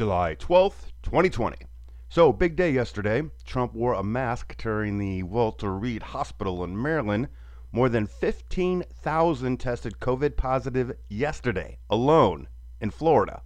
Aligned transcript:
July 0.00 0.34
12th, 0.36 0.92
2020. 1.02 1.58
So, 2.08 2.32
big 2.32 2.56
day 2.56 2.70
yesterday. 2.70 3.22
Trump 3.44 3.74
wore 3.74 3.92
a 3.92 4.02
mask 4.02 4.56
during 4.56 4.96
the 4.96 5.22
Walter 5.24 5.76
Reed 5.76 6.02
Hospital 6.02 6.64
in 6.64 6.80
Maryland. 6.80 7.28
More 7.70 7.90
than 7.90 8.06
15,000 8.06 9.60
tested 9.60 10.00
COVID 10.00 10.38
positive 10.38 10.96
yesterday 11.10 11.76
alone 11.90 12.48
in 12.80 12.88
Florida 12.88 13.42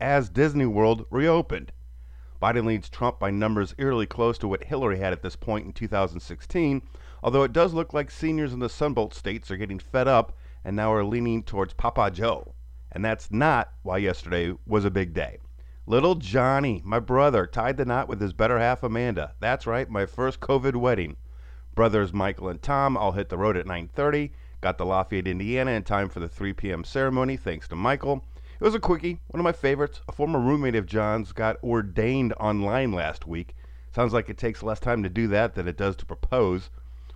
as 0.00 0.30
Disney 0.30 0.64
World 0.64 1.04
reopened. 1.10 1.72
Biden 2.40 2.64
leads 2.64 2.88
Trump 2.88 3.18
by 3.18 3.30
numbers 3.30 3.74
eerily 3.76 4.06
close 4.06 4.38
to 4.38 4.48
what 4.48 4.64
Hillary 4.64 4.98
had 4.98 5.12
at 5.12 5.20
this 5.20 5.36
point 5.36 5.66
in 5.66 5.74
2016, 5.74 6.80
although 7.22 7.42
it 7.42 7.52
does 7.52 7.74
look 7.74 7.92
like 7.92 8.10
seniors 8.10 8.54
in 8.54 8.60
the 8.60 8.68
Sunbelt 8.68 9.12
states 9.12 9.50
are 9.50 9.58
getting 9.58 9.78
fed 9.78 10.08
up 10.08 10.38
and 10.64 10.74
now 10.74 10.90
are 10.90 11.04
leaning 11.04 11.42
towards 11.42 11.74
Papa 11.74 12.10
Joe. 12.10 12.54
And 12.90 13.04
that's 13.04 13.30
not 13.30 13.74
why 13.82 13.98
yesterday 13.98 14.54
was 14.64 14.86
a 14.86 14.90
big 14.90 15.12
day. 15.12 15.36
Little 15.84 16.14
Johnny, 16.14 16.80
my 16.84 17.00
brother, 17.00 17.44
tied 17.44 17.76
the 17.76 17.84
knot 17.84 18.06
with 18.06 18.20
his 18.20 18.32
better 18.32 18.56
half 18.56 18.84
Amanda. 18.84 19.34
That's 19.40 19.66
right, 19.66 19.90
my 19.90 20.06
first 20.06 20.38
COVID 20.38 20.76
wedding. 20.76 21.16
Brothers 21.74 22.12
Michael 22.12 22.48
and 22.48 22.62
Tom 22.62 22.96
all 22.96 23.10
hit 23.10 23.30
the 23.30 23.36
road 23.36 23.56
at 23.56 23.66
9:30. 23.66 24.30
Got 24.60 24.78
to 24.78 24.84
Lafayette, 24.84 25.26
Indiana 25.26 25.72
in 25.72 25.82
time 25.82 26.08
for 26.08 26.20
the 26.20 26.28
3 26.28 26.52
p.m. 26.52 26.84
ceremony, 26.84 27.36
thanks 27.36 27.66
to 27.66 27.74
Michael. 27.74 28.24
It 28.60 28.62
was 28.62 28.76
a 28.76 28.78
quickie, 28.78 29.18
one 29.26 29.40
of 29.40 29.44
my 29.44 29.50
favorites. 29.50 30.00
A 30.06 30.12
former 30.12 30.38
roommate 30.38 30.76
of 30.76 30.86
John's 30.86 31.32
got 31.32 31.60
ordained 31.64 32.32
online 32.34 32.92
last 32.92 33.26
week. 33.26 33.56
Sounds 33.90 34.12
like 34.12 34.30
it 34.30 34.38
takes 34.38 34.62
less 34.62 34.78
time 34.78 35.02
to 35.02 35.08
do 35.08 35.26
that 35.26 35.56
than 35.56 35.66
it 35.66 35.76
does 35.76 35.96
to 35.96 36.06
propose. 36.06 36.70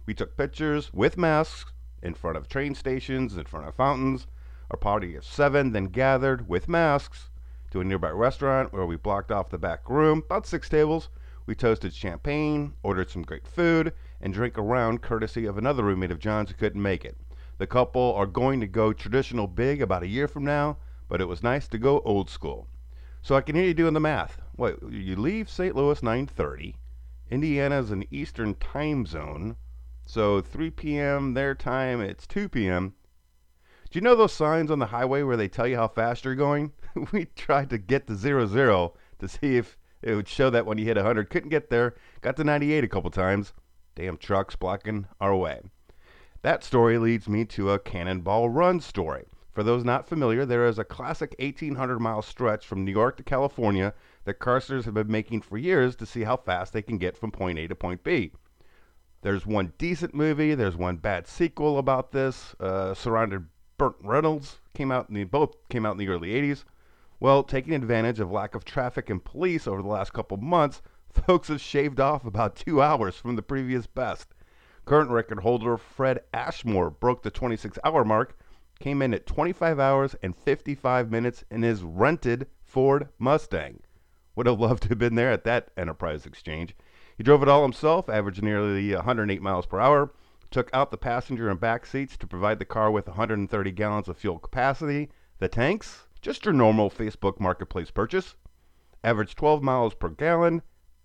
We 0.06 0.12
took 0.12 0.36
pictures 0.36 0.92
with 0.92 1.16
masks 1.16 1.72
in 2.02 2.14
front 2.14 2.36
of 2.36 2.48
train 2.48 2.74
stations, 2.74 3.36
in 3.36 3.44
front 3.44 3.68
of 3.68 3.76
fountains. 3.76 4.26
Our 4.72 4.76
party 4.76 5.14
of 5.14 5.24
seven 5.24 5.70
then 5.70 5.84
gathered 5.84 6.48
with 6.48 6.68
masks 6.68 7.30
to 7.76 7.82
a 7.82 7.84
nearby 7.84 8.08
restaurant 8.08 8.72
where 8.72 8.86
we 8.86 8.96
blocked 8.96 9.30
off 9.30 9.50
the 9.50 9.58
back 9.58 9.90
room, 9.90 10.22
about 10.24 10.46
six 10.46 10.66
tables. 10.66 11.10
We 11.44 11.54
toasted 11.54 11.92
champagne, 11.92 12.72
ordered 12.82 13.10
some 13.10 13.20
great 13.20 13.46
food, 13.46 13.92
and 14.18 14.32
drank 14.32 14.56
around 14.56 15.02
courtesy 15.02 15.44
of 15.44 15.58
another 15.58 15.82
roommate 15.82 16.10
of 16.10 16.18
John's 16.18 16.48
who 16.48 16.56
couldn't 16.56 16.80
make 16.80 17.04
it. 17.04 17.18
The 17.58 17.66
couple 17.66 18.14
are 18.14 18.24
going 18.24 18.60
to 18.60 18.66
go 18.66 18.94
traditional 18.94 19.46
big 19.46 19.82
about 19.82 20.02
a 20.02 20.08
year 20.08 20.26
from 20.26 20.42
now, 20.42 20.78
but 21.06 21.20
it 21.20 21.28
was 21.28 21.42
nice 21.42 21.68
to 21.68 21.76
go 21.76 22.00
old 22.00 22.30
school. 22.30 22.66
So 23.20 23.34
I 23.34 23.42
can 23.42 23.54
hear 23.54 23.66
you 23.66 23.74
doing 23.74 23.92
the 23.92 24.00
math. 24.00 24.40
Wait, 24.56 24.76
you 24.88 25.14
leave 25.14 25.50
St. 25.50 25.76
Louis 25.76 26.00
9:30. 26.00 26.76
Indiana's 27.30 27.90
an 27.90 28.06
Eastern 28.10 28.54
time 28.54 29.04
zone, 29.04 29.56
so 30.06 30.40
3 30.40 30.70
p.m. 30.70 31.34
their 31.34 31.54
time. 31.54 32.00
It's 32.00 32.26
2 32.26 32.48
p.m. 32.48 32.94
Do 33.90 33.98
you 33.98 34.00
know 34.02 34.16
those 34.16 34.32
signs 34.32 34.70
on 34.70 34.78
the 34.78 34.86
highway 34.86 35.22
where 35.22 35.36
they 35.36 35.48
tell 35.48 35.66
you 35.66 35.76
how 35.76 35.88
fast 35.88 36.24
you're 36.24 36.34
going? 36.34 36.72
we 37.12 37.26
tried 37.36 37.70
to 37.70 37.78
get 37.78 38.06
to 38.06 38.14
zero 38.14 38.46
zero 38.46 38.94
to 39.18 39.28
see 39.28 39.56
if 39.56 39.76
it 40.02 40.14
would 40.14 40.28
show 40.28 40.50
that 40.50 40.66
when 40.66 40.78
you 40.78 40.84
hit 40.84 40.96
100. 40.96 41.30
Couldn't 41.30 41.50
get 41.50 41.70
there. 41.70 41.94
Got 42.20 42.36
to 42.36 42.44
98 42.44 42.84
a 42.84 42.88
couple 42.88 43.10
times. 43.10 43.52
Damn 43.94 44.16
trucks 44.16 44.56
blocking 44.56 45.06
our 45.20 45.34
way. 45.34 45.62
That 46.42 46.62
story 46.62 46.98
leads 46.98 47.28
me 47.28 47.44
to 47.46 47.70
a 47.70 47.78
Cannonball 47.78 48.50
Run 48.50 48.80
story. 48.80 49.24
For 49.52 49.62
those 49.62 49.84
not 49.84 50.06
familiar, 50.06 50.44
there 50.44 50.66
is 50.66 50.78
a 50.78 50.84
classic 50.84 51.34
1,800 51.38 51.98
mile 51.98 52.22
stretch 52.22 52.66
from 52.66 52.84
New 52.84 52.92
York 52.92 53.16
to 53.16 53.22
California 53.22 53.94
that 54.24 54.38
carsters 54.38 54.84
have 54.84 54.94
been 54.94 55.10
making 55.10 55.40
for 55.40 55.56
years 55.56 55.96
to 55.96 56.06
see 56.06 56.24
how 56.24 56.36
fast 56.36 56.72
they 56.72 56.82
can 56.82 56.98
get 56.98 57.16
from 57.16 57.32
point 57.32 57.58
A 57.58 57.66
to 57.66 57.74
point 57.74 58.04
B. 58.04 58.32
There's 59.22 59.46
one 59.46 59.72
decent 59.78 60.14
movie, 60.14 60.54
there's 60.54 60.76
one 60.76 60.96
bad 60.96 61.26
sequel 61.26 61.78
about 61.78 62.12
this, 62.12 62.54
uh, 62.60 62.92
surrounded 62.92 63.46
Burt 63.78 63.96
Reynolds, 64.02 64.60
came 64.74 64.92
out 64.92 65.08
in 65.08 65.14
the, 65.14 65.24
both 65.24 65.56
came 65.70 65.86
out 65.86 65.92
in 65.92 65.98
the 65.98 66.08
early 66.08 66.28
80s. 66.28 66.64
Well, 67.18 67.42
taking 67.42 67.74
advantage 67.74 68.20
of 68.20 68.30
lack 68.30 68.54
of 68.54 68.64
traffic 68.64 69.08
and 69.08 69.24
police 69.24 69.66
over 69.66 69.80
the 69.80 69.88
last 69.88 70.12
couple 70.12 70.36
months, 70.36 70.82
folks 71.10 71.48
have 71.48 71.60
shaved 71.60 71.98
off 71.98 72.24
about 72.24 72.56
two 72.56 72.82
hours 72.82 73.16
from 73.16 73.36
the 73.36 73.42
previous 73.42 73.86
best. 73.86 74.34
Current 74.84 75.10
record 75.10 75.40
holder 75.40 75.78
Fred 75.78 76.20
Ashmore 76.34 76.90
broke 76.90 77.22
the 77.22 77.30
26 77.30 77.78
hour 77.84 78.04
mark 78.04 78.36
came 78.78 79.00
in 79.00 79.14
at 79.14 79.26
25 79.26 79.80
hours 79.80 80.14
and 80.22 80.36
55 80.36 81.10
minutes 81.10 81.44
in 81.50 81.62
his 81.62 81.82
rented 81.82 82.46
Ford 82.62 83.08
Mustang. 83.18 83.80
Would 84.34 84.46
have 84.46 84.60
loved 84.60 84.82
to 84.82 84.90
have 84.90 84.98
been 84.98 85.14
there 85.14 85.32
at 85.32 85.44
that 85.44 85.70
enterprise 85.76 86.26
exchange. 86.26 86.76
He 87.16 87.24
drove 87.24 87.42
it 87.42 87.48
all 87.48 87.62
himself, 87.62 88.10
averaged 88.10 88.42
nearly 88.42 88.94
108 88.94 89.40
miles 89.40 89.64
per 89.64 89.80
hour, 89.80 90.12
took 90.50 90.68
out 90.74 90.90
the 90.90 90.98
passenger 90.98 91.48
and 91.48 91.58
back 91.58 91.86
seats 91.86 92.18
to 92.18 92.26
provide 92.26 92.58
the 92.58 92.66
car 92.66 92.90
with 92.90 93.06
130 93.06 93.70
gallons 93.72 94.08
of 94.08 94.18
fuel 94.18 94.38
capacity. 94.38 95.08
The 95.38 95.48
tanks, 95.48 96.05
just 96.20 96.44
your 96.44 96.54
normal 96.54 96.90
Facebook 96.90 97.38
Marketplace 97.40 97.90
purchase. 97.90 98.34
Average 99.04 99.34
12 99.34 99.62
miles 99.62 99.94
per 99.94 100.08
gallon. 100.08 100.62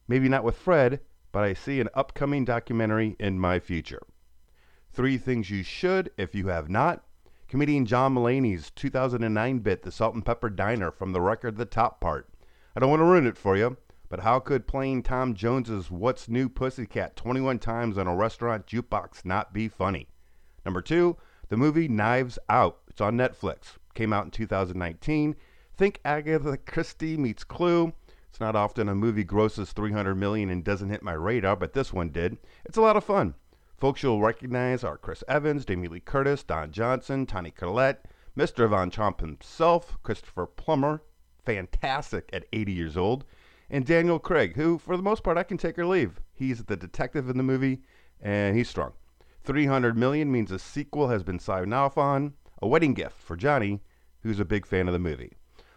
Maybe 0.08 0.30
not 0.30 0.44
with 0.44 0.58
Fred, 0.58 1.00
but 1.32 1.44
I 1.44 1.54
see 1.54 1.80
an 1.80 1.90
upcoming 1.94 2.46
documentary 2.46 3.16
in 3.20 3.40
my 3.40 3.60
future. 3.60 4.02
Three 4.94 5.18
things 5.18 5.50
you 5.50 5.64
should, 5.64 6.12
if 6.18 6.36
you 6.36 6.48
have 6.48 6.70
not, 6.70 7.06
Comedian 7.48 7.86
John 7.86 8.16
Mulaney's 8.16 8.72
2009 8.72 9.60
bit, 9.60 9.84
The 9.84 9.92
Salt 9.92 10.16
and 10.16 10.26
Pepper 10.26 10.50
Diner, 10.50 10.92
from 10.92 11.12
the 11.12 11.22
record 11.22 11.58
The 11.58 11.66
Top 11.66 12.00
Part. 12.00 12.30
I 12.76 12.80
don't 12.80 12.90
want 12.90 13.02
to 13.02 13.06
ruin 13.06 13.28
it 13.28 13.38
for 13.38 13.58
you, 13.58 13.78
but 14.08 14.22
how 14.22 14.40
could 14.40 14.68
playing 14.68 15.04
Tom 15.04 15.34
Jones's 15.34 15.92
What's 15.92 16.30
New 16.30 16.50
Pussycat 16.50 17.16
21 17.16 17.60
times 17.60 17.98
on 17.98 18.08
a 18.08 18.16
restaurant 18.16 18.68
jukebox 18.68 19.26
not 19.26 19.54
be 19.54 19.68
funny? 19.68 20.08
Number 20.66 20.82
two, 20.82 21.18
the 21.50 21.58
movie 21.58 21.90
Knives 21.90 22.40
Out. 22.48 22.80
It's 22.88 23.02
on 23.02 23.18
Netflix. 23.18 23.78
Came 23.94 24.14
out 24.14 24.26
in 24.26 24.32
2019. 24.32 25.36
Think 25.76 26.00
Agatha 26.06 26.58
Christie 26.58 27.18
meets 27.18 27.44
Clue. 27.44 27.94
It's 28.30 28.40
not 28.40 28.56
often 28.56 28.88
a 28.88 28.96
movie 28.96 29.24
grosses 29.24 29.74
300 29.74 30.16
million 30.16 30.50
and 30.50 30.64
doesn't 30.64 30.90
hit 30.90 31.04
my 31.04 31.14
radar, 31.14 31.56
but 31.56 31.74
this 31.74 31.92
one 31.92 32.10
did. 32.10 32.38
It's 32.66 32.78
a 32.78 32.82
lot 32.82 32.96
of 32.96 33.04
fun. 33.04 33.36
Folks 33.78 34.04
you'll 34.04 34.22
recognize 34.22 34.84
are 34.84 34.98
Chris 34.98 35.24
Evans, 35.28 35.66
Jamie 35.66 35.88
Lee 35.88 36.00
Curtis, 36.00 36.44
Don 36.44 36.72
Johnson, 36.72 37.26
Toni 37.26 37.52
Collette, 37.52 38.06
Mr. 38.38 38.70
Von 38.70 38.90
Trapp 38.90 39.20
himself, 39.20 39.98
Christopher 40.04 40.46
Plummer, 40.46 41.02
fantastic 41.44 42.30
at 42.32 42.46
80 42.54 42.72
years 42.72 42.96
old, 42.96 43.26
and 43.70 43.86
Daniel 43.86 44.20
Craig, 44.20 44.56
who, 44.56 44.78
for 44.78 44.96
the 44.96 45.04
most 45.04 45.24
part, 45.24 45.38
I 45.38 45.44
can 45.44 45.58
take 45.58 45.80
or 45.80 45.86
leave. 45.86 46.22
He's 46.34 46.64
the 46.64 46.78
detective 46.78 47.30
in 47.30 47.38
the 47.38 47.44
movie, 47.44 47.82
and 48.22 48.56
he's 48.56 48.70
strong. 48.70 48.94
300 49.44 49.98
million 49.98 50.32
means 50.32 50.52
a 50.52 50.60
sequel 50.60 51.08
has 51.08 51.24
been 51.24 51.40
signed 51.40 51.74
off 51.74 51.98
on, 51.98 52.36
a 52.62 52.68
wedding 52.68 52.94
gift 52.94 53.20
for 53.20 53.36
Johnny, 53.36 53.82
who's 54.22 54.40
a 54.40 54.46
big 54.46 54.66
fan 54.66 54.88
of 54.88 54.94
the 54.94 55.00
movie. 55.00 55.34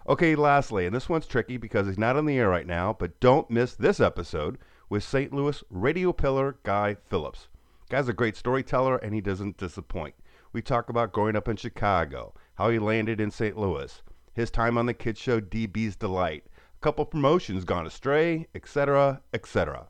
Okay, 0.06 0.36
lastly, 0.36 0.84
and 0.84 0.94
this 0.94 1.08
one's 1.08 1.26
tricky 1.26 1.56
because 1.56 1.86
he's 1.86 1.96
not 1.96 2.16
on 2.16 2.26
the 2.26 2.36
air 2.36 2.50
right 2.50 2.66
now, 2.66 2.92
but 2.92 3.18
don't 3.20 3.50
miss 3.50 3.74
this 3.74 4.00
episode 4.00 4.58
with 4.90 5.02
St. 5.02 5.32
Louis 5.32 5.64
radio 5.70 6.12
pillar 6.12 6.58
Guy 6.62 6.96
Phillips. 7.08 7.48
Guy's 7.88 8.08
a 8.08 8.12
great 8.12 8.36
storyteller 8.36 8.98
and 8.98 9.14
he 9.14 9.22
doesn't 9.22 9.56
disappoint. 9.56 10.14
We 10.52 10.60
talk 10.60 10.90
about 10.90 11.12
growing 11.12 11.36
up 11.36 11.48
in 11.48 11.56
Chicago, 11.56 12.34
how 12.56 12.68
he 12.68 12.78
landed 12.78 13.18
in 13.18 13.30
St. 13.30 13.56
Louis, 13.56 14.02
his 14.34 14.50
time 14.50 14.76
on 14.76 14.86
the 14.86 14.94
kids 14.94 15.18
show 15.18 15.40
DB's 15.40 15.96
Delight, 15.96 16.44
a 16.76 16.80
couple 16.80 17.06
promotions 17.06 17.64
gone 17.64 17.86
astray, 17.86 18.46
etc., 18.54 19.22
etc. 19.32 19.88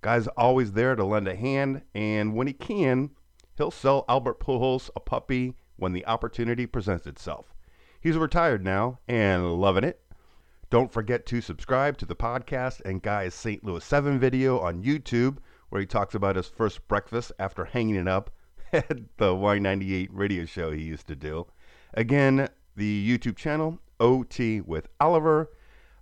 Guy's 0.00 0.28
always 0.28 0.72
there 0.72 0.94
to 0.94 1.04
lend 1.04 1.26
a 1.26 1.34
hand, 1.34 1.82
and 1.94 2.34
when 2.34 2.46
he 2.46 2.52
can, 2.52 3.10
he'll 3.56 3.72
sell 3.72 4.04
Albert 4.08 4.38
Pujols 4.38 4.90
a 4.94 5.00
puppy 5.00 5.54
when 5.76 5.92
the 5.92 6.06
opportunity 6.06 6.66
presents 6.66 7.06
itself. 7.06 7.54
He's 8.00 8.16
retired 8.16 8.64
now 8.64 8.98
and 9.08 9.54
loving 9.60 9.84
it. 9.84 10.00
Don't 10.68 10.92
forget 10.92 11.26
to 11.26 11.40
subscribe 11.40 11.96
to 11.98 12.06
the 12.06 12.16
podcast 12.16 12.80
and 12.84 13.02
Guy's 13.02 13.34
St. 13.34 13.64
Louis 13.64 13.84
7 13.84 14.18
video 14.18 14.58
on 14.58 14.82
YouTube 14.82 15.38
where 15.68 15.80
he 15.80 15.86
talks 15.86 16.14
about 16.14 16.36
his 16.36 16.48
first 16.48 16.86
breakfast 16.88 17.32
after 17.38 17.64
hanging 17.64 17.96
it 17.96 18.08
up 18.08 18.30
at 18.72 18.88
the 19.16 19.34
Y98 19.34 20.08
radio 20.10 20.44
show 20.44 20.70
he 20.70 20.82
used 20.82 21.06
to 21.06 21.16
do. 21.16 21.46
Again, 21.94 22.48
the 22.76 23.18
YouTube 23.18 23.36
channel, 23.36 23.78
OT 24.00 24.60
with 24.60 24.88
Oliver. 25.00 25.50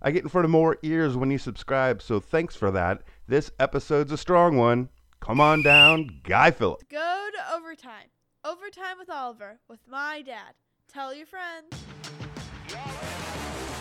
I 0.01 0.11
get 0.11 0.23
in 0.23 0.29
front 0.29 0.45
of 0.45 0.51
more 0.51 0.77
ears 0.83 1.15
when 1.15 1.31
you 1.31 1.37
subscribe, 1.37 2.01
so 2.01 2.19
thanks 2.19 2.55
for 2.55 2.71
that. 2.71 3.03
This 3.27 3.51
episode's 3.59 4.11
a 4.11 4.17
strong 4.17 4.57
one. 4.57 4.89
Come 5.19 5.39
on 5.39 5.63
down, 5.63 6.21
Guy 6.23 6.51
Phillips. 6.51 6.83
Go 6.89 7.29
to 7.33 7.55
overtime. 7.55 8.14
Overtime 8.45 8.99
with 8.99 9.09
Oliver 9.09 9.57
with 9.67 9.79
my 9.87 10.21
dad. 10.21 10.53
Tell 10.87 11.15
your 11.15 11.25
friends. 11.25 11.83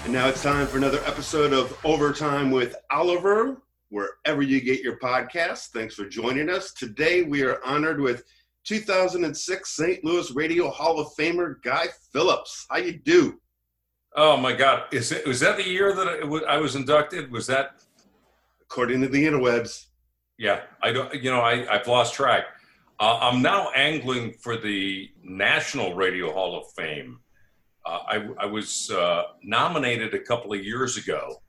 And 0.05 0.12
now 0.14 0.26
it's 0.28 0.43
time 0.43 0.66
for 0.66 0.78
another 0.78 1.00
episode 1.05 1.52
of 1.52 1.78
Overtime 1.84 2.50
with 2.50 2.75
Oliver 2.90 3.61
wherever 3.90 4.40
you 4.40 4.62
get 4.62 4.81
your 4.81 4.99
podcasts. 4.99 5.69
Thanks 5.69 5.94
for 5.94 6.08
joining 6.08 6.49
us. 6.49 6.72
Today 6.72 7.25
we 7.25 7.43
are 7.43 7.62
honored 7.62 8.00
with 8.00 8.25
2006 8.64 9.70
St. 9.70 10.02
Louis 10.02 10.31
Radio 10.31 10.70
Hall 10.70 10.99
of 10.99 11.08
Famer 11.14 11.62
Guy 11.62 11.88
Phillips. 12.14 12.64
How 12.70 12.78
you 12.78 12.93
do? 12.93 13.38
Oh 14.17 14.38
my 14.38 14.55
God! 14.55 14.84
Is 14.93 15.12
it 15.12 15.26
was 15.26 15.40
that 15.40 15.58
the 15.58 15.69
year 15.69 15.94
that 15.94 16.44
I 16.49 16.56
was 16.56 16.75
inducted? 16.75 17.31
Was 17.31 17.46
that 17.49 17.82
according 18.62 19.02
to 19.02 19.08
the 19.08 19.26
interwebs? 19.26 19.88
Yeah, 20.38 20.62
I 20.82 20.90
don't. 20.90 21.12
You 21.22 21.32
know, 21.32 21.40
I 21.40 21.70
I've 21.70 21.87
lost 21.87 22.14
track. 22.14 22.46
Uh, 23.05 23.19
I'm 23.21 23.43
now 23.43 23.69
angling 23.73 24.33
for 24.33 24.56
the 24.56 25.11
National 25.23 25.93
Radio 25.93 26.33
Hall 26.33 26.56
of 26.56 26.73
Fame. 26.73 27.19
Uh, 27.85 27.99
I, 28.09 28.29
I 28.39 28.47
was 28.47 28.91
uh, 28.91 29.25
nominated 29.43 30.15
a 30.15 30.21
couple 30.21 30.55
of 30.55 30.65
years 30.65 30.97
ago, 30.97 31.43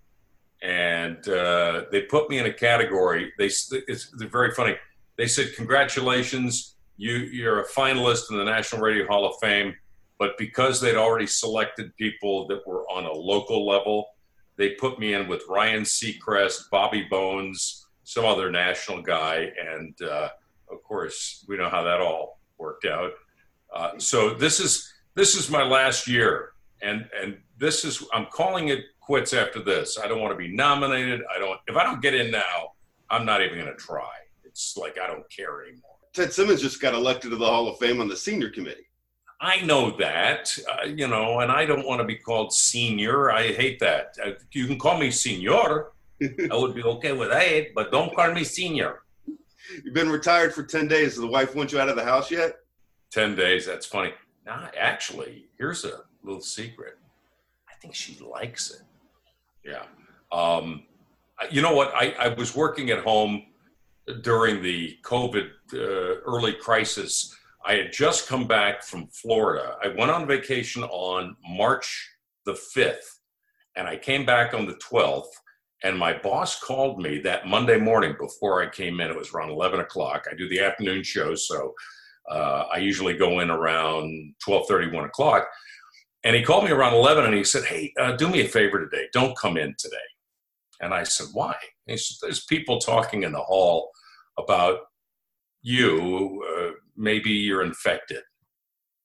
and 0.62 1.26
uh, 1.30 1.86
they 1.94 2.02
put 2.02 2.30
me 2.30 2.40
in 2.40 2.46
a 2.46 2.52
category. 2.52 3.32
They 3.38 3.46
it's, 3.46 3.72
it's 3.72 4.12
very 4.12 4.52
funny. 4.52 4.76
They 5.16 5.28
said, 5.28 5.56
"Congratulations, 5.56 6.76
you 6.98 7.14
you're 7.14 7.62
a 7.62 7.68
finalist 7.70 8.32
in 8.32 8.38
the 8.38 8.44
National 8.44 8.82
Radio 8.82 9.08
Hall 9.08 9.26
of 9.26 9.36
Fame." 9.40 9.74
But 10.20 10.38
because 10.38 10.82
they'd 10.82 10.98
already 10.98 11.28
selected 11.28 11.96
people 11.96 12.48
that 12.48 12.68
were 12.68 12.84
on 12.90 13.06
a 13.06 13.14
local 13.14 13.66
level, 13.66 14.08
they 14.58 14.72
put 14.72 15.00
me 15.00 15.14
in 15.14 15.30
with 15.30 15.42
Ryan 15.48 15.84
Seacrest, 15.84 16.70
Bobby 16.70 17.08
Bones, 17.10 17.88
some 18.04 18.26
other 18.26 18.52
national 18.52 19.02
guy, 19.02 19.54
and 19.58 19.96
uh, 20.02 20.28
of 20.72 20.84
course, 20.84 21.46
we 21.48 21.58
know 21.58 21.70
how 21.70 21.84
that 21.84 22.02
all 22.02 22.40
worked 22.58 22.86
out. 22.86 23.12
Uh, 23.74 23.92
so 23.98 24.34
this 24.34 24.60
is 24.60 24.92
this 25.16 25.36
is 25.36 25.50
my 25.50 25.64
last 25.64 26.08
year, 26.08 26.52
and 26.82 27.10
and 27.20 27.38
this 27.58 27.86
is 27.86 28.04
I'm 28.14 28.28
calling 28.28 28.70
it 28.70 28.86
quits 29.00 29.34
after 29.34 29.62
this. 29.62 30.00
I 30.02 30.08
don't 30.08 30.22
want 30.22 30.34
to 30.34 30.38
be 30.38 30.54
nominated. 30.54 31.22
I 31.34 31.40
don't. 31.40 31.60
If 31.68 31.76
I 31.76 31.84
don't 31.84 32.02
get 32.02 32.14
in 32.14 32.32
now, 32.32 32.74
I'm 33.10 33.26
not 33.26 33.42
even 33.42 33.60
going 33.60 33.72
to 33.72 33.78
try. 33.78 34.12
It's 34.44 34.78
like 34.78 34.98
I 35.00 35.08
don't 35.08 35.30
care 35.30 35.64
anymore. 35.64 35.96
Ted 36.14 36.32
Simmons 36.32 36.62
just 36.62 36.82
got 36.82 36.94
elected 36.94 37.32
to 37.32 37.38
the 37.38 37.46
Hall 37.46 37.68
of 37.68 37.78
Fame 37.78 38.00
on 38.00 38.08
the 38.08 38.16
senior 38.16 38.50
committee. 38.50 38.88
I 39.42 39.62
know 39.62 39.92
that, 39.98 40.58
uh, 40.72 40.86
you 40.86 41.08
know, 41.08 41.42
and 41.42 41.52
I 41.52 41.66
don't 41.66 41.86
want 41.86 42.00
to 42.00 42.08
be 42.08 42.16
called 42.16 42.54
senior. 42.54 43.32
I 43.32 43.52
hate 43.52 43.80
that. 43.80 44.16
Uh, 44.24 44.32
you 44.54 44.66
can 44.66 44.80
call 44.80 44.98
me 44.98 45.12
senior. 45.12 45.88
I 46.22 46.56
would 46.56 46.74
be 46.74 46.84
okay 46.84 47.12
with 47.12 47.30
that, 47.30 47.74
but 47.76 47.92
don't 47.92 48.16
call 48.16 48.32
me 48.32 48.46
senior. 48.46 49.02
You've 49.84 49.94
been 49.94 50.10
retired 50.10 50.54
for 50.54 50.64
10 50.64 50.88
days. 50.88 51.14
Does 51.14 51.22
the 51.22 51.28
wife 51.28 51.56
want 51.56 51.72
you 51.72 51.80
out 51.80 51.90
of 51.90 51.96
the 51.96 52.04
house 52.04 52.32
yet? 52.32 52.58
10 53.12 53.36
days. 53.36 53.66
That's 53.66 53.86
funny. 53.86 54.14
Now, 54.46 54.70
actually, 54.78 55.46
here's 55.58 55.86
a 55.86 56.02
little 56.24 56.42
secret. 56.42 56.98
I 57.70 57.74
think 57.82 57.96
she 57.96 58.18
likes 58.24 58.72
it. 58.72 58.82
Yeah. 59.64 59.84
Um, 60.32 60.84
you 61.50 61.62
know 61.62 61.74
what? 61.74 61.94
I, 61.96 62.16
I 62.20 62.28
was 62.30 62.56
working 62.56 62.92
at 62.92 63.00
home 63.00 63.44
during 64.22 64.62
the 64.62 64.98
COVID 65.04 65.50
uh, 65.74 65.78
early 66.26 66.54
crisis. 66.54 67.36
I 67.66 67.74
had 67.74 67.92
just 67.92 68.28
come 68.28 68.48
back 68.48 68.84
from 68.84 69.08
Florida. 69.08 69.76
I 69.84 69.88
went 69.88 70.12
on 70.12 70.28
vacation 70.28 70.84
on 70.84 71.36
March 71.48 72.12
the 72.46 72.54
5th, 72.54 73.20
and 73.76 73.88
I 73.88 73.98
came 73.98 74.26
back 74.26 74.54
on 74.54 74.68
the 74.68 74.76
12th. 74.76 75.26
And 75.84 75.98
my 75.98 76.18
boss 76.18 76.60
called 76.60 77.02
me 77.02 77.20
that 77.20 77.48
Monday 77.48 77.78
morning 77.78 78.16
before 78.20 78.64
I 78.64 78.70
came 78.70 79.00
in. 79.00 79.12
It 79.12 79.18
was 79.18 79.34
around 79.34 79.50
11 79.50 79.82
o'clock. 79.82 80.26
I 80.32 80.36
do 80.36 80.48
the 80.48 80.62
afternoon 80.62 81.04
show, 81.04 81.36
so 81.36 81.74
uh, 82.30 82.66
I 82.74 82.78
usually 82.78 83.16
go 83.16 83.40
in 83.40 83.50
around 83.50 84.34
12:30, 84.48 84.94
1 84.94 85.06
o'clock. 85.06 85.48
And 86.24 86.36
he 86.36 86.42
called 86.42 86.64
me 86.64 86.72
around 86.72 86.96
11 86.96 87.26
and 87.26 87.36
he 87.36 87.44
said, 87.44 87.66
Hey, 87.66 87.94
uh, 88.00 88.14
do 88.14 88.28
me 88.28 88.42
a 88.42 88.48
favor 88.48 88.80
today. 88.80 89.08
Don't 89.14 89.38
come 89.38 89.58
in 89.58 89.76
today. 89.78 89.96
And 90.82 90.94
I 90.94 91.04
said, 91.04 91.28
Why? 91.34 91.54
And 91.88 91.94
he 91.94 91.98
said, 91.98 92.18
There's 92.22 92.46
people 92.46 92.80
talking 92.80 93.24
in 93.24 93.32
the 93.32 93.40
hall 93.40 93.92
about 94.38 94.80
you. 95.62 96.44
Uh, 96.58 96.72
maybe 96.98 97.30
you're 97.30 97.64
infected. 97.64 98.24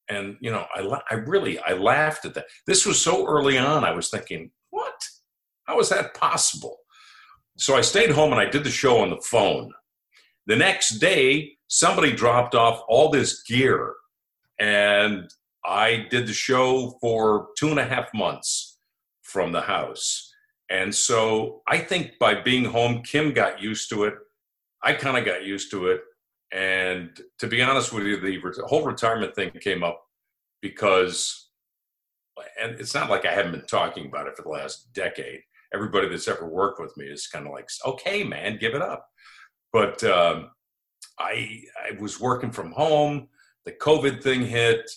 And, 0.09 0.39
you 0.41 0.51
know, 0.51 0.65
I, 0.75 1.01
I 1.11 1.15
really, 1.15 1.59
I 1.61 1.75
laughed 1.75 2.25
at 2.25 2.35
that. 2.35 2.47
This 2.67 2.87
was 2.87 3.01
so 3.01 3.27
early 3.27 3.59
on. 3.59 3.85
I 3.85 3.93
was 3.93 4.09
thinking? 4.09 4.51
How 5.71 5.79
is 5.79 5.91
that 5.91 6.15
possible? 6.15 6.79
So 7.57 7.77
I 7.77 7.81
stayed 7.81 8.11
home 8.11 8.33
and 8.33 8.41
I 8.41 8.51
did 8.51 8.65
the 8.65 8.71
show 8.71 8.99
on 8.99 9.11
the 9.11 9.21
phone. 9.21 9.71
The 10.47 10.57
next 10.57 10.99
day, 10.99 11.53
somebody 11.69 12.11
dropped 12.11 12.57
off 12.57 12.83
all 12.89 13.09
this 13.09 13.45
gear 13.45 13.95
and 14.59 15.33
I 15.65 16.09
did 16.11 16.27
the 16.27 16.33
show 16.33 16.99
for 17.01 17.51
two 17.57 17.69
and 17.69 17.79
a 17.79 17.85
half 17.85 18.13
months 18.13 18.81
from 19.23 19.53
the 19.53 19.61
house. 19.61 20.35
And 20.71 20.93
so 20.93 21.63
I 21.69 21.79
think 21.79 22.19
by 22.19 22.35
being 22.35 22.65
home, 22.65 23.03
Kim 23.03 23.33
got 23.33 23.63
used 23.63 23.91
to 23.91 24.03
it. 24.07 24.15
I 24.83 24.95
kind 24.95 25.17
of 25.17 25.25
got 25.25 25.45
used 25.45 25.71
to 25.71 25.87
it. 25.87 26.01
And 26.51 27.11
to 27.39 27.47
be 27.47 27.63
honest 27.63 27.93
with 27.93 28.07
you, 28.07 28.21
the 28.21 28.67
whole 28.67 28.83
retirement 28.83 29.37
thing 29.37 29.53
came 29.61 29.85
up 29.85 30.03
because, 30.61 31.51
and 32.61 32.73
it's 32.81 32.95
not 32.95 33.09
like 33.09 33.25
I 33.25 33.33
haven't 33.33 33.53
been 33.53 33.67
talking 33.67 34.07
about 34.07 34.27
it 34.27 34.37
for 34.37 34.43
the 34.43 34.49
last 34.49 34.93
decade. 34.93 35.43
Everybody 35.73 36.09
that's 36.09 36.29
ever 36.29 36.49
worked 36.49 36.81
with 36.81 36.97
me 36.97 37.07
is 37.07 37.29
kind 37.29 37.47
of 37.47 37.53
like, 37.53 37.69
okay, 37.87 38.25
man, 38.25 38.59
give 38.59 38.75
it 38.75 38.83
up. 38.83 39.07
But 39.73 40.03
um, 40.05 40.51
I, 41.19 41.63
I 41.79 42.01
was 42.01 42.21
working 42.21 42.51
from 42.51 42.73
home. 42.73 43.29
The 43.65 43.73
COVID 43.73 44.23
thing 44.23 44.45
hit 44.45 44.91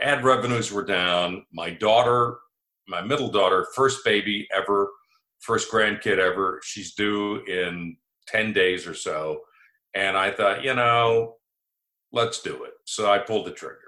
ad 0.00 0.24
revenues 0.24 0.72
were 0.72 0.84
down. 0.84 1.44
My 1.52 1.70
daughter, 1.70 2.38
my 2.88 3.02
middle 3.02 3.30
daughter, 3.30 3.66
first 3.74 4.04
baby 4.04 4.48
ever, 4.54 4.90
first 5.40 5.70
grandkid 5.70 6.18
ever, 6.18 6.60
she's 6.64 6.94
due 6.94 7.44
in 7.44 7.96
10 8.28 8.52
days 8.52 8.86
or 8.86 8.94
so. 8.94 9.40
And 9.94 10.16
I 10.16 10.30
thought, 10.30 10.64
you 10.64 10.74
know, 10.74 11.36
let's 12.12 12.42
do 12.42 12.64
it. 12.64 12.72
So 12.84 13.10
I 13.10 13.18
pulled 13.18 13.46
the 13.46 13.52
trigger. 13.52 13.78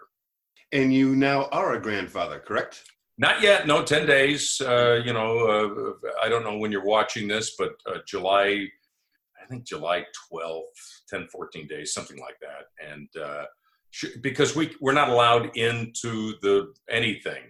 And 0.72 0.92
you 0.92 1.16
now 1.16 1.48
are 1.52 1.74
a 1.74 1.80
grandfather, 1.80 2.38
correct? 2.38 2.82
Not 3.18 3.40
yet. 3.40 3.66
No, 3.66 3.82
10 3.82 4.06
days. 4.06 4.60
Uh, 4.60 5.00
you 5.04 5.12
know, 5.12 5.46
uh, 5.46 6.08
I 6.22 6.28
don't 6.28 6.44
know 6.44 6.58
when 6.58 6.70
you're 6.70 6.84
watching 6.84 7.28
this, 7.28 7.54
but 7.58 7.72
uh, 7.86 7.98
July, 8.06 8.68
I 9.42 9.46
think 9.48 9.64
July 9.64 10.04
12th, 10.30 10.62
10, 11.08 11.28
14 11.28 11.66
days, 11.66 11.94
something 11.94 12.18
like 12.18 12.36
that. 12.40 12.90
And 12.92 13.08
uh, 13.22 13.44
because 14.20 14.54
we 14.54 14.74
we're 14.80 14.92
not 14.92 15.08
allowed 15.08 15.56
into 15.56 16.34
the 16.42 16.74
anything. 16.90 17.42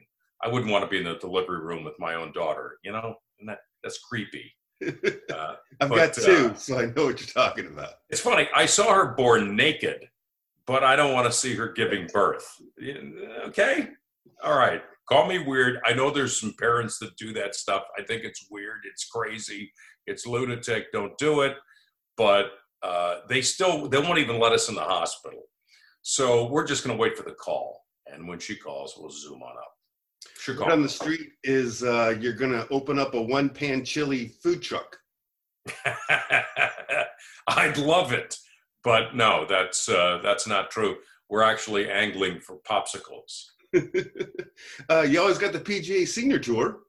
I 0.43 0.49
wouldn't 0.49 0.71
want 0.71 0.85
to 0.85 0.91
be 0.91 0.99
in 0.99 1.05
the 1.05 1.19
delivery 1.19 1.61
room 1.61 1.83
with 1.83 1.99
my 1.99 2.15
own 2.15 2.33
daughter, 2.33 2.79
you 2.85 2.93
know, 2.93 3.15
and 3.41 3.49
that 3.49 3.61
that's 3.83 3.99
creepy. 3.99 4.53
Uh, 5.33 5.55
I've 5.81 5.89
but, 5.89 5.97
got 5.97 6.15
two, 6.15 6.51
uh, 6.53 6.55
so 6.55 6.79
I 6.79 6.87
know 6.87 7.07
what 7.07 7.21
you're 7.21 7.29
talking 7.29 7.67
about. 7.67 7.95
It's 8.09 8.21
funny. 8.21 8.49
I 8.55 8.67
saw 8.67 8.95
her 8.95 9.15
born 9.15 9.57
naked, 9.57 10.09
but 10.67 10.85
I 10.85 10.97
don't 10.97 11.13
want 11.13 11.27
to 11.27 11.33
see 11.33 11.55
her 11.55 11.73
giving 11.73 12.07
birth. 12.13 12.47
Okay, 13.47 13.89
all 14.43 14.57
right. 14.57 14.83
Call 15.09 15.27
me 15.27 15.39
weird. 15.39 15.79
I 15.85 15.93
know 15.93 16.11
there's 16.11 16.41
some 16.41 16.55
parents 16.59 16.99
that 16.99 17.17
do 17.17 17.33
that 17.35 17.55
stuff. 17.55 17.85
I 17.99 18.03
think 18.03 18.25
it's 18.25 18.49
weird. 18.51 18.81
It's 18.91 19.05
crazy. 19.05 19.73
It's 20.07 20.27
lunatic. 20.27 20.93
Don't 20.93 21.17
do 21.19 21.43
it. 21.43 21.55
But 22.17 22.47
uh, 22.83 23.21
they 23.29 23.43
still 23.43 23.89
they 23.89 23.99
won't 23.99 24.19
even 24.19 24.41
let 24.41 24.53
us 24.53 24.69
in 24.69 24.75
the 24.75 24.81
hospital. 24.81 25.43
So 26.03 26.47
we're 26.47 26.67
just 26.67 26.85
going 26.85 26.97
to 26.97 27.01
wait 27.01 27.17
for 27.17 27.25
the 27.25 27.35
call, 27.35 27.85
and 28.07 28.29
when 28.29 28.39
she 28.39 28.57
calls, 28.57 28.95
we'll 28.97 29.11
zoom 29.11 29.43
on 29.43 29.57
up. 29.57 29.73
Sure. 30.39 30.71
on 30.71 30.83
the 30.83 30.89
street 30.89 31.33
is 31.43 31.83
uh, 31.83 32.15
you're 32.21 32.33
going 32.33 32.53
to 32.53 32.69
open 32.71 32.99
up 32.99 33.15
a 33.15 33.21
one 33.21 33.49
pan 33.49 33.85
chili 33.85 34.29
food 34.43 34.63
truck. 34.63 34.97
I'd 37.49 37.79
love 37.79 38.13
it, 38.13 38.37
but 38.85 39.17
no, 39.17 39.47
that's 39.49 39.89
uh, 39.89 40.21
that's 40.23 40.47
not 40.47 40.71
true. 40.71 40.97
We're 41.29 41.43
actually 41.43 41.91
angling 41.91 42.41
for 42.41 42.59
popsicles. 42.59 43.47
uh, 44.91 45.03
you 45.03 45.21
always 45.21 45.39
got 45.39 45.53
the 45.53 45.61
PGA 45.61 46.07
Senior 46.07 46.39
Tour. 46.39 46.81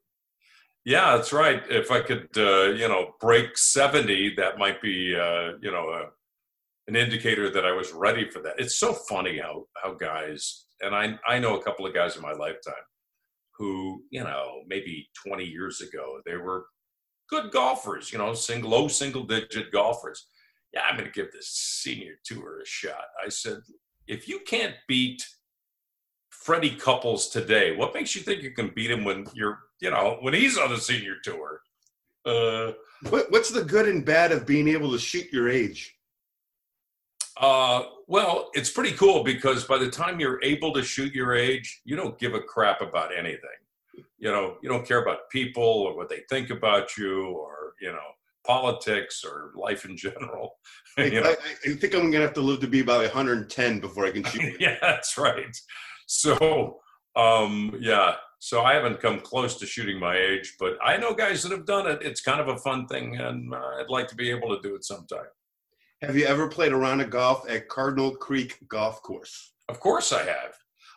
Yeah, 0.86 1.17
that's 1.17 1.34
right. 1.34 1.63
If 1.69 1.91
I 1.91 2.01
could, 2.01 2.29
uh, 2.38 2.69
you 2.72 2.88
know, 2.88 3.15
break 3.19 3.57
seventy, 3.57 4.34
that 4.36 4.57
might 4.57 4.81
be, 4.81 5.15
uh, 5.15 5.57
you 5.62 5.72
know, 5.72 5.89
a 5.89 6.05
an 6.88 6.96
indicator 6.96 7.50
that 7.50 7.65
I 7.65 7.74
was 7.74 7.91
ready 7.91 8.29
for 8.29 8.41
that. 8.43 8.55
It's 8.57 8.79
so 8.79 8.93
funny 8.93 9.39
how 9.39 9.65
how 9.84 9.93
guys 9.96 10.65
and 10.81 10.96
I 10.96 11.19
I 11.27 11.39
know 11.39 11.57
a 11.57 11.63
couple 11.63 11.86
of 11.86 11.93
guys 11.93 12.15
in 12.15 12.22
my 12.22 12.31
lifetime 12.31 12.74
who 13.57 14.03
you 14.12 14.24
know 14.24 14.62
maybe 14.67 15.10
20 15.25 15.43
years 15.43 15.81
ago 15.81 16.22
they 16.25 16.38
were 16.38 16.67
good 17.29 17.51
golfers, 17.51 18.12
you 18.12 18.17
know, 18.17 18.34
single 18.34 18.69
low 18.72 18.88
single 18.88 19.24
digit 19.24 19.72
golfers. 19.72 20.27
Yeah, 20.74 20.81
I'm 20.89 20.98
going 20.98 21.10
to 21.10 21.12
give 21.12 21.31
this 21.31 21.50
senior 21.50 22.15
tour 22.25 22.62
a 22.62 22.65
shot. 22.65 23.05
I 23.25 23.29
said, 23.29 23.60
if 24.07 24.27
you 24.27 24.41
can't 24.46 24.75
beat 24.88 25.25
Freddie 26.48 26.77
Couples 26.77 27.27
today, 27.27 27.75
what 27.75 27.94
makes 27.94 28.16
you 28.16 28.22
think 28.22 28.42
you 28.42 28.51
can 28.51 28.70
beat 28.70 28.89
him 28.89 29.04
when 29.04 29.27
you're 29.34 29.60
you 29.82 29.92
know 29.92 30.18
when 30.22 30.34
he's 30.34 30.58
on 30.58 30.70
the 30.70 30.77
senior 30.77 31.16
tour? 31.22 31.60
Uh, 32.25 32.72
what, 33.10 33.30
what's 33.30 33.51
the 33.51 33.66
good 33.66 33.86
and 33.86 34.06
bad 34.06 34.32
of 34.32 34.46
being 34.46 34.70
able 34.70 34.89
to 34.94 34.98
shoot 34.98 35.27
your 35.34 35.50
age? 35.50 35.94
Uh, 37.36 37.84
well, 38.08 38.50
it's 38.54 38.70
pretty 38.70 38.96
cool 38.96 39.25
because 39.25 39.66
by 39.66 39.77
the 39.77 39.89
time 39.89 40.22
you're 40.22 40.42
able 40.42 40.72
to 40.72 40.84
shoot 40.84 41.13
your 41.13 41.36
age, 41.36 41.82
you 41.84 41.98
don't 41.98 42.18
give 42.18 42.34
a 42.34 42.39
crap 42.39 42.80
about 42.80 43.13
anything. 43.13 43.60
You 44.18 44.32
know, 44.32 44.56
you 44.63 44.70
don't 44.70 44.88
care 44.88 45.01
about 45.01 45.30
people 45.30 45.63
or 45.63 45.98
what 45.98 46.08
they 46.08 46.22
think 46.30 46.50
about 46.50 46.96
you 46.96 47.27
or, 47.27 47.74
you 47.82 47.92
know, 47.92 48.08
politics 48.46 49.24
or 49.25 49.51
life 49.54 49.84
in 49.84 49.98
general. 49.98 50.56
know? 50.98 51.04
I, 51.04 51.36
I, 51.66 51.74
think 51.74 51.94
I'm 51.94 52.10
going 52.10 52.13
to 52.13 52.22
have 52.22 52.34
to 52.34 52.42
live 52.42 52.62
to 52.62 52.68
be 52.68 52.80
about 52.80 53.01
110 53.01 53.80
before 53.80 54.06
I 54.06 54.12
can 54.12 54.24
shoot. 54.32 54.56
yeah, 54.60 54.77
that's 54.82 55.18
right. 55.18 55.56
So, 56.08 56.80
um, 57.16 57.76
yeah, 57.80 58.16
so 58.40 58.64
I 58.64 58.74
haven't 58.74 59.02
come 59.02 59.20
close 59.20 59.56
to 59.60 59.66
shooting 59.66 60.00
my 60.00 60.18
age, 60.18 60.56
but 60.60 60.78
I 60.84 60.98
know 60.98 61.14
guys 61.14 61.44
that 61.44 61.52
have 61.52 61.66
done 61.66 61.88
it. 61.88 62.00
It's 62.02 62.22
kind 62.22 62.40
of 62.40 62.48
a 62.48 62.58
fun 62.58 62.88
thing, 62.88 63.18
and 63.18 63.54
uh, 63.54 63.58
I'd 63.80 63.90
like 63.90 64.08
to 64.08 64.16
be 64.16 64.30
able 64.30 64.56
to 64.56 64.62
do 64.62 64.76
it 64.76 64.86
sometime. 64.86 65.26
Have 66.02 66.16
you 66.16 66.26
ever 66.26 66.48
played 66.48 66.72
around 66.72 66.82
a 66.82 66.88
round 66.88 67.02
of 67.02 67.10
golf 67.10 67.50
at 67.50 67.68
Cardinal 67.68 68.16
Creek 68.16 68.58
Golf 68.70 69.02
Course? 69.02 69.54
Of 69.68 69.80
course 69.80 70.14
I 70.14 70.24
have. 70.24 70.54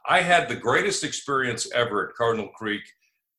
I 0.08 0.20
had 0.20 0.48
the 0.48 0.56
greatest 0.56 1.04
experience 1.04 1.70
ever 1.72 2.08
at 2.08 2.14
Cardinal 2.14 2.48
Creek 2.48 2.82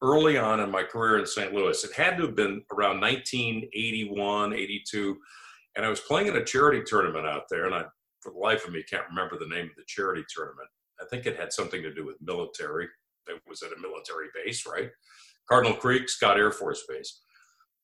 early 0.02 0.38
on 0.38 0.60
in 0.60 0.72
my 0.72 0.84
career 0.84 1.20
in 1.20 1.26
St. 1.26 1.54
Louis. 1.54 1.84
It 1.84 1.94
had 1.94 2.18
to 2.18 2.24
have 2.24 2.36
been 2.36 2.64
around 2.74 3.00
1981, 3.00 4.54
82. 4.54 5.18
And 5.76 5.86
I 5.86 5.90
was 5.90 6.00
playing 6.02 6.28
in 6.28 6.36
a 6.36 6.44
charity 6.44 6.82
tournament 6.86 7.28
out 7.28 7.44
there, 7.50 7.66
and 7.66 7.76
I, 7.76 7.84
for 8.20 8.32
the 8.34 8.40
life 8.40 8.66
of 8.66 8.74
me, 8.74 8.84
can't 8.84 9.08
remember 9.10 9.38
the 9.38 9.48
name 9.48 9.66
of 9.66 9.76
the 9.78 9.84
charity 9.88 10.24
tournament. 10.36 10.68
I 11.02 11.06
think 11.10 11.26
it 11.26 11.38
had 11.38 11.52
something 11.54 11.82
to 11.82 11.94
do 11.94 12.06
with 12.06 12.18
military. 12.22 12.88
It 13.28 13.42
was 13.48 13.64
at 13.64 13.72
a 13.72 13.82
military 13.82 14.28
base, 14.34 14.66
right? 14.66 14.90
Cardinal 15.50 15.76
Creek, 15.76 16.10
Scott 16.10 16.38
Air 16.38 16.52
Force 16.52 16.84
Base. 16.88 17.22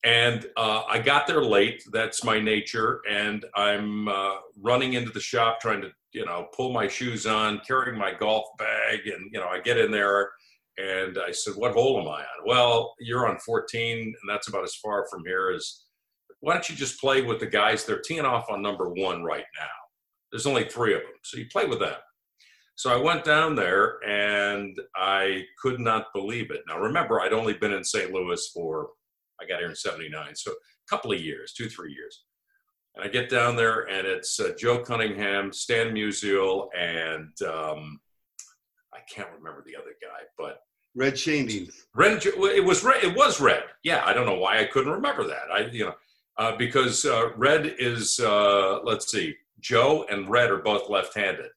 And 0.03 0.45
uh, 0.55 0.83
I 0.88 1.00
got 1.00 1.27
there 1.27 1.43
late. 1.43 1.83
That's 1.91 2.24
my 2.24 2.39
nature. 2.39 3.01
And 3.09 3.45
I'm 3.55 4.07
uh, 4.07 4.36
running 4.62 4.93
into 4.93 5.12
the 5.12 5.19
shop 5.19 5.59
trying 5.59 5.81
to, 5.81 5.89
you 6.13 6.25
know, 6.25 6.47
pull 6.55 6.71
my 6.71 6.88
shoes 6.88 7.25
on, 7.25 7.62
carrying 7.67 7.97
my 7.97 8.13
golf 8.13 8.45
bag. 8.57 9.00
And, 9.07 9.29
you 9.33 9.39
know, 9.39 9.47
I 9.47 9.59
get 9.59 9.77
in 9.77 9.91
there 9.91 10.29
and 10.77 11.17
I 11.17 11.31
said, 11.31 11.55
What 11.55 11.74
hole 11.74 12.00
am 12.00 12.07
I 12.07 12.21
on? 12.21 12.45
Well, 12.45 12.93
you're 13.00 13.27
on 13.27 13.39
14, 13.39 13.97
and 14.00 14.15
that's 14.29 14.47
about 14.47 14.63
as 14.63 14.75
far 14.75 15.05
from 15.09 15.24
here 15.25 15.51
as 15.55 15.83
why 16.39 16.53
don't 16.53 16.69
you 16.69 16.75
just 16.75 17.01
play 17.01 17.21
with 17.24 17.39
the 17.39 17.47
guys? 17.47 17.83
They're 17.83 18.01
teeing 18.01 18.25
off 18.25 18.50
on 18.50 18.62
number 18.62 18.89
one 18.89 19.24
right 19.24 19.45
now. 19.59 19.67
There's 20.31 20.45
only 20.45 20.65
three 20.65 20.93
of 20.93 21.01
them. 21.01 21.12
So 21.24 21.38
you 21.38 21.47
play 21.51 21.65
with 21.65 21.79
them. 21.79 21.95
So 22.77 22.91
I 22.91 22.96
went 22.96 23.24
down 23.24 23.55
there 23.55 23.98
and 24.07 24.79
I 24.96 25.46
could 25.60 25.79
not 25.79 26.13
believe 26.13 26.51
it. 26.51 26.62
Now, 26.67 26.77
remember, 26.77 27.19
I'd 27.19 27.34
only 27.34 27.53
been 27.53 27.74
in 27.74 27.84
St. 27.84 28.13
Louis 28.13 28.50
for, 28.53 28.89
I 29.41 29.48
got 29.48 29.57
here 29.60 29.69
in 29.69 29.75
79, 29.75 30.36
so 30.36 30.51
a 30.51 30.55
couple 30.88 31.12
of 31.12 31.19
years, 31.19 31.53
two, 31.53 31.69
three 31.69 31.91
years. 31.91 32.24
And 32.96 33.03
I 33.03 33.07
get 33.07 33.31
down 33.31 33.55
there 33.55 33.89
and 33.89 34.05
it's 34.05 34.39
uh, 34.39 34.51
Joe 34.60 34.84
Cunningham, 34.84 35.51
Stan 35.51 35.91
Musial, 35.91 36.67
and 36.77 37.31
um, 37.41 38.00
I 38.93 39.00
can't 39.12 39.29
remember 39.36 39.63
the 39.65 39.75
other 39.75 39.96
guy, 40.00 40.25
but 40.38 40.60
Red 40.96 41.15
Schoendienst. 41.15 41.74
Red, 41.96 42.24
it 42.24 42.63
was 42.63 42.84
red. 42.84 43.03
It 43.03 43.15
was 43.15 43.41
red. 43.41 43.63
Yeah, 43.84 44.03
I 44.05 44.13
don't 44.13 44.27
know 44.27 44.38
why 44.38 44.60
I 44.60 44.65
couldn't 44.65 44.91
remember 44.91 45.24
that. 45.25 45.51
I, 45.51 45.62
you 45.72 45.86
know, 45.86 45.93
uh, 46.38 46.55
because 46.57 47.05
uh, 47.05 47.29
red 47.38 47.75
is 47.79 48.19
uh, 48.19 48.81
let's 48.84 49.12
see, 49.12 49.36
Joe 49.60 50.05
and 50.12 50.29
Red 50.29 50.51
are 50.51 50.62
both 50.62 50.89
left-handed, 50.89 51.50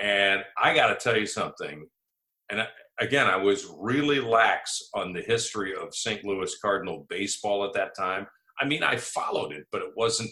and 0.00 0.42
I 0.60 0.74
got 0.74 0.88
to 0.88 0.96
tell 0.96 1.18
you 1.18 1.26
something. 1.26 1.86
And 2.48 2.66
again, 2.98 3.26
I 3.26 3.36
was 3.36 3.66
really 3.78 4.18
lax 4.18 4.82
on 4.94 5.12
the 5.12 5.20
history 5.20 5.74
of 5.76 5.94
St. 5.94 6.24
Louis 6.24 6.56
Cardinal 6.60 7.06
baseball 7.08 7.64
at 7.64 7.74
that 7.74 7.94
time. 7.96 8.26
I 8.58 8.64
mean, 8.64 8.82
I 8.82 8.96
followed 8.96 9.52
it, 9.52 9.66
but 9.70 9.82
it 9.82 9.90
wasn't. 9.96 10.30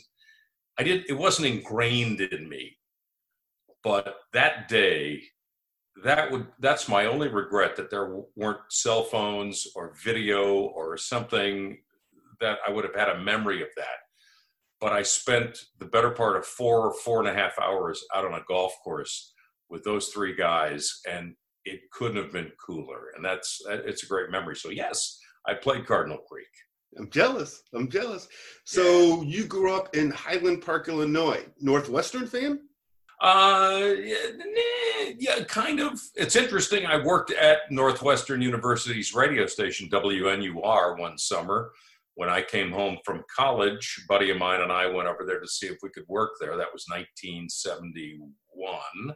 I 0.79 0.83
did. 0.83 1.05
It 1.09 1.19
wasn't 1.19 1.49
ingrained 1.49 2.21
in 2.21 2.49
me. 2.49 2.77
But 3.85 4.17
that 4.33 4.69
day, 4.69 5.23
that 6.05 6.31
would 6.31 6.47
that's 6.59 6.89
my 6.89 7.07
only 7.07 7.29
regret 7.29 7.77
that 7.77 7.91
there 7.91 8.23
weren't 8.37 8.61
cell 8.71 9.05
phones 9.05 9.67
or 9.77 9.95
video 10.03 10.55
or 10.55 10.97
something 10.97 11.79
that 12.41 12.59
I 12.67 12.71
would 12.71 12.85
have 12.85 12.95
had 12.95 13.09
a 13.09 13.21
memory 13.21 13.63
of 13.63 13.69
that. 13.77 13.99
But 14.81 14.93
I 14.93 15.03
spent 15.03 15.59
the 15.81 15.87
better 15.87 16.11
part 16.11 16.37
of 16.37 16.47
four 16.47 16.87
or 16.87 16.95
four 16.95 17.19
and 17.19 17.29
a 17.29 17.35
half 17.35 17.59
hours 17.59 18.05
out 18.15 18.25
on 18.25 18.35
a 18.35 18.45
golf 18.47 18.73
course 18.85 19.35
with 19.71 19.85
those 19.85 20.09
three 20.09 20.35
guys, 20.35 21.01
and 21.11 21.35
it 21.65 21.81
couldn't 21.93 22.23
have 22.23 22.33
been 22.33 22.53
cooler. 22.65 23.13
And 23.17 23.25
that's 23.25 23.61
it's 23.69 24.03
a 24.03 24.07
great 24.07 24.31
memory. 24.31 24.57
So 24.57 24.71
yes, 24.71 25.19
I 25.47 25.55
played 25.55 25.87
Cardinal 25.87 26.19
Creek. 26.19 26.47
I'm 26.97 27.11
jealous. 27.11 27.63
I'm 27.75 27.89
jealous. 27.89 28.29
So 28.65 29.23
yeah. 29.23 29.29
you 29.29 29.45
grew 29.45 29.75
up 29.75 29.95
in 29.95 30.11
Highland 30.11 30.65
Park, 30.65 30.89
Illinois. 30.89 31.45
Northwestern 31.61 32.27
fan? 32.27 32.61
Uh, 33.21 33.91
yeah, 34.01 34.17
yeah, 35.19 35.43
kind 35.45 35.81
of. 35.81 36.01
It's 36.15 36.37
interesting. 36.37 36.87
I 36.87 37.05
worked 37.05 37.33
at 37.33 37.71
Northwestern 37.71 38.41
University's 38.41 39.13
radio 39.13 39.47
station, 39.47 39.89
WNUR, 39.91 40.99
one 40.99 41.19
summer. 41.19 41.73
When 42.15 42.29
I 42.29 42.43
came 42.43 42.73
home 42.73 42.99
from 43.05 43.25
college, 43.35 44.03
a 44.03 44.07
buddy 44.09 44.31
of 44.31 44.39
mine 44.39 44.61
and 44.61 44.73
I 44.73 44.87
went 44.87 45.09
over 45.09 45.25
there 45.25 45.41
to 45.41 45.47
see 45.47 45.67
if 45.67 45.79
we 45.83 45.91
could 45.91 46.07
work 46.09 46.33
there. 46.41 46.57
That 46.57 46.73
was 46.73 46.87
1971. 46.89 49.15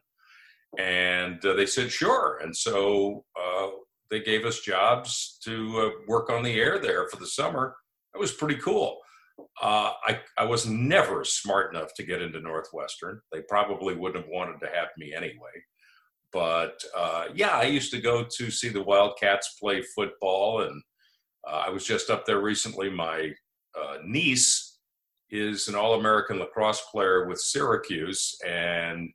And 0.79 1.45
uh, 1.45 1.53
they 1.55 1.67
said, 1.67 1.93
sure. 1.93 2.39
And 2.43 2.57
so 2.57 3.25
uh, 3.39 3.69
they 4.11 4.21
gave 4.21 4.45
us 4.45 4.61
jobs 4.61 5.39
to 5.45 5.79
uh, 5.81 5.91
work 6.09 6.31
on 6.31 6.43
the 6.43 6.59
air 6.59 6.79
there 6.79 7.09
for 7.09 7.17
the 7.17 7.27
summer. 7.27 7.77
It 8.15 8.19
was 8.19 8.33
pretty 8.33 8.57
cool. 8.57 8.99
Uh, 9.61 9.93
I, 10.07 10.21
I 10.39 10.45
was 10.45 10.67
never 10.67 11.25
smart 11.25 11.75
enough 11.75 11.95
to 11.95 12.03
get 12.03 12.23
into 12.23 12.41
Northwestern. 12.41 13.21
They 13.33 13.43
probably 13.43 13.95
wouldn't 13.95 14.25
have 14.25 14.33
wanted 14.33 14.61
to 14.61 14.67
have 14.67 14.89
me 14.97 15.15
anyway. 15.15 15.51
But 16.33 16.83
uh, 16.97 17.27
yeah, 17.35 17.57
I 17.57 17.65
used 17.65 17.93
to 17.93 18.01
go 18.01 18.25
to 18.39 18.51
see 18.51 18.71
the 18.71 18.83
Wildcats 18.83 19.57
play 19.61 19.83
football, 19.83 20.63
and 20.63 20.83
uh, 21.47 21.65
I 21.67 21.71
was 21.71 21.85
just 21.85 22.09
up 22.09 22.25
there 22.25 22.41
recently. 22.41 22.89
My 22.89 23.31
niece 24.05 24.79
is 25.31 25.69
an 25.69 25.75
All 25.75 25.95
American 25.95 26.39
lacrosse 26.39 26.83
player 26.91 27.27
with 27.27 27.41
Syracuse, 27.41 28.35
and 28.47 29.11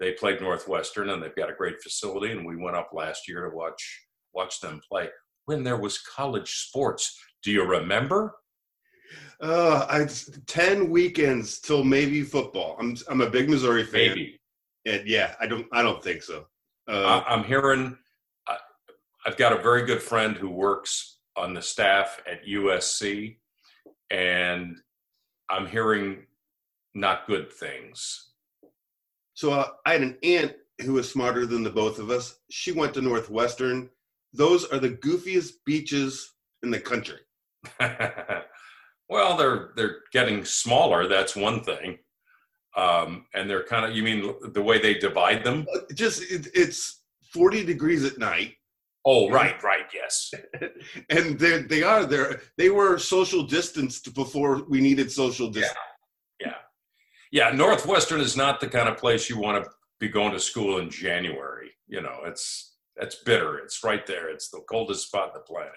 they 0.00 0.12
played 0.12 0.40
Northwestern, 0.40 1.10
and 1.10 1.22
they've 1.22 1.36
got 1.36 1.50
a 1.50 1.54
great 1.54 1.80
facility. 1.82 2.32
And 2.32 2.44
we 2.44 2.56
went 2.56 2.76
up 2.76 2.90
last 2.92 3.28
year 3.28 3.48
to 3.48 3.54
watch 3.54 4.02
watch 4.32 4.60
them 4.60 4.80
play 4.88 5.08
when 5.44 5.62
there 5.62 5.76
was 5.76 5.98
college 5.98 6.50
sports. 6.66 7.16
Do 7.42 7.52
you 7.52 7.64
remember? 7.64 8.34
Uh, 9.40 9.86
I 9.88 10.08
ten 10.46 10.90
weekends 10.90 11.60
till 11.60 11.84
maybe 11.84 12.22
football. 12.22 12.76
I'm 12.80 12.96
I'm 13.08 13.20
a 13.20 13.30
big 13.30 13.48
Missouri 13.48 13.84
fan. 13.84 14.08
Maybe. 14.08 14.40
And 14.86 15.06
yeah, 15.06 15.34
I 15.40 15.46
don't 15.46 15.66
I 15.72 15.82
don't 15.82 16.02
think 16.02 16.22
so. 16.22 16.46
Uh, 16.88 17.22
I'm 17.26 17.44
hearing. 17.44 17.96
I've 19.26 19.36
got 19.36 19.52
a 19.52 19.62
very 19.62 19.84
good 19.84 20.00
friend 20.00 20.34
who 20.34 20.48
works 20.48 21.18
on 21.36 21.52
the 21.52 21.60
staff 21.60 22.22
at 22.26 22.46
USC, 22.46 23.36
and 24.10 24.78
I'm 25.50 25.66
hearing 25.66 26.24
not 26.94 27.26
good 27.26 27.52
things. 27.52 28.29
So 29.40 29.52
uh, 29.52 29.68
I 29.86 29.92
had 29.94 30.02
an 30.02 30.18
aunt 30.22 30.52
who 30.82 30.92
was 30.92 31.10
smarter 31.10 31.46
than 31.46 31.62
the 31.62 31.70
both 31.70 31.98
of 31.98 32.10
us. 32.10 32.40
She 32.50 32.72
went 32.72 32.92
to 32.92 33.00
Northwestern. 33.00 33.88
Those 34.34 34.66
are 34.66 34.78
the 34.78 34.90
goofiest 34.90 35.52
beaches 35.64 36.34
in 36.62 36.70
the 36.70 36.78
country. 36.78 37.20
Well, 39.10 39.36
they're 39.36 39.70
they're 39.74 39.96
getting 40.12 40.44
smaller. 40.44 41.08
That's 41.08 41.34
one 41.34 41.64
thing, 41.64 41.98
um, 42.76 43.26
and 43.34 43.50
they're 43.50 43.64
kind 43.64 43.84
of. 43.84 43.96
You 43.96 44.04
mean 44.04 44.34
the 44.54 44.62
way 44.62 44.80
they 44.80 44.94
divide 44.94 45.42
them? 45.42 45.66
Uh, 45.74 45.80
just 45.92 46.22
it, 46.30 46.46
it's 46.54 47.02
forty 47.34 47.64
degrees 47.64 48.04
at 48.04 48.18
night. 48.18 48.54
Oh, 49.04 49.28
right, 49.28 49.60
right, 49.64 49.86
yes. 49.92 50.32
and 51.10 51.36
they 51.40 51.62
they 51.62 51.82
are 51.82 52.04
there. 52.04 52.40
They 52.56 52.70
were 52.70 52.98
social 52.98 53.42
distanced 53.42 54.14
before 54.14 54.62
we 54.68 54.80
needed 54.80 55.10
social 55.10 55.48
distance. 55.48 55.74
Yeah, 55.74 55.89
yeah. 57.30 57.50
Northwestern 57.50 58.20
is 58.20 58.36
not 58.36 58.60
the 58.60 58.68
kind 58.68 58.88
of 58.88 58.96
place 58.96 59.28
you 59.28 59.38
want 59.38 59.62
to 59.62 59.70
be 59.98 60.08
going 60.08 60.32
to 60.32 60.40
school 60.40 60.78
in 60.78 60.90
January. 60.90 61.70
You 61.86 62.00
know, 62.00 62.20
it's 62.24 62.76
it's 62.96 63.16
bitter. 63.16 63.58
It's 63.58 63.82
right 63.82 64.06
there. 64.06 64.28
It's 64.30 64.50
the 64.50 64.60
coldest 64.68 65.06
spot 65.06 65.28
on 65.28 65.34
the 65.34 65.40
planet. 65.40 65.72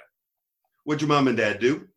What'd 0.83 1.01
your 1.01 1.09
mom 1.09 1.27
and 1.27 1.37
dad 1.37 1.59
do? 1.59 1.87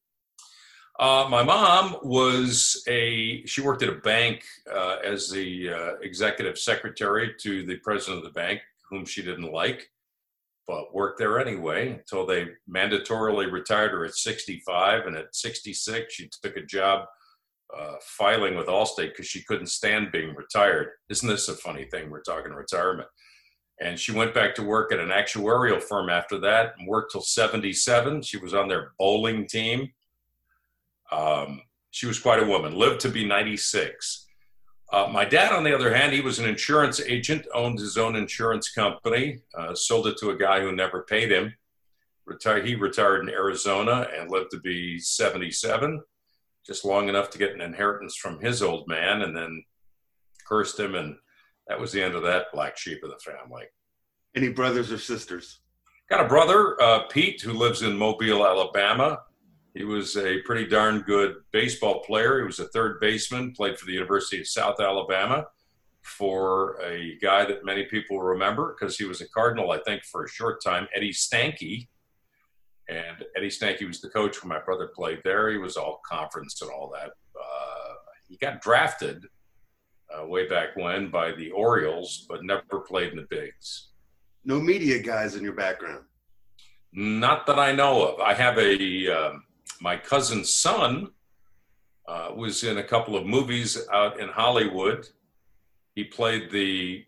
Uh, 0.99 1.27
my 1.29 1.43
mom 1.43 1.97
was 2.03 2.83
a, 2.89 3.45
she 3.45 3.61
worked 3.61 3.83
at 3.83 3.91
a 3.91 3.97
bank 3.97 4.43
uh, 4.73 4.97
as 5.05 5.29
the 5.29 5.69
uh, 5.69 5.93
executive 6.01 6.57
secretary 6.59 7.35
to 7.41 7.67
the 7.67 7.77
president 7.79 8.19
of 8.19 8.25
the 8.25 8.39
bank, 8.39 8.61
whom 8.89 9.05
she 9.05 9.23
didn't 9.23 9.53
like, 9.53 9.91
but 10.67 10.95
worked 10.95 11.19
there 11.19 11.39
anyway 11.39 11.93
until 11.93 12.25
they 12.25 12.47
mandatorily 12.71 13.51
retired 13.51 13.91
her 13.91 14.07
at 14.07 14.15
65. 14.15 15.07
And 15.07 15.17
at 15.17 15.35
66, 15.35 16.15
she 16.15 16.31
took 16.43 16.57
a 16.57 16.65
job 16.65 17.07
uh, 17.75 17.94
filing 18.00 18.56
with 18.56 18.66
Allstate 18.66 19.11
because 19.11 19.26
she 19.26 19.42
couldn't 19.44 19.68
stand 19.68 20.12
being 20.12 20.35
retired. 20.35 20.88
Isn't 21.08 21.28
this 21.28 21.49
a 21.49 21.54
funny 21.54 21.85
thing? 21.85 22.11
We're 22.11 22.23
talking 22.23 22.52
retirement. 22.52 23.08
And 23.80 23.99
she 23.99 24.12
went 24.12 24.35
back 24.35 24.54
to 24.54 24.62
work 24.62 24.92
at 24.92 25.00
an 25.00 25.11
actuarial 25.11 25.82
firm 25.82 26.08
after 26.08 26.38
that 26.40 26.75
and 26.78 26.88
worked 26.88 27.12
till 27.12 27.20
77. 27.20 28.23
She 28.23 28.38
was 28.38 28.54
on 28.54 28.68
their 28.68 28.92
bowling 28.99 29.46
team 29.46 29.90
um, 31.11 31.62
she 31.90 32.06
was 32.06 32.18
quite 32.18 32.42
a 32.42 32.46
woman, 32.46 32.75
lived 32.76 33.00
to 33.00 33.08
be 33.08 33.25
96. 33.25 34.26
Uh, 34.92 35.08
my 35.12 35.25
dad, 35.25 35.52
on 35.52 35.64
the 35.64 35.75
other 35.75 35.94
hand, 35.94 36.12
he 36.12 36.20
was 36.20 36.38
an 36.38 36.46
insurance 36.49 37.00
agent, 37.00 37.46
owned 37.54 37.78
his 37.78 37.96
own 37.96 38.14
insurance 38.16 38.70
company, 38.70 39.40
uh, 39.56 39.75
sold 39.75 40.06
it 40.06 40.16
to 40.18 40.30
a 40.30 40.37
guy 40.37 40.61
who 40.61 40.73
never 40.73 41.02
paid 41.02 41.30
him. 41.30 41.52
Retired, 42.25 42.66
he 42.66 42.75
retired 42.75 43.23
in 43.23 43.30
Arizona 43.30 44.08
and 44.16 44.30
lived 44.30 44.50
to 44.52 44.61
be 44.61 44.99
77, 44.99 46.02
just 46.66 46.85
long 46.85 47.08
enough 47.08 47.30
to 47.30 47.38
get 47.38 47.54
an 47.54 47.61
inheritance 47.61 48.16
from 48.16 48.40
his 48.40 48.62
old 48.62 48.88
man, 48.88 49.23
and 49.23 49.37
then 49.37 49.64
cursed 50.46 50.78
him, 50.78 50.94
and 50.94 51.16
that 51.68 51.80
was 51.80 51.92
the 51.92 52.02
end 52.02 52.14
of 52.14 52.23
that 52.23 52.46
black 52.52 52.76
sheep 52.76 53.02
of 53.02 53.11
the 53.11 53.18
family. 53.18 53.64
Any 54.35 54.49
brothers 54.49 54.92
or 54.92 54.99
sisters? 54.99 55.61
Got 56.08 56.25
a 56.25 56.28
brother, 56.28 56.80
uh, 56.80 57.04
Pete, 57.08 57.40
who 57.40 57.52
lives 57.52 57.82
in 57.82 57.96
Mobile, 57.96 58.46
Alabama. 58.46 59.20
He 59.75 59.85
was 59.85 60.16
a 60.16 60.40
pretty 60.42 60.66
darn 60.66 61.00
good 61.00 61.35
baseball 61.52 62.00
player. 62.00 62.38
He 62.40 62.46
was 62.46 62.61
a 62.61 62.68
third 62.68 63.00
baseman, 63.00 63.52
played 63.52 63.78
for 63.78 63.87
the 63.87 63.92
University 63.92 64.40
of 64.40 64.46
South 64.46 64.80
Alabama 64.80 65.46
for 66.06 66.80
a 66.82 67.18
guy 67.20 67.44
that 67.44 67.64
many 67.64 67.85
people 67.85 68.20
remember 68.20 68.75
because 68.78 68.96
he 68.96 69.04
was 69.04 69.20
a 69.20 69.28
Cardinal, 69.28 69.73
I 69.73 69.78
think, 69.78 70.04
for 70.04 70.25
a 70.25 70.28
short 70.28 70.62
time, 70.62 70.87
Eddie 70.94 71.12
Stanky. 71.12 71.88
And 72.88 73.25
Eddie 73.37 73.49
Stanky 73.49 73.87
was 73.87 74.00
the 74.00 74.09
coach 74.09 74.43
when 74.43 74.49
my 74.49 74.61
brother 74.61 74.88
played 74.95 75.21
there. 75.25 75.50
He 75.50 75.59
was 75.59 75.76
all 75.76 76.00
conference 76.09 76.62
and 76.62 76.71
all 76.71 76.93
that. 76.95 77.11
Uh, 77.38 77.95
he 78.28 78.37
got 78.37 78.61
drafted 78.61 79.26
uh, 80.16 80.26
way 80.26 80.47
back 80.47 80.76
when 80.76 81.11
by 81.11 81.33
the 81.33 81.50
Orioles, 81.50 82.26
but 82.28 82.45
never 82.45 82.81
played 82.87 83.11
in 83.11 83.16
the 83.16 83.26
bigs. 83.28 83.88
No 84.45 84.61
media 84.61 85.02
guys 85.02 85.35
in 85.35 85.43
your 85.43 85.55
background. 85.55 86.05
Not 86.93 87.47
that 87.47 87.59
I 87.59 87.73
know 87.73 88.07
of. 88.07 88.21
I 88.21 88.33
have 88.35 88.57
a 88.59 89.09
um, 89.09 89.45
my 89.81 89.97
cousin's 89.97 90.55
son 90.55 91.09
uh, 92.09 92.31
was 92.35 92.62
in 92.64 92.78
a 92.78 92.85
couple 92.85 93.16
of 93.16 93.26
movies 93.26 93.78
out 93.93 94.21
in 94.21 94.28
Hollywood. 94.28 95.09
He 95.95 96.05
played 96.05 96.50
the 96.50 97.05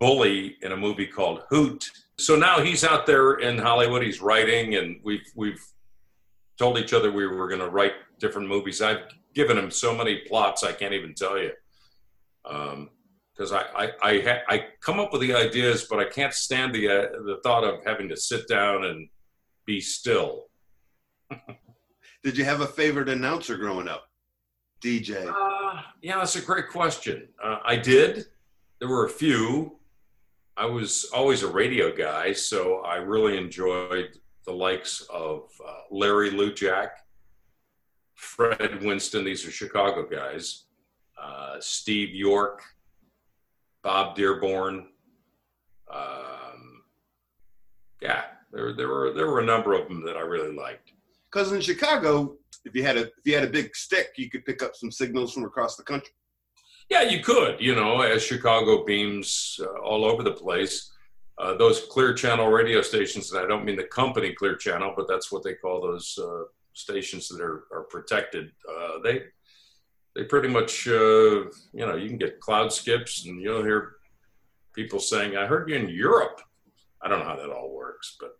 bully 0.00 0.56
in 0.62 0.72
a 0.72 0.76
movie 0.76 1.06
called 1.06 1.42
Hoot. 1.50 1.90
So 2.18 2.34
now 2.34 2.60
he's 2.60 2.84
out 2.84 3.06
there 3.06 3.34
in 3.34 3.58
Hollywood. 3.58 4.02
He's 4.02 4.20
writing, 4.20 4.74
and 4.74 5.00
we've 5.04 5.30
we've 5.34 5.64
told 6.58 6.78
each 6.78 6.92
other 6.92 7.12
we 7.12 7.26
were 7.26 7.48
going 7.48 7.60
to 7.60 7.70
write 7.70 7.92
different 8.18 8.48
movies. 8.48 8.82
I've 8.82 9.02
given 9.34 9.56
him 9.56 9.70
so 9.70 9.94
many 9.94 10.22
plots 10.26 10.64
I 10.64 10.72
can't 10.72 10.92
even 10.92 11.14
tell 11.14 11.38
you. 11.38 11.52
Because 12.42 13.52
um, 13.52 13.58
I 13.76 13.92
I 14.02 14.10
I, 14.10 14.20
ha- 14.20 14.42
I, 14.48 14.64
come 14.80 14.98
up 14.98 15.12
with 15.12 15.20
the 15.20 15.34
ideas, 15.34 15.86
but 15.88 16.00
I 16.00 16.06
can't 16.06 16.34
stand 16.34 16.74
the 16.74 16.88
uh, 16.88 17.02
the 17.24 17.38
thought 17.44 17.62
of 17.62 17.84
having 17.84 18.08
to 18.08 18.16
sit 18.16 18.48
down 18.48 18.84
and 18.84 19.08
be 19.64 19.80
still. 19.80 20.46
Did 22.24 22.36
you 22.36 22.44
have 22.44 22.62
a 22.62 22.66
favorite 22.66 23.08
announcer 23.08 23.56
growing 23.56 23.86
up? 23.86 24.08
DJ. 24.82 25.26
Uh, 25.26 25.82
yeah, 26.02 26.18
that's 26.18 26.36
a 26.36 26.40
great 26.40 26.68
question. 26.68 27.28
Uh, 27.42 27.58
I 27.64 27.76
did. 27.76 28.26
There 28.80 28.88
were 28.88 29.06
a 29.06 29.10
few. 29.10 29.77
I 30.58 30.66
was 30.66 31.08
always 31.14 31.44
a 31.44 31.48
radio 31.48 31.94
guy, 31.94 32.32
so 32.32 32.80
I 32.80 32.96
really 32.96 33.38
enjoyed 33.38 34.18
the 34.44 34.52
likes 34.52 35.02
of 35.08 35.50
uh, 35.64 35.82
Larry 35.92 36.30
Lujack, 36.30 36.88
Fred 38.14 38.82
Winston. 38.82 39.24
These 39.24 39.46
are 39.46 39.52
Chicago 39.52 40.04
guys. 40.08 40.64
Uh, 41.20 41.58
Steve 41.60 42.12
York, 42.12 42.62
Bob 43.84 44.16
Dearborn. 44.16 44.88
Um, 45.94 46.82
yeah, 48.02 48.24
there 48.52 48.74
there 48.74 48.88
were 48.88 49.12
there 49.12 49.28
were 49.28 49.40
a 49.40 49.46
number 49.46 49.74
of 49.74 49.86
them 49.86 50.04
that 50.04 50.16
I 50.16 50.22
really 50.22 50.54
liked. 50.54 50.90
Because 51.30 51.52
in 51.52 51.60
Chicago, 51.60 52.36
if 52.64 52.74
you 52.74 52.82
had 52.82 52.96
a 52.96 53.02
if 53.02 53.24
you 53.24 53.34
had 53.36 53.44
a 53.44 53.50
big 53.50 53.76
stick, 53.76 54.08
you 54.16 54.28
could 54.28 54.44
pick 54.44 54.64
up 54.64 54.74
some 54.74 54.90
signals 54.90 55.32
from 55.32 55.44
across 55.44 55.76
the 55.76 55.84
country. 55.84 56.10
Yeah, 56.88 57.02
you 57.02 57.22
could. 57.22 57.60
You 57.60 57.74
know, 57.74 58.00
as 58.00 58.22
Chicago 58.22 58.84
beams 58.84 59.60
uh, 59.62 59.80
all 59.80 60.04
over 60.04 60.22
the 60.22 60.32
place, 60.32 60.90
uh, 61.38 61.54
those 61.56 61.86
Clear 61.86 62.14
Channel 62.14 62.48
radio 62.48 62.80
stations, 62.80 63.30
and 63.30 63.44
I 63.44 63.46
don't 63.46 63.64
mean 63.64 63.76
the 63.76 63.84
company 63.84 64.32
Clear 64.32 64.56
Channel, 64.56 64.94
but 64.96 65.06
that's 65.06 65.30
what 65.30 65.42
they 65.42 65.54
call 65.54 65.80
those 65.80 66.18
uh, 66.18 66.44
stations 66.72 67.28
that 67.28 67.40
are 67.40 67.64
are 67.72 67.84
protected. 67.84 68.50
Uh, 68.68 68.98
they 69.04 69.24
they 70.16 70.24
pretty 70.24 70.48
much, 70.48 70.88
uh, 70.88 71.44
you 71.72 71.86
know, 71.86 71.94
you 71.94 72.08
can 72.08 72.18
get 72.18 72.40
cloud 72.40 72.72
skips, 72.72 73.26
and 73.26 73.40
you'll 73.40 73.62
hear 73.62 73.96
people 74.74 74.98
saying, 74.98 75.36
"I 75.36 75.46
heard 75.46 75.68
you 75.68 75.76
in 75.76 75.88
Europe." 75.88 76.40
I 77.00 77.08
don't 77.08 77.20
know 77.20 77.26
how 77.26 77.36
that 77.36 77.50
all 77.50 77.72
works, 77.72 78.16
but 78.18 78.32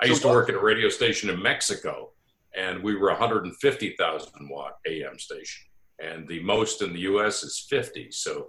I 0.00 0.06
used 0.06 0.22
to 0.22 0.28
work 0.28 0.48
at 0.48 0.54
a 0.54 0.60
radio 0.60 0.88
station 0.88 1.28
in 1.28 1.42
Mexico, 1.42 2.12
and 2.56 2.82
we 2.82 2.94
were 2.94 3.08
150,000 3.08 4.48
watt 4.48 4.78
AM 4.86 5.18
station, 5.18 5.67
and 5.98 6.26
the 6.28 6.42
most 6.42 6.82
in 6.82 6.92
the 6.92 7.00
U.S. 7.00 7.42
is 7.42 7.66
50. 7.68 8.10
So 8.10 8.48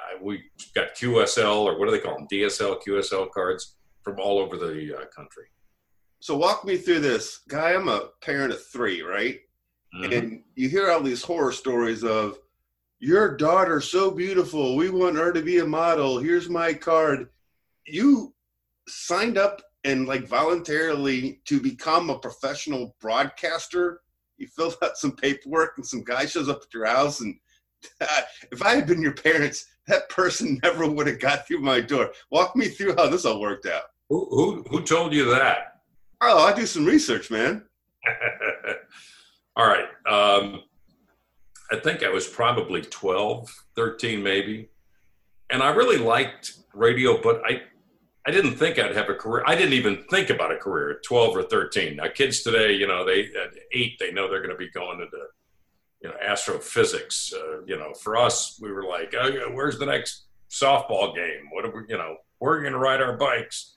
I, 0.00 0.22
we 0.22 0.42
got 0.74 0.94
QSL 0.94 1.64
or 1.64 1.78
what 1.78 1.86
do 1.86 1.90
they 1.90 2.00
call 2.00 2.16
them? 2.16 2.28
DSL, 2.32 2.78
QSL 2.86 3.30
cards 3.30 3.76
from 4.02 4.18
all 4.20 4.38
over 4.38 4.56
the 4.56 4.96
uh, 4.96 5.04
country. 5.14 5.44
So 6.20 6.36
walk 6.36 6.64
me 6.64 6.76
through 6.76 7.00
this, 7.00 7.40
guy. 7.48 7.74
I'm 7.74 7.88
a 7.88 8.08
parent 8.22 8.52
of 8.52 8.64
three, 8.66 9.02
right? 9.02 9.40
Mm-hmm. 9.94 10.12
And 10.12 10.42
you 10.54 10.68
hear 10.68 10.90
all 10.90 11.02
these 11.02 11.22
horror 11.22 11.52
stories 11.52 12.02
of 12.02 12.38
your 12.98 13.36
daughter 13.36 13.80
so 13.80 14.10
beautiful. 14.10 14.76
We 14.76 14.88
want 14.88 15.16
her 15.16 15.32
to 15.32 15.42
be 15.42 15.58
a 15.58 15.66
model. 15.66 16.18
Here's 16.18 16.48
my 16.48 16.72
card. 16.72 17.28
You 17.86 18.34
signed 18.88 19.36
up 19.36 19.60
and 19.84 20.06
like 20.06 20.26
voluntarily 20.26 21.40
to 21.44 21.60
become 21.60 22.08
a 22.08 22.18
professional 22.18 22.96
broadcaster. 23.00 24.00
You 24.38 24.46
filled 24.48 24.76
out 24.82 24.96
some 24.96 25.12
paperwork, 25.12 25.74
and 25.76 25.86
some 25.86 26.02
guy 26.04 26.26
shows 26.26 26.48
up 26.48 26.62
at 26.62 26.74
your 26.74 26.86
house. 26.86 27.20
And 27.20 27.36
uh, 28.00 28.20
if 28.52 28.62
I 28.62 28.74
had 28.74 28.86
been 28.86 29.02
your 29.02 29.14
parents, 29.14 29.66
that 29.86 30.08
person 30.08 30.58
never 30.62 30.88
would 30.88 31.06
have 31.06 31.20
got 31.20 31.46
through 31.46 31.60
my 31.60 31.80
door. 31.80 32.10
Walk 32.30 32.56
me 32.56 32.68
through 32.68 32.96
how 32.96 33.08
this 33.08 33.24
all 33.24 33.40
worked 33.40 33.66
out. 33.66 33.84
Who 34.08 34.26
who, 34.30 34.64
who 34.70 34.82
told 34.82 35.12
you 35.12 35.30
that? 35.34 35.80
Oh, 36.20 36.46
I 36.46 36.54
do 36.54 36.66
some 36.66 36.86
research, 36.86 37.30
man. 37.30 37.64
all 39.56 39.66
right. 39.66 39.86
Um, 40.06 40.62
I 41.70 41.76
think 41.76 42.02
I 42.02 42.08
was 42.08 42.26
probably 42.26 42.82
12, 42.82 43.50
13 43.76 44.22
maybe. 44.22 44.68
And 45.50 45.62
I 45.62 45.70
really 45.70 45.98
liked 45.98 46.58
radio, 46.72 47.20
but 47.20 47.42
I, 47.46 47.62
I 48.26 48.30
didn't 48.30 48.56
think 48.56 48.78
I'd 48.78 48.96
have 48.96 49.10
a 49.10 49.14
career. 49.14 49.44
I 49.46 49.54
didn't 49.54 49.74
even 49.74 50.04
think 50.10 50.30
about 50.30 50.50
a 50.50 50.56
career 50.56 50.92
at 50.92 51.02
12 51.02 51.36
or 51.36 51.42
13. 51.42 51.96
Now, 51.96 52.08
kids 52.08 52.42
today, 52.42 52.72
you 52.72 52.86
know, 52.86 53.04
they 53.04 53.24
at 53.24 53.54
eight, 53.72 53.98
they 53.98 54.12
know 54.12 54.28
they're 54.28 54.40
going 54.40 54.50
to 54.50 54.56
be 54.56 54.70
going 54.70 55.00
into, 55.00 55.18
you 56.00 56.08
know, 56.08 56.14
astrophysics. 56.22 57.34
Uh, 57.34 57.62
you 57.66 57.76
know, 57.76 57.92
for 57.92 58.16
us, 58.16 58.58
we 58.62 58.72
were 58.72 58.84
like, 58.84 59.14
oh, 59.18 59.50
where's 59.52 59.78
the 59.78 59.86
next 59.86 60.24
softball 60.48 61.14
game? 61.14 61.50
What 61.50 61.66
are 61.66 61.70
we, 61.70 61.82
you 61.88 61.98
know, 61.98 62.16
we're 62.40 62.60
going 62.60 62.72
to 62.72 62.78
ride 62.78 63.02
our 63.02 63.16
bikes. 63.16 63.74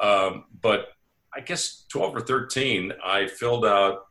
Um, 0.00 0.44
but 0.60 0.88
I 1.34 1.40
guess 1.40 1.84
12 1.88 2.16
or 2.16 2.20
13, 2.20 2.92
I 3.04 3.26
filled 3.26 3.64
out 3.64 4.06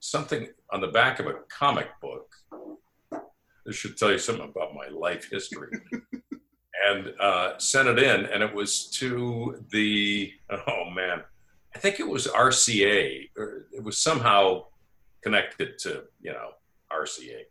something 0.00 0.48
on 0.72 0.80
the 0.80 0.88
back 0.88 1.20
of 1.20 1.26
a 1.26 1.34
comic 1.48 1.88
book. 2.00 2.34
This 3.64 3.76
should 3.76 3.96
tell 3.96 4.10
you 4.10 4.18
something 4.18 4.48
about 4.48 4.74
my 4.74 4.88
life 4.88 5.28
history. 5.30 5.70
and 6.84 7.14
uh, 7.20 7.58
sent 7.58 7.88
it 7.88 7.98
in, 7.98 8.26
and 8.26 8.42
it 8.42 8.54
was 8.54 8.86
to 8.98 9.64
the 9.70 10.32
oh 10.50 10.90
man, 10.90 11.22
I 11.74 11.78
think 11.78 12.00
it 12.00 12.08
was 12.08 12.26
RCA. 12.26 13.30
it 13.36 13.82
was 13.82 13.98
somehow 13.98 14.66
connected 15.22 15.78
to 15.80 16.04
you 16.20 16.32
know 16.32 16.50
RCA. 16.92 17.42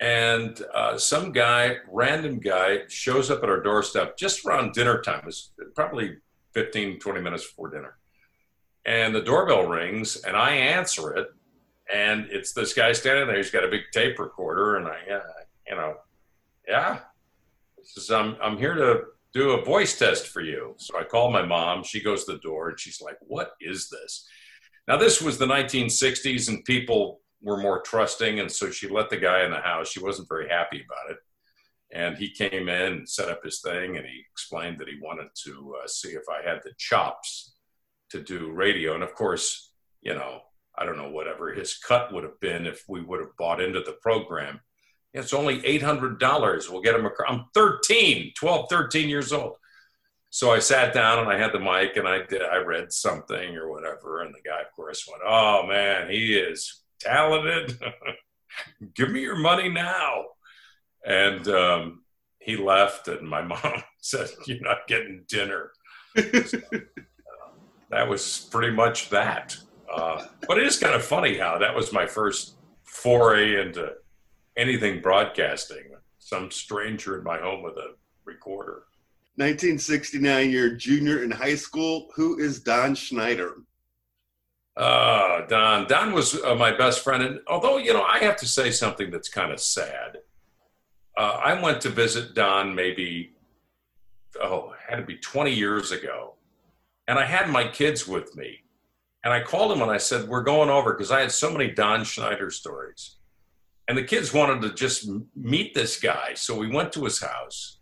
And 0.00 0.60
uh, 0.74 0.98
some 0.98 1.32
guy, 1.32 1.76
random 1.90 2.40
guy, 2.40 2.80
shows 2.88 3.30
up 3.30 3.42
at 3.42 3.48
our 3.48 3.62
doorstep 3.62 4.16
just 4.16 4.44
around 4.44 4.72
dinner 4.72 5.00
time. 5.00 5.20
It 5.20 5.26
was 5.26 5.52
probably 5.74 6.16
15, 6.52 6.98
20 6.98 7.20
minutes 7.20 7.46
before 7.46 7.70
dinner. 7.70 7.96
And 8.84 9.14
the 9.14 9.22
doorbell 9.22 9.66
rings, 9.66 10.16
and 10.24 10.36
I 10.36 10.50
answer 10.50 11.14
it. 11.14 11.28
And 11.92 12.26
it's 12.30 12.52
this 12.52 12.74
guy 12.74 12.92
standing 12.92 13.26
there. 13.26 13.36
He's 13.36 13.50
got 13.50 13.64
a 13.64 13.68
big 13.68 13.82
tape 13.92 14.18
recorder, 14.18 14.76
and 14.76 14.88
I, 14.88 15.14
uh, 15.14 15.20
you 15.68 15.76
know, 15.76 15.94
yeah, 16.66 17.00
says, 17.86 18.10
I'm, 18.10 18.36
I'm 18.42 18.58
here 18.58 18.74
to 18.74 19.02
do 19.32 19.52
a 19.52 19.64
voice 19.64 19.98
test 19.98 20.28
for 20.28 20.40
you. 20.40 20.74
So 20.78 20.98
I 20.98 21.04
call 21.04 21.30
my 21.30 21.44
mom. 21.44 21.82
She 21.82 22.02
goes 22.02 22.24
to 22.24 22.32
the 22.32 22.38
door 22.38 22.70
and 22.70 22.80
she's 22.80 23.00
like, 23.00 23.16
What 23.20 23.52
is 23.60 23.88
this? 23.90 24.26
Now, 24.86 24.96
this 24.96 25.20
was 25.20 25.38
the 25.38 25.46
1960s 25.46 26.48
and 26.48 26.64
people 26.64 27.20
were 27.42 27.56
more 27.56 27.80
trusting. 27.82 28.40
And 28.40 28.50
so 28.50 28.70
she 28.70 28.88
let 28.88 29.10
the 29.10 29.16
guy 29.16 29.44
in 29.44 29.50
the 29.50 29.60
house. 29.60 29.88
She 29.88 30.02
wasn't 30.02 30.28
very 30.28 30.48
happy 30.48 30.84
about 30.84 31.12
it. 31.12 31.18
And 31.92 32.16
he 32.16 32.30
came 32.30 32.68
in 32.68 32.92
and 32.92 33.08
set 33.08 33.28
up 33.28 33.44
his 33.44 33.60
thing 33.60 33.96
and 33.96 34.06
he 34.06 34.22
explained 34.32 34.78
that 34.78 34.88
he 34.88 34.98
wanted 35.00 35.28
to 35.44 35.76
uh, 35.82 35.86
see 35.86 36.08
if 36.08 36.24
I 36.28 36.48
had 36.48 36.60
the 36.64 36.72
chops 36.78 37.54
to 38.10 38.22
do 38.22 38.52
radio. 38.52 38.94
And 38.94 39.02
of 39.02 39.14
course, 39.14 39.72
you 40.02 40.14
know, 40.14 40.40
I 40.76 40.84
don't 40.84 40.96
know, 40.96 41.10
whatever 41.10 41.52
his 41.52 41.78
cut 41.78 42.12
would 42.12 42.24
have 42.24 42.40
been 42.40 42.66
if 42.66 42.82
we 42.88 43.00
would 43.00 43.20
have 43.20 43.36
bought 43.38 43.60
into 43.60 43.80
the 43.80 43.96
program 44.02 44.60
it's 45.14 45.32
only 45.32 45.60
$800. 45.60 46.70
We'll 46.70 46.82
get 46.82 46.96
him 46.96 47.06
a 47.06 47.10
car. 47.10 47.26
I'm 47.28 47.44
13, 47.54 48.32
12, 48.36 48.66
13 48.68 49.08
years 49.08 49.32
old. 49.32 49.56
So 50.30 50.50
I 50.50 50.58
sat 50.58 50.92
down 50.92 51.20
and 51.20 51.28
I 51.28 51.38
had 51.38 51.52
the 51.52 51.60
mic 51.60 51.96
and 51.96 52.08
I 52.08 52.22
did, 52.26 52.42
I 52.42 52.56
read 52.56 52.92
something 52.92 53.54
or 53.56 53.70
whatever. 53.70 54.22
And 54.22 54.34
the 54.34 54.40
guy, 54.44 54.60
of 54.60 54.72
course, 54.74 55.06
went, 55.08 55.22
Oh 55.24 55.64
man, 55.68 56.10
he 56.10 56.34
is 56.34 56.82
talented. 56.98 57.78
Give 58.94 59.10
me 59.10 59.20
your 59.20 59.36
money 59.36 59.68
now. 59.68 60.24
And 61.06 61.46
um, 61.46 62.02
he 62.40 62.56
left, 62.56 63.06
and 63.08 63.28
my 63.28 63.42
mom 63.42 63.84
said, 64.00 64.28
You're 64.46 64.60
not 64.60 64.88
getting 64.88 65.24
dinner. 65.28 65.70
so, 66.16 66.58
uh, 66.74 66.78
that 67.90 68.08
was 68.08 68.48
pretty 68.50 68.74
much 68.74 69.10
that. 69.10 69.56
Uh, 69.92 70.24
but 70.48 70.58
it 70.58 70.66
is 70.66 70.78
kind 70.78 70.94
of 70.94 71.04
funny 71.04 71.38
how 71.38 71.58
that 71.58 71.76
was 71.76 71.92
my 71.92 72.06
first 72.06 72.56
foray 72.82 73.60
into 73.60 73.92
anything 74.56 75.00
broadcasting. 75.00 75.90
Some 76.18 76.50
stranger 76.50 77.18
in 77.18 77.24
my 77.24 77.38
home 77.38 77.62
with 77.62 77.76
a 77.76 77.94
recorder. 78.24 78.84
1969, 79.36 80.50
you're 80.50 80.74
junior 80.74 81.22
in 81.22 81.30
high 81.30 81.56
school. 81.56 82.08
Who 82.14 82.38
is 82.38 82.60
Don 82.60 82.94
Schneider? 82.94 83.54
Uh, 84.76 85.46
Don. 85.46 85.86
Don 85.86 86.12
was 86.12 86.40
uh, 86.42 86.54
my 86.54 86.72
best 86.76 87.00
friend. 87.00 87.22
And 87.22 87.40
although, 87.48 87.78
you 87.78 87.92
know, 87.92 88.02
I 88.02 88.18
have 88.18 88.36
to 88.38 88.46
say 88.46 88.70
something 88.70 89.10
that's 89.10 89.28
kind 89.28 89.52
of 89.52 89.60
sad. 89.60 90.18
Uh, 91.16 91.40
I 91.44 91.60
went 91.60 91.80
to 91.82 91.88
visit 91.90 92.34
Don 92.34 92.74
maybe, 92.74 93.34
oh, 94.42 94.74
had 94.88 94.96
to 94.96 95.02
be 95.02 95.16
20 95.16 95.52
years 95.52 95.92
ago. 95.92 96.34
And 97.06 97.18
I 97.18 97.24
had 97.24 97.50
my 97.50 97.68
kids 97.68 98.08
with 98.08 98.34
me. 98.36 98.62
And 99.24 99.32
I 99.32 99.42
called 99.42 99.72
him 99.72 99.82
and 99.82 99.90
I 99.90 99.98
said, 99.98 100.28
We're 100.28 100.42
going 100.42 100.70
over 100.70 100.92
because 100.92 101.10
I 101.10 101.20
had 101.20 101.32
so 101.32 101.50
many 101.50 101.70
Don 101.70 102.04
Schneider 102.04 102.50
stories. 102.50 103.16
And 103.88 103.98
the 103.98 104.04
kids 104.04 104.32
wanted 104.32 104.62
to 104.62 104.74
just 104.74 105.08
meet 105.36 105.74
this 105.74 106.00
guy. 106.00 106.32
So 106.34 106.56
we 106.56 106.68
went 106.68 106.92
to 106.94 107.04
his 107.04 107.20
house. 107.20 107.80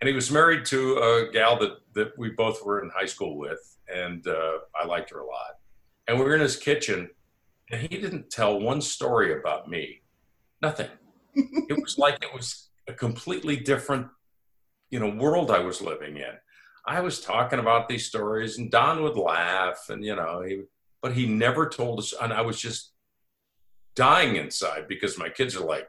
And 0.00 0.08
he 0.08 0.14
was 0.14 0.32
married 0.32 0.64
to 0.66 0.96
a 0.96 1.32
gal 1.32 1.58
that, 1.60 1.78
that 1.94 2.18
we 2.18 2.30
both 2.30 2.64
were 2.64 2.82
in 2.82 2.90
high 2.90 3.06
school 3.06 3.38
with. 3.38 3.60
And 3.92 4.26
uh, 4.26 4.58
I 4.74 4.84
liked 4.86 5.10
her 5.10 5.20
a 5.20 5.26
lot. 5.26 5.58
And 6.08 6.18
we 6.18 6.24
were 6.24 6.34
in 6.34 6.40
his 6.40 6.56
kitchen. 6.56 7.08
And 7.70 7.80
he 7.80 7.88
didn't 7.88 8.30
tell 8.30 8.58
one 8.58 8.80
story 8.80 9.38
about 9.38 9.70
me. 9.70 10.02
Nothing. 10.60 10.88
it 11.34 11.80
was 11.80 11.98
like 11.98 12.22
it 12.22 12.34
was 12.34 12.68
a 12.88 12.92
completely 12.92 13.56
different, 13.56 14.08
you 14.90 14.98
know, 14.98 15.08
world 15.08 15.50
I 15.50 15.60
was 15.60 15.80
living 15.80 16.16
in. 16.16 16.34
I 16.84 17.00
was 17.00 17.20
talking 17.20 17.60
about 17.60 17.88
these 17.88 18.06
stories, 18.06 18.58
and 18.58 18.70
Don 18.70 19.02
would 19.02 19.16
laugh, 19.16 19.86
and 19.88 20.04
you 20.04 20.16
know, 20.16 20.42
he, 20.42 20.62
but 21.00 21.12
he 21.12 21.26
never 21.26 21.68
told 21.68 22.00
us. 22.00 22.12
And 22.20 22.32
I 22.32 22.40
was 22.40 22.60
just 22.60 22.91
dying 23.94 24.36
inside 24.36 24.86
because 24.88 25.18
my 25.18 25.28
kids 25.28 25.56
are 25.56 25.64
like, 25.64 25.88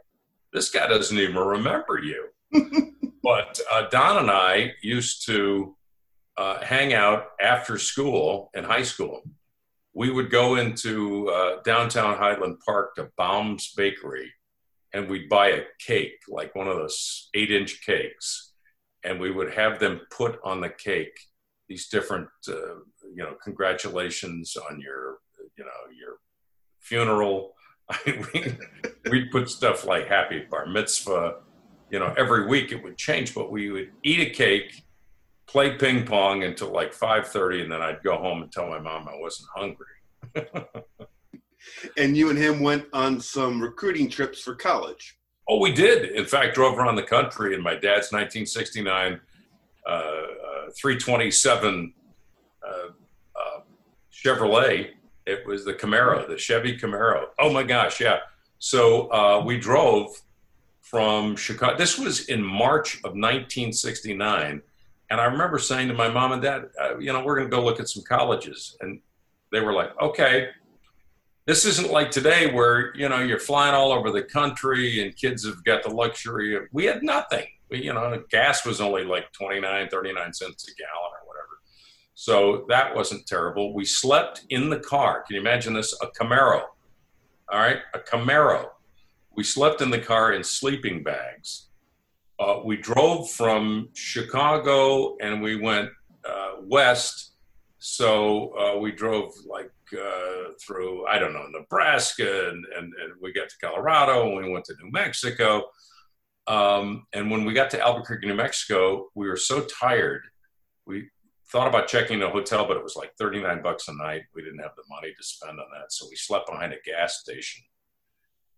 "This 0.52 0.70
guy 0.70 0.88
doesn't 0.88 1.18
even 1.18 1.36
remember 1.36 2.00
you." 2.00 2.30
but 3.24 3.60
uh, 3.72 3.88
Don 3.90 4.18
and 4.18 4.32
I 4.32 4.74
used 4.82 5.26
to 5.28 5.76
uh, 6.38 6.64
hang 6.64 6.94
out 6.94 7.28
after 7.42 7.78
school 7.78 8.50
in 8.54 8.64
high 8.64 8.84
school. 8.84 9.24
We 9.94 10.10
would 10.10 10.32
go 10.32 10.56
into 10.56 11.30
uh, 11.30 11.62
downtown 11.64 12.18
Highland 12.18 12.58
Park 12.66 12.96
to 12.96 13.10
Baum's 13.18 13.74
Bakery, 13.76 14.34
and 14.94 15.10
we'd 15.10 15.30
buy 15.30 15.50
a 15.50 15.64
cake, 15.80 16.22
like 16.28 16.56
one 16.56 16.68
of 16.68 16.78
those 16.78 17.30
eight-inch 17.36 17.86
cakes 17.86 18.54
and 19.04 19.20
we 19.20 19.32
would 19.32 19.52
have 19.54 19.80
them 19.80 20.02
put 20.10 20.40
on 20.44 20.62
the 20.62 20.70
cake 20.70 21.20
these 21.68 21.88
different, 21.88 22.28
uh, 22.48 22.76
you 23.16 23.18
know, 23.18 23.36
congratulations 23.44 24.56
on 24.70 24.80
your, 24.80 25.18
you 25.58 25.64
know, 25.64 25.72
your 25.98 26.18
funeral. 26.80 27.54
we, 28.34 28.58
we'd 29.10 29.32
put 29.32 29.50
stuff 29.50 29.86
like 29.86 30.08
happy 30.08 30.46
bar 30.50 30.66
mitzvah. 30.66 31.36
You 31.90 32.00
know, 32.00 32.14
every 32.18 32.48
week 32.48 32.72
it 32.72 32.84
would 32.84 32.98
change, 32.98 33.36
but 33.36 33.52
we 33.52 33.70
would 33.72 33.92
eat 34.04 34.20
a 34.20 34.30
cake, 34.32 34.84
play 35.48 35.76
ping 35.78 36.06
pong 36.06 36.44
until 36.44 36.72
like 36.72 36.94
5.30, 36.94 37.64
and 37.64 37.72
then 37.72 37.82
I'd 37.82 38.02
go 38.04 38.18
home 38.18 38.42
and 38.42 38.52
tell 38.52 38.68
my 38.68 38.80
mom 38.80 39.08
I 39.08 39.16
wasn't 39.20 39.50
hungry. 39.56 39.86
and 41.98 42.18
you 42.18 42.30
and 42.30 42.38
him 42.38 42.62
went 42.62 42.86
on 42.94 43.20
some 43.20 43.62
recruiting 43.62 44.10
trips 44.10 44.42
for 44.42 44.56
college. 44.56 45.18
Oh, 45.48 45.60
we 45.60 45.74
did. 45.74 46.12
In 46.12 46.26
fact, 46.26 46.56
drove 46.56 46.78
around 46.78 46.96
the 46.96 47.04
country 47.04 47.54
in 47.54 47.62
my 47.62 47.74
dad's 47.74 48.12
1969 48.12 49.20
uh, 49.86 49.90
uh, 49.90 50.24
327 50.80 51.94
uh, 52.66 52.70
uh, 52.70 53.60
Chevrolet. 54.12 54.92
It 55.26 55.46
was 55.46 55.66
the 55.66 55.74
Camaro, 55.74 56.28
the 56.28 56.38
Chevy 56.38 56.78
Camaro. 56.78 57.26
Oh 57.40 57.52
my 57.52 57.64
gosh, 57.64 58.00
yeah. 58.02 58.20
So 58.60 59.12
uh, 59.12 59.44
we 59.46 59.58
drove 59.58 60.10
from 60.82 61.36
Chicago. 61.36 61.78
This 61.78 61.98
was 61.98 62.28
in 62.28 62.44
March 62.44 62.98
of 62.98 63.14
1969. 63.14 64.62
And 65.10 65.22
I 65.22 65.26
remember 65.26 65.60
saying 65.60 65.88
to 65.90 65.94
my 65.94 66.10
mom 66.10 66.32
and 66.32 66.42
dad, 66.42 66.70
uh, 66.82 66.98
you 66.98 67.14
know, 67.14 67.24
we're 67.24 67.36
going 67.36 67.50
to 67.50 67.56
go 67.56 67.64
look 67.64 67.80
at 67.80 67.90
some 67.90 68.04
colleges. 68.04 68.78
And 68.82 69.00
they 69.52 69.60
were 69.60 69.74
like, 69.74 69.90
okay 70.02 70.50
this 71.46 71.66
isn't 71.66 71.92
like 71.92 72.10
today 72.10 72.52
where 72.52 72.96
you 72.96 73.10
know 73.10 73.20
you're 73.20 73.40
flying 73.40 73.74
all 73.74 73.92
over 73.92 74.12
the 74.12 74.24
country 74.24 75.04
and 75.04 75.16
kids 75.16 75.46
have 75.46 75.64
got 75.64 75.84
the 75.84 75.90
luxury 75.90 76.56
of 76.56 76.64
we 76.72 76.86
had 76.86 77.04
nothing 77.04 77.46
we, 77.70 77.84
you 77.84 77.94
know 77.94 78.24
gas 78.30 78.66
was 78.66 78.80
only 78.80 79.04
like 79.04 79.32
29 79.34 79.90
39 79.90 80.34
cents 80.34 80.68
a 80.68 80.76
gallon 80.76 81.12
or 81.12 81.23
so 82.16 82.66
that 82.70 82.96
wasn't 82.96 83.26
terrible. 83.26 83.74
We 83.74 83.86
slept 83.86 84.46
in 84.50 84.70
the 84.70 84.80
car. 84.80 85.24
Can 85.24 85.36
you 85.36 85.42
imagine 85.42 85.74
this? 85.74 85.94
A 86.02 86.08
camaro. 86.08 86.64
All 87.52 87.60
right? 87.60 87.80
A 87.94 88.00
camaro. 88.00 88.70
We 89.36 89.44
slept 89.44 89.82
in 89.82 89.90
the 89.90 90.00
car 90.00 90.34
in 90.34 90.44
sleeping 90.44 91.04
bags. 91.04 91.68
Uh, 92.40 92.60
we 92.64 92.78
drove 92.78 93.30
from 93.30 93.90
chicago 93.94 95.18
and 95.18 95.42
we 95.42 95.56
went 95.56 95.90
uh, 96.28 96.54
west. 96.62 97.32
So 97.80 98.58
uh, 98.58 98.80
we 98.80 98.92
drove 98.92 99.34
like 99.46 99.72
uh, 99.94 100.54
through 100.60 101.06
I 101.08 101.20
don't 101.20 101.34
know 101.34 101.48
Nebraska, 101.52 102.50
and, 102.50 102.66
and, 102.78 102.94
and 102.94 103.14
we 103.22 103.34
got 103.34 103.50
to 103.50 103.58
Colorado, 103.60 104.26
and 104.28 104.46
we 104.46 104.52
went 104.52 104.66
to 104.66 104.76
New 104.82 104.92
Mexico. 104.92 105.66
Um, 106.48 107.06
and 107.14 107.30
when 107.30 107.46
we 107.46 107.54
got 107.54 107.70
to 107.72 107.82
Albuquerque, 107.82 108.28
New 108.28 108.36
Mexico, 108.36 109.10
we 109.16 109.28
were 109.28 109.38
so 109.38 109.62
tired. 109.62 110.24
We 110.86 111.10
thought 111.54 111.70
about 111.70 111.88
checking 111.88 112.22
a 112.22 112.30
hotel, 112.30 112.68
but 112.68 112.76
it 112.76 112.84
was 112.84 112.98
like 112.98 113.14
39 113.18 113.62
bucks 113.62 113.88
a 113.88 113.94
night. 113.94 114.24
We 114.36 114.42
didn't 114.42 114.60
have 114.60 114.76
the 114.76 114.84
money 114.90 115.14
to 115.16 115.24
spend 115.24 115.60
on 115.60 115.68
that. 115.74 115.94
So 115.94 116.08
we 116.10 116.18
slept 116.18 116.50
behind 116.50 116.74
a 116.74 116.78
gas 116.86 117.20
station. 117.22 117.64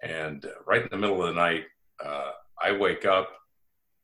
And 0.02 0.44
uh, 0.44 0.50
right 0.66 0.82
in 0.82 0.88
the 0.90 0.98
middle 0.98 1.22
of 1.22 1.28
the 1.28 1.40
night, 1.40 1.66
uh, 2.04 2.32
I 2.60 2.72
wake 2.72 3.06
up 3.06 3.30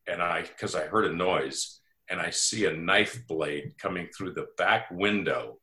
and 0.06 0.22
I, 0.22 0.42
because 0.42 0.76
I 0.76 0.82
heard 0.82 1.06
a 1.06 1.12
noise, 1.12 1.80
and 2.10 2.20
I 2.20 2.30
see 2.30 2.66
a 2.66 2.72
knife 2.72 3.26
blade 3.26 3.74
coming 3.78 4.08
through 4.16 4.32
the 4.32 4.46
back 4.58 4.86
window 4.90 5.58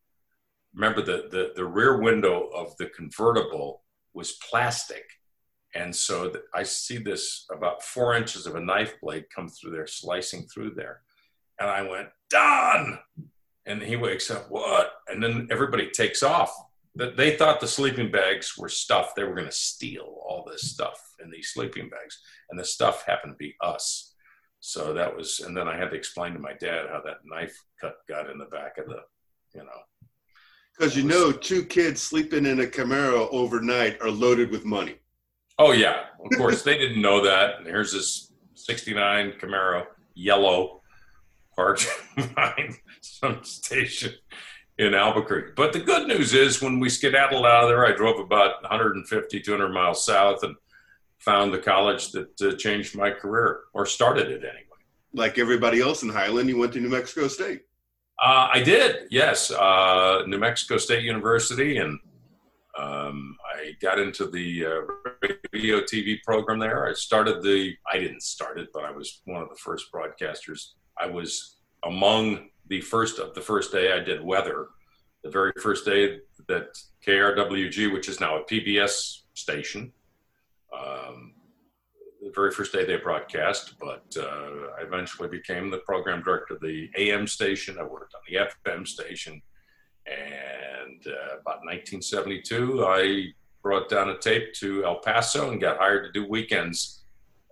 remember 0.74 1.02
the, 1.02 1.28
the, 1.32 1.52
the 1.56 1.66
rear 1.66 2.02
window 2.02 2.50
of 2.54 2.76
the 2.78 2.88
convertible 2.88 3.84
was 4.14 4.38
plastic. 4.50 5.04
And 5.76 5.96
so 5.96 6.30
the, 6.30 6.44
I 6.54 6.64
see 6.64 6.98
this 6.98 7.46
about 7.52 7.84
four 7.84 8.16
inches 8.16 8.46
of 8.46 8.56
a 8.56 8.62
knife 8.62 8.96
blade 9.02 9.26
come 9.34 9.50
through 9.50 9.72
there, 9.72 9.88
slicing 9.88 10.44
through 10.44 10.72
there. 10.76 11.02
And 11.60 11.70
I 11.70 11.82
went, 11.82 12.10
Don! 12.30 13.00
And 13.66 13.82
he 13.82 13.96
wakes 13.96 14.32
up, 14.32 14.50
what? 14.50 14.94
And 15.08 15.22
then 15.22 15.48
everybody 15.52 15.90
takes 15.90 16.24
off. 16.24 16.52
They 16.96 17.38
thought 17.38 17.60
the 17.60 17.68
sleeping 17.68 18.12
bags 18.12 18.58
were 18.58 18.70
stuff. 18.70 19.14
They 19.16 19.24
were 19.24 19.36
going 19.36 19.48
to 19.48 19.52
steal 19.52 20.18
all 20.28 20.46
this 20.50 20.72
stuff 20.72 21.00
in 21.24 21.30
these 21.30 21.52
sleeping 21.54 21.90
bags. 21.90 22.20
And 22.50 22.60
the 22.60 22.66
stuff 22.66 23.06
happened 23.06 23.34
to 23.34 23.38
be 23.38 23.56
us. 23.62 24.16
So 24.60 24.94
that 24.94 25.16
was, 25.16 25.40
and 25.40 25.56
then 25.56 25.68
I 25.68 25.78
had 25.78 25.92
to 25.92 25.96
explain 25.96 26.34
to 26.34 26.40
my 26.40 26.54
dad 26.54 26.88
how 26.92 27.02
that 27.06 27.20
knife 27.24 27.56
cut 27.80 27.96
got 28.10 28.30
in 28.30 28.38
the 28.38 28.46
back 28.46 28.78
of 28.78 28.88
the, 28.88 29.02
you 29.54 29.62
know, 29.62 30.10
because 30.80 30.96
you 30.96 31.04
know, 31.04 31.32
two 31.32 31.66
kids 31.66 32.02
sleeping 32.02 32.46
in 32.46 32.62
a 32.62 32.66
Camaro 32.66 33.28
overnight 33.32 34.02
are 34.02 34.10
loaded 34.10 34.50
with 34.50 34.64
money. 34.64 34.96
Oh 35.58 35.74
yeah, 35.74 36.04
of 36.24 36.38
course 36.38 36.64
they 36.64 36.78
didn't 36.78 37.02
know 37.02 37.22
that. 37.22 37.58
And 37.58 37.68
here's 37.68 37.92
this 37.92 38.32
'69 38.56 39.34
Camaro, 39.42 39.86
yellow, 40.14 40.79
parked 41.60 41.90
behind 42.16 42.76
some 43.02 43.44
station 43.44 44.14
in 44.78 44.94
Albuquerque. 44.94 45.52
But 45.58 45.74
the 45.74 45.82
good 45.82 46.08
news 46.08 46.34
is, 46.34 46.62
when 46.62 46.80
we 46.80 46.88
skedaddled 46.88 47.46
out 47.46 47.64
of 47.64 47.70
there, 47.70 47.86
I 47.86 47.92
drove 47.92 48.18
about 48.18 48.62
150, 48.62 49.42
200 49.42 49.70
miles 49.70 50.06
south 50.06 50.42
and 50.44 50.56
found 51.18 51.54
the 51.54 51.60
college 51.60 52.14
that 52.14 52.42
uh, 52.42 52.56
changed 52.56 52.96
my 52.96 53.12
career 53.12 53.64
or 53.74 53.86
started 53.86 54.28
it 54.32 54.44
anyway. 54.46 54.66
Like 55.14 55.38
everybody 55.38 55.82
else 55.82 56.02
in 56.02 56.08
Highland, 56.08 56.48
you 56.48 56.58
went 56.58 56.72
to 56.74 56.80
New 56.80 56.88
Mexico 56.88 57.28
State. 57.28 57.64
Uh, 58.24 58.48
I 58.54 58.64
did, 58.64 59.08
yes. 59.12 59.52
Uh, 59.52 60.24
New 60.28 60.38
Mexico 60.38 60.78
State 60.78 61.04
University, 61.04 61.78
and 61.78 62.00
um, 62.78 63.36
I 63.54 63.72
got 63.82 64.00
into 64.00 64.28
the 64.28 64.66
uh, 64.66 65.28
radio 65.52 65.82
TV 65.82 66.24
program 66.24 66.60
there. 66.60 66.88
I 66.88 66.94
started 66.94 67.42
the, 67.44 67.74
I 67.92 68.00
didn't 68.00 68.24
start 68.24 68.60
it, 68.60 68.70
but 68.74 68.86
I 68.86 68.92
was 68.92 69.22
one 69.26 69.42
of 69.42 69.50
the 69.50 69.56
first 69.56 69.92
broadcasters. 69.92 70.74
I 71.00 71.08
was 71.08 71.56
among 71.84 72.50
the 72.68 72.82
first 72.82 73.20
of 73.20 73.34
the 73.34 73.42
first 73.42 73.72
day 73.72 73.94
I 73.94 74.00
did 74.00 74.24
weather, 74.24 74.68
the 75.24 75.30
very 75.30 75.54
first 75.62 75.86
day 75.86 76.20
that 76.48 76.78
KRWG, 77.06 77.92
which 77.92 78.10
is 78.10 78.20
now 78.20 78.38
a 78.38 78.44
PBS 78.44 79.22
station, 79.34 79.92
um, 80.78 81.34
the 82.22 82.32
very 82.36 82.52
first 82.52 82.74
day 82.74 82.86
they 82.86 82.98
broadcast, 82.98 83.76
but 83.80 84.06
uh, 84.18 84.72
I 84.78 84.84
eventually 84.84 85.30
became 85.30 85.72
the 85.72 85.80
program 85.80 86.22
director 86.22 86.56
of 86.56 86.62
the 86.62 86.90
AM 86.98 87.28
station. 87.28 87.78
I 87.80 87.84
worked 87.84 88.14
on 88.14 88.22
the 88.28 88.72
FM 88.72 88.88
station. 88.88 89.42
And 90.06 91.06
uh, 91.08 91.40
about 91.42 91.64
1972, 91.64 92.86
I 92.86 93.28
brought 93.62 93.90
down 93.90 94.10
a 94.10 94.18
tape 94.18 94.54
to 94.56 94.84
El 94.86 95.00
Paso 95.00 95.52
and 95.52 95.62
got 95.62 95.78
hired 95.78 96.06
to 96.06 96.12
do 96.12 96.28
weekends 96.28 96.99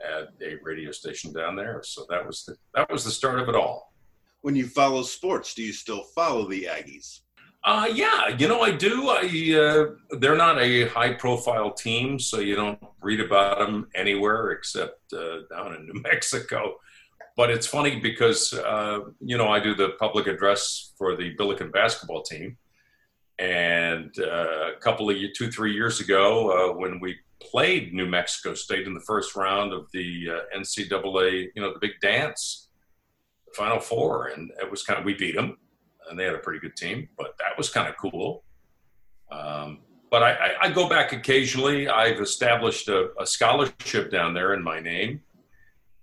at 0.04 0.30
a 0.42 0.56
radio 0.64 0.92
station 0.92 1.34
down 1.34 1.56
there. 1.56 1.82
So 1.84 2.06
that 2.10 2.26
was 2.26 2.46
the, 2.46 2.56
that 2.76 2.92
was 2.92 3.04
the 3.04 3.12
start 3.12 3.40
of 3.40 3.50
it 3.50 3.56
all. 3.56 3.94
When 4.42 4.56
you 4.56 4.68
follow 4.68 5.04
sports, 5.04 5.54
do 5.54 5.64
you 5.64 5.74
still 5.74 6.04
follow 6.16 6.48
the 6.48 6.66
Aggies? 6.66 7.22
Uh, 7.64 7.88
yeah, 7.94 8.30
you 8.38 8.48
know, 8.48 8.62
I 8.62 8.72
do. 8.72 9.10
I 9.10 9.26
uh, 9.60 10.18
they're 10.20 10.38
not 10.38 10.58
a 10.62 10.88
high-profile 10.88 11.74
team, 11.74 12.18
so 12.20 12.40
you 12.40 12.56
don't 12.56 12.80
read 13.02 13.20
about 13.20 13.60
them 13.60 13.90
anywhere 13.94 14.52
except 14.52 15.02
uh, 15.12 15.40
down 15.50 15.76
in 15.76 15.86
New 15.94 16.02
Mexico. 16.02 16.78
But 17.36 17.50
it's 17.52 17.68
funny 17.68 18.00
because 18.00 18.54
uh, 18.54 19.00
you 19.20 19.38
know 19.38 19.50
I 19.50 19.60
do 19.60 19.76
the 19.76 19.90
public 20.00 20.28
address 20.28 20.94
for 20.98 21.16
the 21.18 21.32
Billiken 21.38 21.70
basketball 21.72 22.22
team, 22.22 22.58
and 23.40 24.14
uh, 24.20 24.74
a 24.76 24.80
couple 24.80 25.10
of 25.10 25.18
two, 25.36 25.52
three 25.52 25.74
years 25.74 26.00
ago, 26.00 26.72
uh, 26.72 26.78
when 26.78 27.00
we 27.00 27.16
played 27.40 27.94
New 27.94 28.08
Mexico 28.08 28.54
State 28.54 28.88
in 28.88 28.94
the 28.94 29.02
first 29.02 29.36
round 29.36 29.74
of 29.74 29.88
the 29.94 30.28
NCAA, 30.56 31.50
you 31.56 31.62
know, 31.62 31.74
the 31.74 31.80
big 31.80 32.00
dance, 32.02 32.70
the 33.46 33.54
Final 33.54 33.80
Four, 33.80 34.28
and 34.28 34.52
it 34.60 34.70
was 34.70 34.84
kind 34.84 35.00
of 35.00 35.06
we 35.06 35.14
beat 35.14 35.36
them 35.36 35.58
and 36.10 36.20
they 36.20 36.24
had 36.24 36.36
a 36.36 36.40
pretty 36.40 36.60
good 36.60 36.76
team. 36.76 37.10
But 37.18 37.36
that 37.40 37.58
was 37.58 37.70
kind 37.70 37.88
of 37.88 37.98
cool. 37.98 38.44
Um, 39.32 39.80
but 40.10 40.24
I, 40.24 40.32
I, 40.32 40.54
I, 40.62 40.72
go 40.72 40.88
back 40.88 41.12
occasionally. 41.12 41.90
I've 41.90 42.22
established 42.22 42.88
a, 42.88 43.10
a, 43.20 43.26
scholarship 43.26 44.10
down 44.10 44.34
there 44.34 44.54
in 44.54 44.64
my 44.64 44.80
name, 44.80 45.22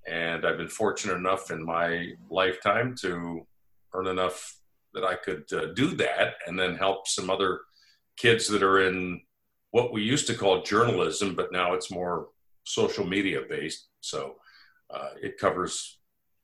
and 0.06 0.44
I've 0.44 0.58
been 0.58 0.68
fortunate 0.68 1.14
enough 1.14 1.50
in 1.50 1.64
my 1.64 2.12
lifetime 2.28 2.94
to 3.00 3.46
earn 3.94 4.06
enough 4.08 4.56
that 4.94 5.04
I 5.04 5.16
could 5.16 5.52
uh, 5.52 5.66
do 5.74 5.94
that, 5.96 6.34
and 6.46 6.58
then 6.58 6.76
help 6.76 7.06
some 7.06 7.30
other 7.30 7.60
kids 8.16 8.48
that 8.48 8.62
are 8.62 8.86
in 8.86 9.20
what 9.70 9.92
we 9.92 10.02
used 10.02 10.26
to 10.28 10.34
call 10.34 10.62
journalism, 10.62 11.34
but 11.34 11.52
now 11.52 11.74
it's 11.74 11.90
more 11.90 12.28
social 12.64 13.04
media 13.04 13.40
based. 13.48 13.88
So 14.00 14.36
uh, 14.88 15.10
it 15.20 15.36
covers, 15.38 15.98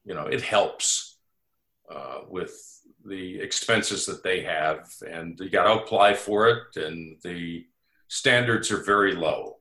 you 0.04 0.14
know, 0.14 0.26
it 0.26 0.42
helps 0.42 1.18
uh, 1.88 2.20
with 2.28 2.52
the 3.04 3.40
expenses 3.40 4.04
that 4.06 4.22
they 4.22 4.42
have, 4.42 4.90
and 5.08 5.38
you 5.40 5.48
got 5.48 5.72
to 5.72 5.80
apply 5.80 6.14
for 6.14 6.48
it, 6.48 6.76
and 6.76 7.16
the 7.22 7.64
standards 8.08 8.70
are 8.70 8.82
very 8.82 9.14
low. 9.14 9.58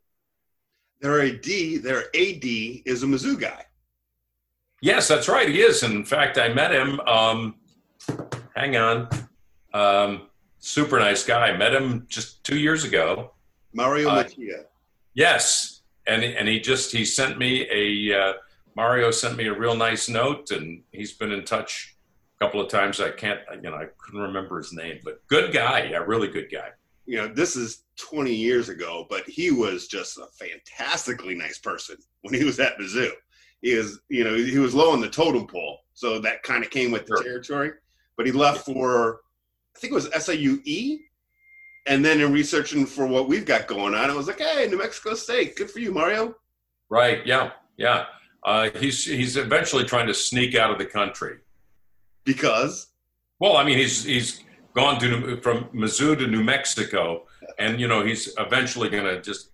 Their 1.02 1.21
AD, 1.21 1.45
their 1.84 2.06
AD 2.15 2.43
is 2.43 3.04
a 3.04 3.06
Mizzou 3.06 3.39
guy. 3.39 3.65
Yes, 4.82 5.08
that's 5.08 5.28
right. 5.28 5.47
He 5.47 5.62
is. 5.62 5.84
In 5.84 6.04
fact, 6.06 6.38
I 6.38 6.54
met 6.54 6.71
him. 6.71 6.99
Um, 7.02 7.56
hang 8.60 8.76
on. 8.76 9.08
Um, 9.74 10.28
super 10.60 11.00
nice 11.00 11.24
guy. 11.24 11.56
Met 11.56 11.74
him 11.74 12.06
just 12.10 12.43
two 12.43 12.60
years 12.60 12.84
ago. 12.84 13.32
Mario 13.74 14.10
uh, 14.10 14.24
Moccia. 14.24 14.65
Yes, 15.13 15.82
and 16.06 16.24
and 16.24 16.48
he 16.48 16.60
just 16.60 16.91
he 16.91 17.06
sent 17.06 17.38
me 17.38 17.67
a 17.72 18.19
uh, 18.19 18.34
Mario 18.76 19.12
sent 19.12 19.38
me 19.38 19.48
a 19.48 19.58
real 19.58 19.76
nice 19.76 20.10
note, 20.10 20.52
and 20.52 20.82
he's 20.91 21.13
been 21.13 21.32
in 21.32 21.45
touch 21.45 21.95
a 22.39 22.45
couple 22.45 22.62
of 22.62 22.69
times. 22.69 23.00
I 23.00 23.12
can't, 23.12 23.39
you 23.56 23.69
know, 23.69 23.76
I 23.76 23.88
couldn't 23.98 24.22
remember 24.22 24.58
his 24.58 24.74
name, 24.74 25.00
but 25.04 25.26
good 25.28 25.52
guy, 25.52 25.89
yeah, 25.91 25.98
really 25.98 26.28
good 26.28 26.50
guy. 26.52 26.69
You 27.06 27.17
know, 27.17 27.28
this 27.28 27.56
is 27.56 27.84
20 27.98 28.34
years 28.34 28.69
ago, 28.69 29.08
but 29.10 29.28
he 29.28 29.50
was 29.50 29.88
just 29.88 30.17
a 30.17 30.28
fantastically 30.28 31.36
nice 31.36 31.58
person 31.58 31.98
when 32.22 32.36
he 32.36 32.43
was 32.43 32.60
at 32.60 32.78
Mizzou. 32.78 33.10
He 33.62 33.76
was, 33.76 34.00
you 34.10 34.24
know, 34.24 34.36
he 34.36 34.60
was 34.60 34.74
low 34.76 34.91
on 34.91 35.02
the 35.02 35.10
totem 35.10 35.48
pole, 35.48 35.80
so 35.93 36.19
that 36.19 36.43
kind 36.43 36.63
of 36.63 36.69
came 36.69 36.91
with 36.91 37.06
the 37.06 37.17
sure. 37.17 37.24
territory. 37.24 37.72
But 38.20 38.26
he 38.26 38.34
left 38.34 38.66
for, 38.66 39.22
I 39.78 39.80
think 39.80 39.92
it 39.92 39.96
was 39.96 40.10
SAUE. 40.26 41.00
and 41.88 42.04
then 42.04 42.20
in 42.20 42.34
researching 42.34 42.86
for 42.86 43.08
what 43.08 43.30
we've 43.30 43.46
got 43.46 43.66
going 43.66 43.96
on, 43.96 44.10
I 44.10 44.14
was 44.14 44.28
like, 44.28 44.42
hey, 44.42 44.68
New 44.68 44.78
Mexico 44.78 45.14
State, 45.14 45.56
good 45.56 45.72
for 45.72 45.80
you, 45.80 45.94
Mario. 45.94 46.36
Right. 46.90 47.26
Yeah. 47.26 47.52
Yeah. 47.78 48.08
Uh, 48.44 48.72
he's 48.76 49.06
he's 49.06 49.38
eventually 49.38 49.86
trying 49.86 50.08
to 50.08 50.14
sneak 50.14 50.54
out 50.54 50.70
of 50.70 50.78
the 50.78 50.86
country. 50.86 51.38
Because? 52.26 52.88
Well, 53.40 53.56
I 53.56 53.64
mean, 53.64 53.78
he's 53.78 54.04
he's 54.04 54.44
gone 54.76 55.00
to 55.00 55.40
from 55.40 55.70
Mizzou 55.74 56.18
to 56.18 56.28
New 56.28 56.44
Mexico, 56.44 57.26
and 57.58 57.80
you 57.80 57.88
know 57.88 58.04
he's 58.04 58.34
eventually 58.38 58.90
going 58.90 59.06
to 59.06 59.22
just 59.22 59.52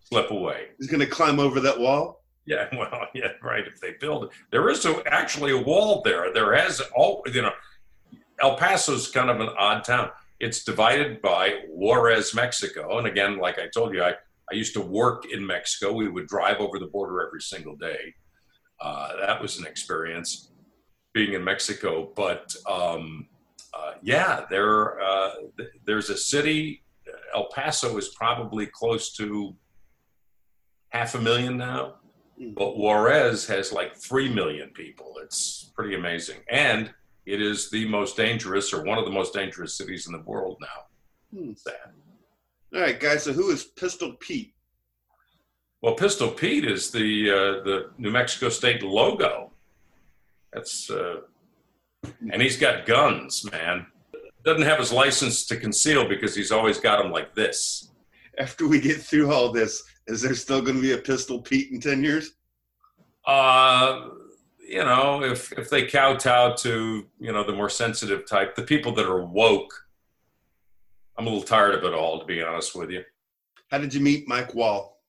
slip 0.00 0.30
away. 0.30 0.68
He's 0.78 0.88
going 0.88 1.00
to 1.00 1.06
climb 1.06 1.38
over 1.38 1.60
that 1.60 1.78
wall. 1.78 2.24
Yeah, 2.46 2.68
well, 2.72 3.08
yeah, 3.14 3.32
right. 3.42 3.66
If 3.66 3.78
they 3.78 3.92
build 4.00 4.24
it, 4.24 4.30
there 4.50 4.70
is 4.70 4.86
a, 4.86 5.02
actually 5.06 5.52
a 5.52 5.60
wall 5.60 6.00
there. 6.02 6.32
There 6.32 6.54
has 6.54 6.80
all 6.94 7.22
you 7.26 7.42
know. 7.42 7.52
El 8.40 8.56
Paso's 8.56 9.08
kind 9.08 9.30
of 9.30 9.40
an 9.40 9.50
odd 9.58 9.84
town. 9.84 10.10
It's 10.38 10.64
divided 10.64 11.22
by 11.22 11.60
Juarez, 11.68 12.34
Mexico, 12.34 12.98
and 12.98 13.06
again, 13.06 13.38
like 13.38 13.58
I 13.58 13.68
told 13.68 13.94
you, 13.94 14.02
I 14.02 14.14
I 14.50 14.54
used 14.54 14.74
to 14.74 14.80
work 14.80 15.24
in 15.30 15.44
Mexico. 15.44 15.92
We 15.92 16.08
would 16.08 16.28
drive 16.28 16.58
over 16.58 16.78
the 16.78 16.86
border 16.86 17.26
every 17.26 17.40
single 17.40 17.74
day. 17.76 18.14
Uh, 18.80 19.16
that 19.16 19.40
was 19.40 19.58
an 19.58 19.66
experience 19.66 20.52
being 21.12 21.32
in 21.32 21.42
Mexico. 21.42 22.12
But 22.14 22.54
um, 22.70 23.26
uh, 23.74 23.92
yeah, 24.02 24.44
there 24.50 25.00
uh, 25.00 25.30
th- 25.56 25.70
there's 25.84 26.10
a 26.10 26.16
city. 26.16 26.84
El 27.34 27.48
Paso 27.48 27.96
is 27.96 28.08
probably 28.10 28.66
close 28.66 29.12
to 29.14 29.54
half 30.90 31.14
a 31.14 31.20
million 31.20 31.56
now, 31.56 31.96
hmm. 32.38 32.50
but 32.50 32.76
Juarez 32.76 33.46
has 33.46 33.72
like 33.72 33.96
three 33.96 34.32
million 34.32 34.70
people. 34.70 35.14
It's 35.22 35.72
pretty 35.74 35.96
amazing, 35.96 36.38
and 36.50 36.92
it 37.26 37.42
is 37.42 37.70
the 37.70 37.86
most 37.88 38.16
dangerous 38.16 38.72
or 38.72 38.84
one 38.84 38.98
of 38.98 39.04
the 39.04 39.10
most 39.10 39.34
dangerous 39.34 39.74
cities 39.76 40.06
in 40.06 40.12
the 40.12 40.20
world 40.20 40.56
now. 40.60 41.38
Hmm. 41.38 41.52
Sad. 41.54 41.74
All 42.74 42.80
right, 42.80 42.98
guys. 42.98 43.24
So 43.24 43.32
who 43.32 43.50
is 43.50 43.64
Pistol 43.64 44.14
Pete? 44.20 44.54
Well, 45.82 45.94
Pistol 45.94 46.30
Pete 46.30 46.64
is 46.64 46.90
the 46.90 47.30
uh, 47.30 47.64
the 47.64 47.90
New 47.98 48.10
Mexico 48.10 48.48
State 48.48 48.82
logo. 48.82 49.50
That's 50.52 50.90
uh, 50.90 51.20
and 52.30 52.40
he's 52.40 52.56
got 52.56 52.86
guns, 52.86 53.48
man. 53.50 53.86
Doesn't 54.44 54.62
have 54.62 54.78
his 54.78 54.92
license 54.92 55.44
to 55.46 55.56
conceal 55.56 56.08
because 56.08 56.34
he's 56.34 56.52
always 56.52 56.78
got 56.78 57.02
them 57.02 57.10
like 57.10 57.34
this. 57.34 57.90
After 58.38 58.68
we 58.68 58.80
get 58.80 59.00
through 59.00 59.32
all 59.32 59.50
this, 59.50 59.82
is 60.06 60.22
there 60.22 60.34
still 60.34 60.60
going 60.60 60.76
to 60.76 60.82
be 60.82 60.92
a 60.92 60.98
Pistol 60.98 61.40
Pete 61.40 61.72
in 61.72 61.80
ten 61.80 62.02
years? 62.02 62.32
Uh, 63.24 64.10
you 64.68 64.84
know, 64.84 65.22
if 65.22 65.52
if 65.52 65.70
they 65.70 65.86
kowtow 65.86 66.54
to 66.54 67.06
you 67.18 67.32
know 67.32 67.44
the 67.44 67.52
more 67.52 67.70
sensitive 67.70 68.26
type, 68.28 68.54
the 68.54 68.62
people 68.62 68.92
that 68.92 69.06
are 69.06 69.24
woke, 69.24 69.72
I'm 71.16 71.26
a 71.26 71.30
little 71.30 71.44
tired 71.44 71.74
of 71.74 71.84
it 71.84 71.94
all, 71.94 72.18
to 72.18 72.26
be 72.26 72.42
honest 72.42 72.74
with 72.74 72.90
you. 72.90 73.04
How 73.70 73.78
did 73.78 73.94
you 73.94 74.00
meet 74.00 74.28
Mike 74.28 74.54
Wall? 74.54 75.00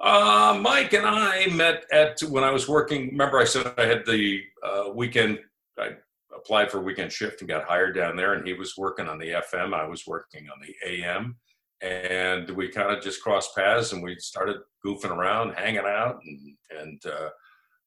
Uh, 0.00 0.58
Mike 0.60 0.94
and 0.94 1.06
I 1.06 1.46
met 1.48 1.84
at 1.92 2.20
when 2.22 2.42
I 2.42 2.50
was 2.50 2.68
working. 2.68 3.08
Remember, 3.08 3.38
I 3.38 3.44
said 3.44 3.72
I 3.78 3.86
had 3.86 4.04
the 4.06 4.42
uh, 4.62 4.84
weekend. 4.94 5.38
I 5.78 5.90
applied 6.34 6.70
for 6.70 6.80
weekend 6.80 7.12
shift 7.12 7.40
and 7.42 7.48
got 7.48 7.64
hired 7.64 7.94
down 7.94 8.16
there, 8.16 8.34
and 8.34 8.46
he 8.46 8.54
was 8.54 8.76
working 8.76 9.08
on 9.08 9.18
the 9.18 9.42
FM. 9.52 9.74
I 9.74 9.86
was 9.86 10.06
working 10.06 10.48
on 10.48 10.58
the 10.60 10.74
AM, 10.88 11.36
and 11.82 12.50
we 12.50 12.68
kind 12.68 12.90
of 12.96 13.02
just 13.02 13.22
crossed 13.22 13.54
paths, 13.54 13.92
and 13.92 14.02
we 14.02 14.16
started 14.18 14.56
goofing 14.84 15.10
around, 15.10 15.52
hanging 15.52 15.86
out, 15.86 16.20
and 16.24 16.56
and 16.80 17.06
uh, 17.06 17.28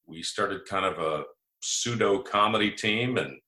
we 0.05 0.21
started 0.21 0.65
kind 0.65 0.85
of 0.85 0.99
a 0.99 1.23
pseudo 1.61 2.19
comedy 2.19 2.71
team, 2.71 3.17
and 3.17 3.39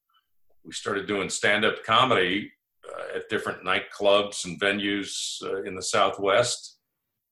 we 0.63 0.71
started 0.71 1.07
doing 1.07 1.29
stand 1.29 1.65
up 1.65 1.83
comedy 1.83 2.51
uh, 2.87 3.17
at 3.17 3.29
different 3.29 3.63
nightclubs 3.63 4.45
and 4.45 4.59
venues 4.59 5.41
uh, 5.43 5.63
in 5.63 5.75
the 5.75 5.83
Southwest, 5.83 6.77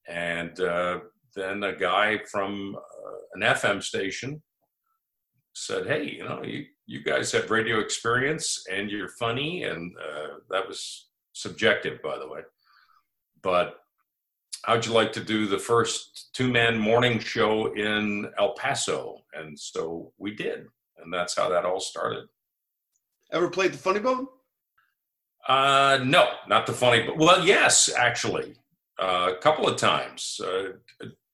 and 0.08 0.60
uh, 0.60 1.00
then 1.36 1.64
a 1.64 1.76
guy 1.76 2.20
from 2.32 2.76
uh, 2.76 3.18
an 3.36 3.42
FM 3.42 3.82
station 3.82 4.42
said, 5.54 5.88
"Hey, 5.88 6.04
you 6.18 6.24
know, 6.24 6.44
you, 6.44 6.66
you 6.86 7.04
guys 7.04 7.32
have 7.32 7.52
radio 7.52 7.80
experience 7.80 8.64
and 8.72 8.90
you're 8.90 9.10
funny," 9.20 9.64
and 9.64 9.96
uh, 9.98 10.28
that 10.50 10.68
was 10.68 11.10
subjective, 11.34 12.02
by 12.04 12.18
the 12.18 12.28
way. 12.28 12.42
But 13.42 13.76
how'd 14.64 14.86
you 14.86 14.94
like 14.94 15.14
to 15.14 15.24
do 15.24 15.48
the 15.48 15.60
first 15.60 16.30
two-man 16.34 16.78
morning 16.78 17.20
show 17.20 17.74
in 17.74 18.30
El 18.40 18.54
Paso? 18.54 19.20
And 19.34 19.58
so 19.58 20.12
we 20.18 20.36
did, 20.36 20.66
and 20.98 21.14
that's 21.14 21.36
how 21.36 21.50
that 21.50 21.66
all 21.66 21.80
started. 21.80 22.26
Ever 23.32 23.50
played 23.50 23.74
the 23.74 23.78
Funny 23.78 24.00
Bone? 24.00 24.28
Uh, 25.48 26.00
no, 26.04 26.30
not 26.48 26.66
the 26.66 26.74
Funny 26.74 27.06
Bone. 27.06 27.18
Well, 27.18 27.46
yes, 27.46 27.90
actually, 27.96 28.56
uh, 29.02 29.32
a 29.34 29.38
couple 29.38 29.68
of 29.68 29.78
times. 29.78 30.40
Uh, 30.44 30.74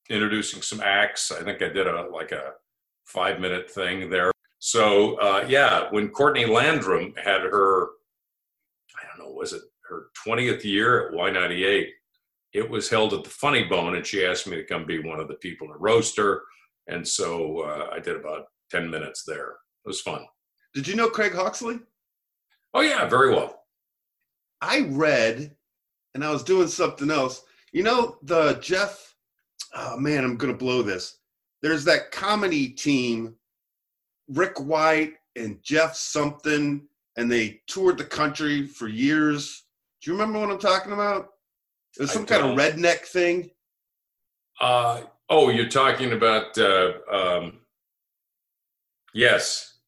introducing 0.10 0.62
some 0.62 0.82
acts. 0.82 1.32
I 1.32 1.44
think 1.44 1.62
I 1.62 1.70
did 1.70 1.88
a 1.88 2.08
like 2.12 2.32
a 2.32 2.54
five 3.06 3.40
minute 3.40 3.70
thing 3.70 4.10
there. 4.10 4.32
So 4.60 5.16
uh, 5.16 5.46
yeah, 5.48 5.88
when 5.92 6.10
Courtney 6.10 6.46
Landrum 6.46 7.14
had 7.24 7.42
her, 7.42 7.84
I 8.98 9.06
don't 9.08 9.26
know, 9.26 9.34
was 9.34 9.54
it 9.54 9.62
her 9.88 10.08
20th 10.28 10.64
year 10.64 11.08
at 11.08 11.14
Y98? 11.14 11.88
It 12.54 12.70
was 12.70 12.90
held 12.90 13.14
at 13.14 13.24
the 13.24 13.30
Funny 13.30 13.66
Bone, 13.66 13.96
and 13.96 14.06
she 14.06 14.26
asked 14.26 14.48
me 14.48 14.56
to 14.56 14.64
come 14.64 14.86
be 14.86 15.00
one 15.00 15.20
of 15.20 15.28
the 15.28 15.36
people 15.36 15.68
to 15.68 15.74
roast 15.78 16.18
her. 16.18 16.44
And 16.88 17.08
so 17.08 17.60
uh, 17.60 17.90
I 17.94 18.00
did 18.00 18.16
about 18.16 18.46
10 18.72 18.90
minutes 18.90 19.24
there. 19.24 19.50
It 19.86 19.88
was 19.88 20.02
fun. 20.02 20.26
Did 20.74 20.88
you 20.88 20.96
know 20.96 21.10
Craig 21.10 21.34
Hawksley? 21.34 21.80
Oh 22.74 22.82
yeah, 22.82 23.08
very 23.08 23.32
well. 23.34 23.64
I 24.62 24.82
read, 24.90 25.56
and 26.14 26.24
I 26.24 26.32
was 26.32 26.44
doing 26.44 26.68
something 26.68 27.10
else. 27.10 27.44
You 27.72 27.84
know 27.84 28.18
the 28.24 28.54
Jeff 28.62 29.10
oh 29.76 29.98
man, 29.98 30.24
I'm 30.24 30.38
gonna 30.38 30.54
blow 30.54 30.82
this. 30.82 31.18
There's 31.62 31.84
that 31.86 32.12
comedy 32.12 32.70
team, 32.70 33.36
Rick 34.28 34.60
White 34.60 35.14
and 35.36 35.62
Jeff 35.64 35.96
something, 35.96 36.88
and 37.18 37.32
they 37.32 37.62
toured 37.68 37.98
the 37.98 38.06
country 38.06 38.66
for 38.66 38.88
years. 38.88 39.66
Do 40.02 40.12
you 40.12 40.18
remember 40.18 40.40
what 40.40 40.52
I'm 40.52 40.60
talking 40.60 40.94
about? 40.94 41.30
Was 42.00 42.12
some 42.12 42.26
kind 42.26 42.46
of 42.46 42.58
redneck 42.58 43.06
thing. 43.06 43.52
Uh, 44.60 45.02
oh, 45.30 45.50
you're 45.50 45.70
talking 45.70 46.14
about 46.14 46.58
uh, 46.58 46.94
um, 47.12 47.60
yes. 49.14 49.80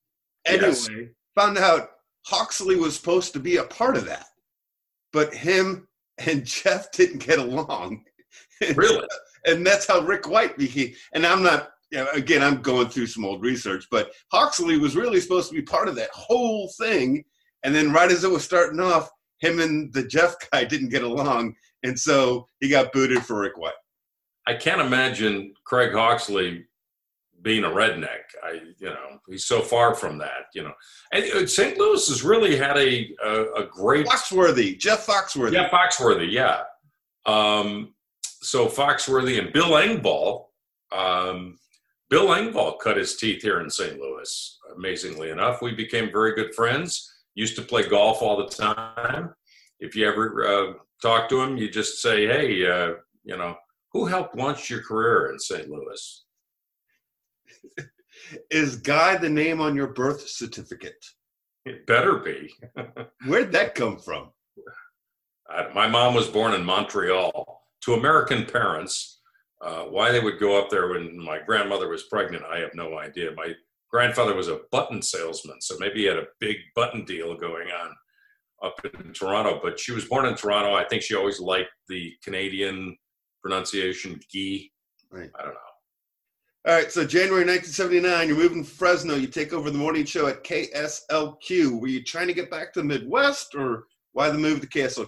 Anyway, 0.45 0.67
yes. 0.67 0.89
found 1.35 1.57
out 1.57 1.89
Hawksley 2.25 2.75
was 2.75 2.95
supposed 2.95 3.33
to 3.33 3.39
be 3.39 3.57
a 3.57 3.63
part 3.63 3.95
of 3.95 4.05
that, 4.05 4.27
but 5.13 5.33
him 5.33 5.87
and 6.25 6.45
Jeff 6.45 6.91
didn't 6.91 7.25
get 7.25 7.39
along. 7.39 8.03
Really? 8.75 9.07
and 9.45 9.65
that's 9.65 9.87
how 9.87 10.01
Rick 10.01 10.29
White 10.29 10.57
became. 10.57 10.93
And 11.13 11.25
I'm 11.25 11.41
not, 11.41 11.69
you 11.91 11.97
know, 11.99 12.07
again, 12.13 12.43
I'm 12.43 12.61
going 12.61 12.89
through 12.89 13.07
some 13.07 13.25
old 13.25 13.41
research, 13.41 13.87
but 13.89 14.11
Hawksley 14.31 14.77
was 14.77 14.95
really 14.95 15.19
supposed 15.19 15.49
to 15.49 15.55
be 15.55 15.61
part 15.61 15.87
of 15.87 15.95
that 15.95 16.11
whole 16.11 16.71
thing. 16.79 17.23
And 17.63 17.73
then 17.73 17.91
right 17.91 18.11
as 18.11 18.23
it 18.23 18.31
was 18.31 18.43
starting 18.43 18.79
off, 18.79 19.09
him 19.39 19.59
and 19.59 19.91
the 19.93 20.03
Jeff 20.03 20.35
guy 20.51 20.63
didn't 20.63 20.89
get 20.89 21.03
along, 21.03 21.55
and 21.83 21.97
so 21.99 22.47
he 22.59 22.69
got 22.69 22.91
booted 22.91 23.25
for 23.25 23.39
Rick 23.39 23.57
White. 23.57 23.73
I 24.47 24.55
can't 24.55 24.81
imagine 24.81 25.53
Craig 25.65 25.93
Hawksley 25.93 26.65
being 27.41 27.63
a 27.63 27.69
redneck. 27.69 28.21
I, 28.43 28.59
you 28.77 28.89
know, 28.89 29.19
he's 29.27 29.45
so 29.45 29.61
far 29.61 29.95
from 29.95 30.17
that. 30.19 30.45
You 30.53 30.63
know, 30.63 30.73
and 31.11 31.23
uh, 31.31 31.47
St. 31.47 31.77
Louis 31.77 32.07
has 32.07 32.23
really 32.23 32.55
had 32.55 32.77
a 32.77 33.13
a, 33.23 33.63
a 33.63 33.65
great 33.65 34.05
Foxworthy, 34.07 34.77
Jeff 34.77 35.05
Foxworthy. 35.05 35.53
Yeah, 35.53 35.69
Foxworthy. 35.69 36.31
Yeah. 36.31 36.61
Um, 37.25 37.93
so 38.23 38.67
Foxworthy 38.67 39.39
and 39.39 39.53
Bill 39.53 39.71
Engvall. 39.71 40.45
Um, 40.91 41.57
Bill 42.09 42.27
Engvall 42.27 42.77
cut 42.79 42.97
his 42.97 43.15
teeth 43.15 43.41
here 43.41 43.61
in 43.61 43.69
St. 43.69 43.97
Louis. 43.97 44.59
Amazingly 44.75 45.29
enough, 45.29 45.61
we 45.61 45.73
became 45.73 46.11
very 46.11 46.35
good 46.35 46.53
friends. 46.53 47.09
Used 47.35 47.55
to 47.55 47.61
play 47.61 47.87
golf 47.87 48.21
all 48.21 48.37
the 48.37 48.47
time. 48.47 49.33
If 49.81 49.95
you 49.95 50.07
ever 50.07 50.45
uh, 50.45 50.73
talk 51.01 51.27
to 51.29 51.41
him, 51.41 51.57
you 51.57 51.69
just 51.69 52.01
say, 52.01 52.27
"Hey, 52.27 52.69
uh, 52.69 52.93
you 53.23 53.35
know, 53.35 53.55
who 53.91 54.05
helped 54.05 54.37
launch 54.37 54.69
your 54.69 54.83
career 54.83 55.31
in 55.31 55.39
St. 55.39 55.67
Louis?" 55.69 56.25
Is 58.51 58.77
Guy 58.77 59.17
the 59.17 59.29
name 59.29 59.59
on 59.59 59.75
your 59.75 59.87
birth 59.87 60.29
certificate? 60.29 61.03
It 61.65 61.87
better 61.87 62.17
be. 62.17 62.53
Where'd 63.27 63.51
that 63.53 63.73
come 63.73 63.97
from? 63.97 64.29
I, 65.49 65.73
my 65.73 65.87
mom 65.87 66.13
was 66.13 66.27
born 66.27 66.53
in 66.53 66.63
Montreal 66.63 67.61
to 67.83 67.93
American 67.95 68.45
parents. 68.45 69.19
Uh, 69.63 69.83
why 69.85 70.11
they 70.11 70.19
would 70.19 70.39
go 70.39 70.59
up 70.59 70.69
there 70.69 70.89
when 70.89 71.17
my 71.17 71.39
grandmother 71.39 71.87
was 71.87 72.03
pregnant, 72.03 72.43
I 72.51 72.59
have 72.59 72.73
no 72.73 72.97
idea. 72.97 73.31
My 73.35 73.53
grandfather 73.91 74.33
was 74.35 74.47
a 74.47 74.61
button 74.71 75.01
salesman, 75.01 75.61
so 75.61 75.75
maybe 75.79 76.01
he 76.01 76.05
had 76.05 76.17
a 76.17 76.27
big 76.39 76.57
button 76.75 77.05
deal 77.05 77.35
going 77.35 77.67
on 77.69 77.95
up 78.63 78.75
in 78.83 79.13
Toronto. 79.13 79.59
But 79.61 79.79
she 79.79 79.91
was 79.91 80.05
born 80.05 80.25
in 80.25 80.35
Toronto. 80.35 80.73
I 80.73 80.85
think 80.85 81.01
she 81.01 81.15
always 81.15 81.39
liked 81.39 81.69
the 81.87 82.13
Canadian 82.23 82.95
pronunciation, 83.41 84.19
Guy. 84.33 84.69
Right. 85.11 85.29
I 85.37 85.43
don't 85.43 85.53
know. 85.53 85.59
All 86.67 86.75
right, 86.75 86.91
so 86.91 87.03
January 87.03 87.43
1979, 87.43 88.27
you're 88.27 88.37
moving 88.37 88.63
to 88.63 88.69
Fresno. 88.69 89.15
You 89.15 89.25
take 89.25 89.51
over 89.51 89.71
the 89.71 89.79
morning 89.79 90.05
show 90.05 90.27
at 90.27 90.43
KSLQ. 90.43 91.81
Were 91.81 91.87
you 91.87 92.03
trying 92.03 92.27
to 92.27 92.35
get 92.35 92.51
back 92.51 92.71
to 92.73 92.81
the 92.81 92.85
Midwest, 92.85 93.55
or 93.55 93.85
why 94.11 94.29
the 94.29 94.37
move 94.37 94.61
to 94.61 94.67
KSLQ? 94.67 95.07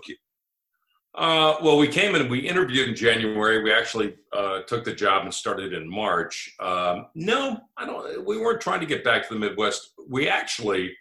Uh, 1.16 1.58
well, 1.62 1.78
we 1.78 1.88
came 1.88 2.16
and 2.16 2.28
we 2.28 2.39
interviewed 2.39 2.89
in 2.89 2.96
January. 2.96 3.62
We 3.62 3.72
actually 3.72 4.16
uh, 4.36 4.62
took 4.62 4.84
the 4.84 4.96
job 4.96 5.26
and 5.26 5.34
started 5.34 5.74
in 5.74 5.88
March. 5.88 6.56
Um, 6.60 7.06
no, 7.13 7.60
I 7.78 7.86
don't. 7.86 8.26
We 8.26 8.39
weren't 8.39 8.62
trying 8.62 8.80
to 8.80 8.88
get 8.88 9.04
back 9.04 9.28
to 9.28 9.36
the 9.36 9.39
Midwest. 9.39 9.92
We 10.10 10.28
actually 10.28 10.96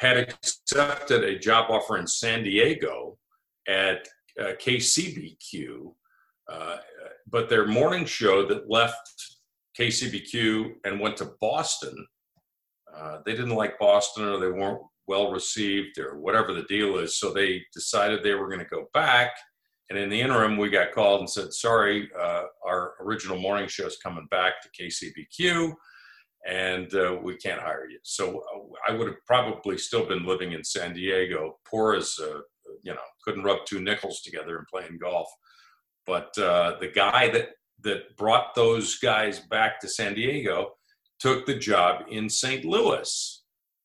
had 0.00 0.16
accepted 0.16 1.22
a 1.22 1.38
job 1.38 1.70
offer 1.70 1.98
in 1.98 2.06
San 2.06 2.42
Diego 2.42 3.18
at 3.68 4.08
uh, 4.40 4.52
KCBQ, 4.58 5.92
uh, 6.50 6.76
but 7.30 7.50
their 7.50 7.66
morning 7.66 8.06
show 8.06 8.46
that 8.46 8.70
left 8.70 8.96
KCBQ 9.78 10.72
and 10.84 11.00
went 11.00 11.18
to 11.18 11.32
Boston. 11.38 11.94
Uh, 12.96 13.18
they 13.26 13.32
didn't 13.32 13.54
like 13.54 13.78
Boston 13.78 14.24
or 14.24 14.40
they 14.40 14.50
weren't 14.50 14.80
well 15.06 15.30
received 15.30 15.98
or 15.98 16.18
whatever 16.18 16.54
the 16.54 16.62
deal 16.62 16.96
is. 16.96 17.18
So 17.18 17.34
they 17.34 17.62
decided 17.74 18.22
they 18.22 18.34
were 18.34 18.48
going 18.48 18.60
to 18.60 18.74
go 18.74 18.86
back. 18.94 19.32
And 19.90 19.98
in 19.98 20.08
the 20.08 20.20
interim, 20.20 20.56
we 20.56 20.70
got 20.70 20.92
called 20.92 21.20
and 21.20 21.28
said, 21.28 21.52
sorry, 21.52 22.08
uh, 22.18 22.44
our 22.66 22.94
original 23.02 23.38
morning 23.38 23.68
show 23.68 23.86
is 23.86 23.98
coming 24.02 24.26
back 24.30 24.54
to 24.62 24.82
KCBQ 24.82 25.74
and 26.46 26.94
uh, 26.94 27.16
we 27.22 27.36
can't 27.36 27.60
hire 27.60 27.86
you. 27.88 27.98
So 28.02 28.38
uh, 28.38 28.60
I 28.88 28.96
would 28.96 29.08
have 29.08 29.24
probably 29.26 29.78
still 29.78 30.06
been 30.06 30.24
living 30.24 30.52
in 30.52 30.64
San 30.64 30.94
Diego, 30.94 31.58
poor 31.68 31.94
as, 31.94 32.14
uh, 32.20 32.40
you 32.82 32.92
know, 32.92 33.00
couldn't 33.24 33.44
rub 33.44 33.58
two 33.66 33.80
nickels 33.80 34.22
together 34.22 34.56
and 34.56 34.66
playing 34.66 34.98
golf. 34.98 35.28
But 36.06 36.36
uh, 36.38 36.76
the 36.80 36.88
guy 36.88 37.28
that 37.30 37.50
that 37.82 38.16
brought 38.16 38.54
those 38.54 38.98
guys 38.98 39.40
back 39.40 39.80
to 39.80 39.88
San 39.88 40.14
Diego 40.14 40.72
took 41.18 41.46
the 41.46 41.54
job 41.54 42.04
in 42.10 42.28
St. 42.28 42.64
Louis. 42.64 43.42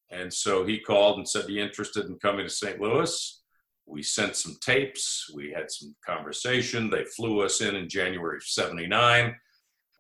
And 0.10 0.34
so 0.34 0.66
he 0.66 0.80
called 0.80 1.18
and 1.18 1.28
said, 1.28 1.48
Be 1.48 1.60
interested 1.60 2.06
in 2.06 2.18
coming 2.20 2.46
to 2.46 2.54
St. 2.54 2.80
Louis? 2.80 3.42
We 3.86 4.02
sent 4.02 4.36
some 4.36 4.58
tapes. 4.62 5.30
We 5.34 5.52
had 5.52 5.70
some 5.70 5.96
conversation. 6.06 6.90
They 6.90 7.04
flew 7.16 7.42
us 7.42 7.62
in 7.62 7.76
in 7.76 7.88
January 7.88 8.38
of 8.38 8.44
79, 8.44 9.36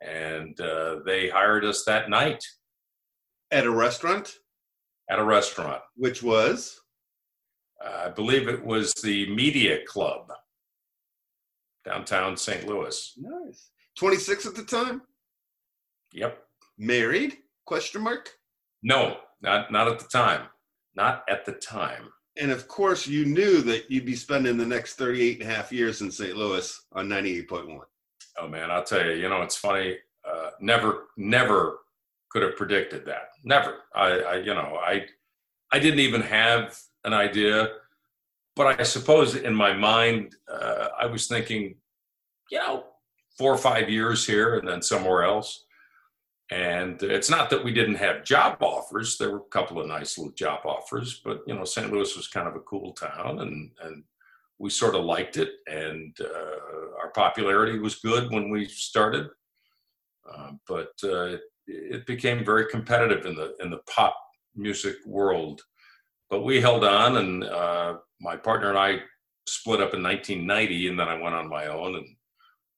and 0.06 0.60
uh, 0.60 1.00
they 1.06 1.30
hired 1.30 1.66
us 1.66 1.84
that 1.86 2.10
night. 2.10 2.44
At 3.52 3.66
a 3.66 3.72
restaurant? 3.72 4.34
At 5.10 5.20
a 5.20 5.24
restaurant. 5.24 5.82
Which 5.96 6.24
was? 6.24 6.80
Uh, 7.84 8.06
I 8.06 8.10
believe 8.10 8.48
it 8.48 8.64
was 8.64 8.94
the 9.04 9.30
Media 9.34 9.80
Club, 9.86 10.32
downtown 11.86 12.38
St. 12.38 12.66
Louis. 12.68 13.14
Nice. 13.18 13.70
26 13.98 14.46
at 14.46 14.56
the 14.56 14.64
time? 14.64 15.02
Yep. 16.14 16.42
Married? 16.78 17.38
Question 17.66 18.02
mark? 18.02 18.32
No, 18.84 19.18
not 19.42 19.72
not 19.72 19.88
at 19.88 20.00
the 20.00 20.08
time. 20.08 20.48
Not 20.96 21.24
at 21.30 21.46
the 21.46 21.54
time. 21.54 22.10
And 22.38 22.52
of 22.52 22.68
course, 22.68 23.08
you 23.08 23.26
knew 23.26 23.62
that 23.62 23.90
you'd 23.90 24.06
be 24.06 24.16
spending 24.16 24.58
the 24.58 24.66
next 24.66 24.96
38 24.96 25.42
and 25.42 25.50
a 25.50 25.54
half 25.54 25.72
years 25.72 26.02
in 26.02 26.12
St. 26.12 26.36
Louis 26.36 26.82
on 26.92 27.08
98.1. 27.08 27.80
Oh 28.40 28.48
man, 28.48 28.72
I'll 28.72 28.84
tell 28.84 29.06
you, 29.06 29.14
you 29.14 29.30
know, 29.30 29.42
it's 29.42 29.56
funny. 29.56 29.98
Uh, 30.28 30.50
never, 30.60 31.08
never 31.18 31.80
could 32.30 32.42
have 32.42 32.58
predicted 32.58 33.06
that. 33.06 33.30
Never. 33.44 33.76
I, 33.94 34.20
I, 34.20 34.36
you 34.38 34.54
know, 34.54 34.80
I, 34.82 35.06
I 35.72 35.80
didn't 35.80 36.00
even 36.00 36.22
have 36.22 36.78
an 37.04 37.14
idea, 37.14 37.70
but 38.56 38.80
I 38.80 38.84
suppose 38.84 39.36
in 39.36 39.54
my 39.54 39.74
mind, 39.74 40.36
uh, 40.52 40.90
I 41.00 41.06
was 41.06 41.28
thinking, 41.28 41.76
you 42.52 42.58
know, 42.58 42.84
four 43.38 43.54
or 43.54 43.58
five 43.58 43.90
years 43.90 44.26
here 44.26 44.58
and 44.58 44.68
then 44.68 44.82
somewhere 44.82 45.24
else. 45.24 45.66
And 46.52 47.02
it's 47.02 47.30
not 47.30 47.50
that 47.50 47.64
we 47.64 47.74
didn't 47.74 47.96
have 47.96 48.24
job 48.24 48.62
offers. 48.62 49.18
There 49.18 49.32
were 49.32 49.38
a 49.38 49.50
couple 49.52 49.82
of 49.82 49.88
nice 49.88 50.18
little 50.18 50.34
job 50.34 50.60
offers, 50.64 51.22
but 51.26 51.42
you 51.48 51.56
know, 51.56 51.66
St. 51.66 51.92
Louis 51.92 52.16
was 52.16 52.28
kind 52.28 52.48
of 52.48 52.56
a 52.56 52.60
cool 52.60 52.94
town, 52.94 53.40
and 53.40 53.72
and 53.82 54.04
we 54.60 54.70
sort 54.70 54.96
of 54.96 55.04
liked 55.04 55.38
it, 55.38 55.50
and 55.68 56.16
uh, 56.22 57.02
our 57.02 57.12
popularity 57.14 57.80
was 57.80 57.96
good 57.96 58.32
when 58.32 58.50
we 58.50 58.66
started. 58.66 59.28
Uh, 60.30 60.52
but 60.68 60.92
uh, 61.04 61.38
it 61.68 62.06
became 62.06 62.46
very 62.46 62.66
competitive 62.68 63.26
in 63.26 63.36
the 63.36 63.56
in 63.60 63.70
the 63.70 63.82
pop 63.94 64.16
music 64.56 64.96
world. 65.06 65.62
But 66.30 66.44
we 66.44 66.62
held 66.62 66.84
on, 66.84 67.18
and 67.18 67.44
uh, 67.44 67.98
my 68.20 68.36
partner 68.36 68.70
and 68.70 68.78
I 68.78 69.02
split 69.48 69.82
up 69.82 69.94
in 69.94 70.02
1990, 70.02 70.88
and 70.88 71.00
then 71.00 71.08
I 71.08 71.22
went 71.22 71.36
on 71.36 71.50
my 71.50 71.68
own 71.68 71.96
and 71.96 72.16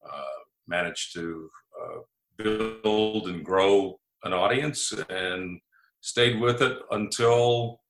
uh, 0.05 0.39
managed 0.67 1.13
to 1.13 1.49
uh, 1.81 1.97
build 2.37 3.29
and 3.29 3.45
grow 3.45 3.99
an 4.23 4.33
audience 4.33 4.93
and 5.09 5.59
stayed 6.01 6.39
with 6.39 6.61
it 6.61 6.79
until 6.91 7.81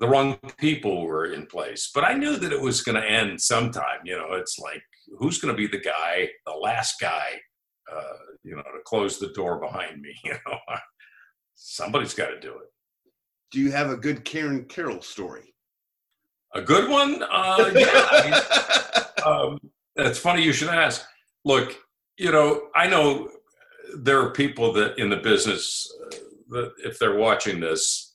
the 0.00 0.08
wrong 0.08 0.38
people 0.58 1.02
were 1.02 1.26
in 1.32 1.46
place. 1.46 1.90
But 1.92 2.04
I 2.04 2.14
knew 2.14 2.36
that 2.36 2.52
it 2.52 2.60
was 2.60 2.82
going 2.82 3.00
to 3.00 3.08
end 3.08 3.40
sometime. 3.40 4.00
You 4.04 4.16
know, 4.16 4.32
it's 4.32 4.58
like, 4.58 4.82
who's 5.18 5.38
going 5.38 5.54
to 5.54 5.58
be 5.58 5.66
the 5.66 5.82
guy, 5.82 6.28
the 6.46 6.52
last 6.52 7.00
guy, 7.00 7.40
uh, 7.92 8.16
you 8.44 8.54
know, 8.54 8.62
to 8.62 8.80
close 8.84 9.18
the 9.18 9.32
door 9.32 9.60
behind 9.60 10.00
me? 10.00 10.14
You 10.24 10.32
know, 10.46 10.58
somebody's 11.54 12.14
got 12.14 12.28
to 12.28 12.40
do 12.40 12.50
it. 12.50 12.68
Do 13.50 13.60
you 13.60 13.72
have 13.72 13.90
a 13.90 13.96
good 13.96 14.24
Karen 14.24 14.64
Carroll 14.66 15.02
story? 15.02 15.54
A 16.54 16.62
good 16.62 16.88
one? 16.88 17.22
Uh, 17.22 17.70
yeah. 17.74 18.06
I 18.10 18.30
mean, 18.30 19.24
um, 19.26 19.58
it's 19.96 20.18
funny 20.18 20.42
you 20.42 20.52
should 20.52 20.68
ask. 20.68 21.04
Look, 21.44 21.76
you 22.16 22.30
know, 22.30 22.68
I 22.74 22.88
know 22.88 23.30
there 23.96 24.20
are 24.20 24.30
people 24.30 24.72
that 24.74 24.98
in 24.98 25.08
the 25.08 25.16
business 25.16 25.90
uh, 26.06 26.16
that 26.50 26.72
if 26.84 26.98
they're 26.98 27.16
watching 27.16 27.60
this, 27.60 28.07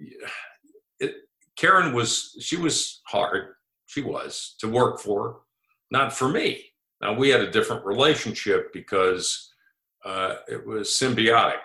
it, 1.00 1.14
Karen 1.56 1.92
was 1.92 2.36
she 2.40 2.56
was 2.56 3.00
hard. 3.06 3.54
She 3.86 4.02
was 4.02 4.54
to 4.60 4.68
work 4.68 5.00
for, 5.00 5.40
not 5.90 6.12
for 6.12 6.28
me. 6.28 6.64
Now 7.00 7.14
we 7.14 7.28
had 7.28 7.40
a 7.40 7.50
different 7.50 7.84
relationship 7.84 8.72
because 8.72 9.52
uh, 10.04 10.36
it 10.48 10.64
was 10.66 10.88
symbiotic. 10.88 11.62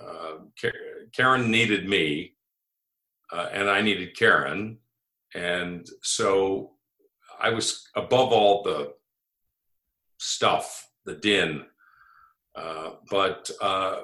Uh, 0.00 0.70
Karen 1.12 1.50
needed 1.50 1.88
me, 1.88 2.34
uh, 3.32 3.48
and 3.52 3.70
I 3.70 3.80
needed 3.80 4.16
Karen, 4.16 4.78
and 5.34 5.88
so 6.02 6.72
I 7.40 7.50
was 7.50 7.88
above 7.94 8.32
all 8.32 8.62
the 8.62 8.92
stuff, 10.18 10.88
the 11.04 11.14
din. 11.14 11.64
Uh, 12.54 12.92
but 13.10 13.50
uh, 13.60 14.00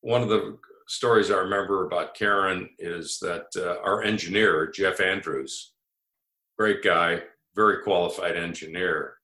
one 0.00 0.22
of 0.22 0.28
the 0.28 0.58
stories 0.88 1.30
I 1.30 1.36
remember 1.36 1.86
about 1.86 2.14
Karen 2.14 2.68
is 2.78 3.18
that 3.20 3.46
uh, 3.56 3.76
our 3.84 4.02
engineer, 4.02 4.70
Jeff 4.70 5.00
Andrews, 5.00 5.74
great 6.58 6.82
guy, 6.82 7.22
very 7.54 7.82
qualified 7.82 8.36
engineer, 8.36 9.14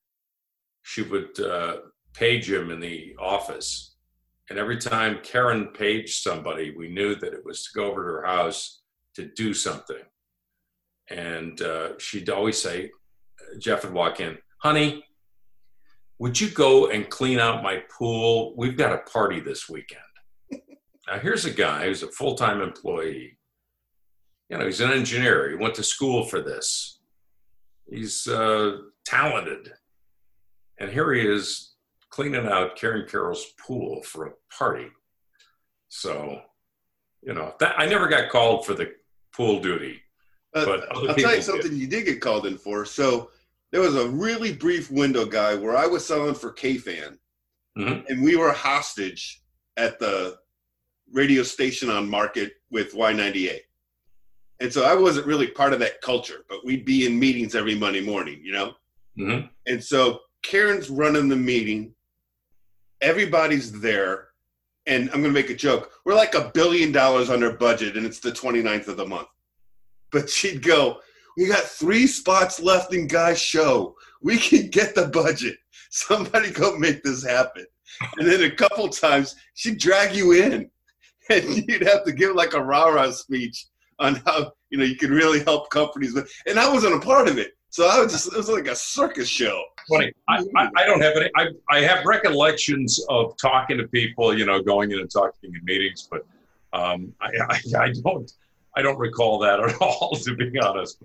she 0.83 1.03
would 1.03 1.41
uh, 1.41 1.79
page 2.13 2.51
him 2.51 2.71
in 2.71 2.81
the 2.81 3.17
office. 3.19 3.97
And 4.51 4.59
every 4.59 4.77
time 4.77 5.21
Karen 5.23 5.69
paged 5.69 6.23
somebody, 6.23 6.75
we 6.77 6.89
knew 6.89 7.15
that 7.17 7.33
it 7.33 7.45
was 7.45 7.65
to 7.65 7.71
go 7.75 7.91
over 7.91 8.03
to 8.05 8.11
her 8.21 8.27
house 8.27 8.83
to 9.15 9.27
do 9.35 9.55
something. 9.55 10.03
and 11.09 11.61
uh, 11.63 11.99
she'd 11.99 12.31
always 12.31 12.61
say, 12.61 12.91
Jeff 13.59 13.85
would 13.85 13.93
walk 13.93 14.21
in, 14.21 14.39
honey, 14.59 15.05
would 16.19 16.41
you 16.41 16.49
go 16.51 16.91
and 16.91 17.09
clean 17.11 17.39
out 17.39 17.63
my 17.63 17.83
pool? 17.91 18.55
We've 18.57 18.77
got 18.77 18.93
a 18.93 19.11
party 19.11 19.41
this 19.41 19.69
weekend. 19.69 20.01
Now, 21.09 21.19
here's 21.19 21.45
a 21.45 21.51
guy 21.51 21.85
who's 21.85 22.03
a 22.03 22.09
full 22.09 22.35
time 22.35 22.61
employee. 22.61 23.39
You 24.49 24.59
know, 24.59 24.67
he's 24.67 24.81
an 24.81 24.93
engineer. 24.93 25.51
He 25.51 25.57
went 25.57 25.75
to 25.77 25.83
school 25.83 26.25
for 26.25 26.41
this. 26.41 26.99
He's 27.91 28.27
uh, 28.27 28.79
talented. 29.05 29.73
And 30.79 30.91
here 30.91 31.13
he 31.13 31.27
is 31.27 31.75
cleaning 32.11 32.47
out 32.47 32.77
Karen 32.77 33.07
Carroll's 33.09 33.47
pool 33.59 34.03
for 34.03 34.27
a 34.27 34.33
party. 34.57 34.89
So, 35.89 36.41
you 37.23 37.35
know, 37.35 37.55
that, 37.61 37.75
I 37.79 37.87
never 37.87 38.09
got 38.09 38.31
called 38.31 38.67
for 38.67 38.75
the 38.75 38.93
pool 39.35 39.61
duty. 39.61 40.01
Uh, 40.55 40.65
but 40.65 40.93
I'll 40.93 41.15
tell 41.15 41.35
you 41.35 41.43
something 41.43 41.71
did. 41.71 41.81
you 41.81 41.87
did 41.87 42.07
get 42.07 42.21
called 42.21 42.47
in 42.47 42.57
for. 42.57 42.85
So 42.85 43.31
there 43.73 43.81
was 43.81 43.97
a 43.97 44.09
really 44.09 44.53
brief 44.53 44.91
window, 44.91 45.25
guy, 45.25 45.55
where 45.55 45.77
I 45.77 45.87
was 45.87 46.07
selling 46.07 46.35
for 46.35 46.53
KFan, 46.53 47.19
mm-hmm. 47.77 48.07
and 48.09 48.23
we 48.23 48.37
were 48.37 48.53
hostage 48.53 49.43
at 49.77 49.99
the 49.99 50.37
radio 51.13 51.43
station 51.43 51.91
on 51.91 52.09
Market 52.09 52.55
with 52.71 52.95
Y98. 52.95 53.61
And 54.61 54.73
so 54.73 54.85
I 54.85 54.95
wasn't 54.95 55.27
really 55.27 55.49
part 55.49 55.73
of 55.73 55.79
that 55.81 56.01
culture, 56.01 56.45
but 56.49 56.65
we'd 56.65 56.85
be 56.85 57.07
in 57.07 57.19
meetings 57.19 57.55
every 57.55 57.75
Monday 57.75 58.01
morning, 58.01 58.41
you 58.43 58.53
know? 58.53 58.75
Mm-hmm. 59.19 59.47
And 59.67 59.83
so 59.83 60.21
Karen's 60.43 60.91
running 60.91 61.29
the 61.29 61.37
meeting, 61.37 61.95
everybody's 63.01 63.81
there, 63.81 64.29
and 64.87 65.05
I'm 65.11 65.23
going 65.23 65.35
to 65.35 65.41
make 65.41 65.51
a 65.51 65.55
joke. 65.55 65.91
We're 66.05 66.15
like 66.15 66.35
a 66.35 66.51
billion 66.55 66.93
dollars 66.93 67.31
under 67.31 67.53
budget, 67.53 67.97
and 67.97 68.07
it's 68.07 68.21
the 68.21 68.31
29th 68.31 68.89
of 68.89 68.97
the 68.97 69.07
month. 69.07 69.29
But 70.13 70.29
she'd 70.29 70.63
go, 70.63 71.01
we 71.37 71.49
got 71.49 71.65
three 71.65 72.07
spots 72.07 72.61
left 72.61 72.95
in 72.95 73.09
Guy's 73.09 73.41
show. 73.41 73.97
We 74.23 74.37
can 74.37 74.69
get 74.69 74.95
the 74.95 75.09
budget. 75.09 75.57
Somebody 75.91 76.51
go 76.51 76.77
make 76.79 77.03
this 77.03 77.25
happen. 77.25 77.67
And 78.19 78.29
then 78.29 78.43
a 78.43 78.51
couple 78.51 78.89
times 78.89 79.37
she'd 79.55 79.79
drag 79.79 80.15
you 80.15 80.33
in 80.33 80.71
and 81.31 81.69
you'd 81.69 81.87
have 81.87 82.05
to 82.05 82.13
give 82.13 82.35
like 82.35 82.55
a 82.55 82.63
rah-rah 82.63 83.11
speech 83.11 83.67
on 83.99 84.17
how, 84.27 84.53
you 84.71 84.79
know, 84.79 84.85
you 84.85 84.97
can 84.97 85.11
really 85.11 85.43
help 85.45 85.71
companies. 85.71 86.17
And 86.47 86.59
I 86.59 86.71
wasn't 86.73 86.95
a 86.95 87.01
part 87.01 87.29
of 87.29 87.39
it. 87.39 87.57
So 87.71 87.89
I 87.89 88.01
was 88.01 88.13
just, 88.13 88.33
it 88.33 88.37
was 88.37 88.49
like 88.49 88.69
a 88.69 88.77
circus 88.77 89.29
show. 89.29 89.61
Funny. 89.89 90.13
I, 90.29 90.45
I, 90.57 90.71
I 90.77 90.87
don't 90.87 91.01
have 91.01 91.17
any, 91.17 91.31
I, 91.37 91.47
I 91.69 91.81
have 91.81 92.05
recollections 92.05 93.05
of 93.09 93.37
talking 93.37 93.79
to 93.79 93.89
people, 93.89 94.37
you 94.37 94.47
know, 94.47 94.63
going 94.63 94.93
in 94.93 95.01
and 95.01 95.11
talking 95.11 95.53
in 95.53 95.61
meetings, 95.65 96.09
but 96.11 96.25
um, 96.73 97.13
I, 97.21 97.31
I, 97.51 97.61
I 97.79 97.93
don't, 98.05 98.31
I 98.77 98.83
don't 98.83 98.99
recall 98.99 99.39
that 99.41 99.61
at 99.61 99.75
all, 99.81 100.15
to 100.15 100.37
be 100.37 100.59
honest. 100.61 101.03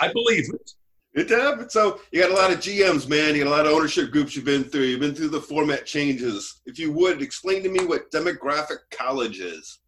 I 0.00 0.12
believe 0.12 0.44
it. 0.52 0.74
It 1.12 1.28
happens. 1.30 1.72
So 1.72 2.00
you 2.12 2.20
got 2.20 2.30
a 2.30 2.34
lot 2.34 2.52
of 2.52 2.58
GMs, 2.58 3.08
man. 3.08 3.34
You 3.34 3.44
got 3.44 3.50
a 3.50 3.56
lot 3.56 3.66
of 3.66 3.72
ownership 3.72 4.12
groups 4.12 4.36
you've 4.36 4.44
been 4.44 4.64
through. 4.64 4.84
You've 4.84 5.00
been 5.00 5.14
through 5.14 5.30
the 5.30 5.40
format 5.40 5.84
changes. 5.84 6.60
If 6.66 6.78
you 6.78 6.92
would 6.92 7.20
explain 7.20 7.64
to 7.64 7.68
me 7.68 7.84
what 7.84 8.12
demographic 8.12 8.78
college 8.92 9.40
is. 9.40 9.78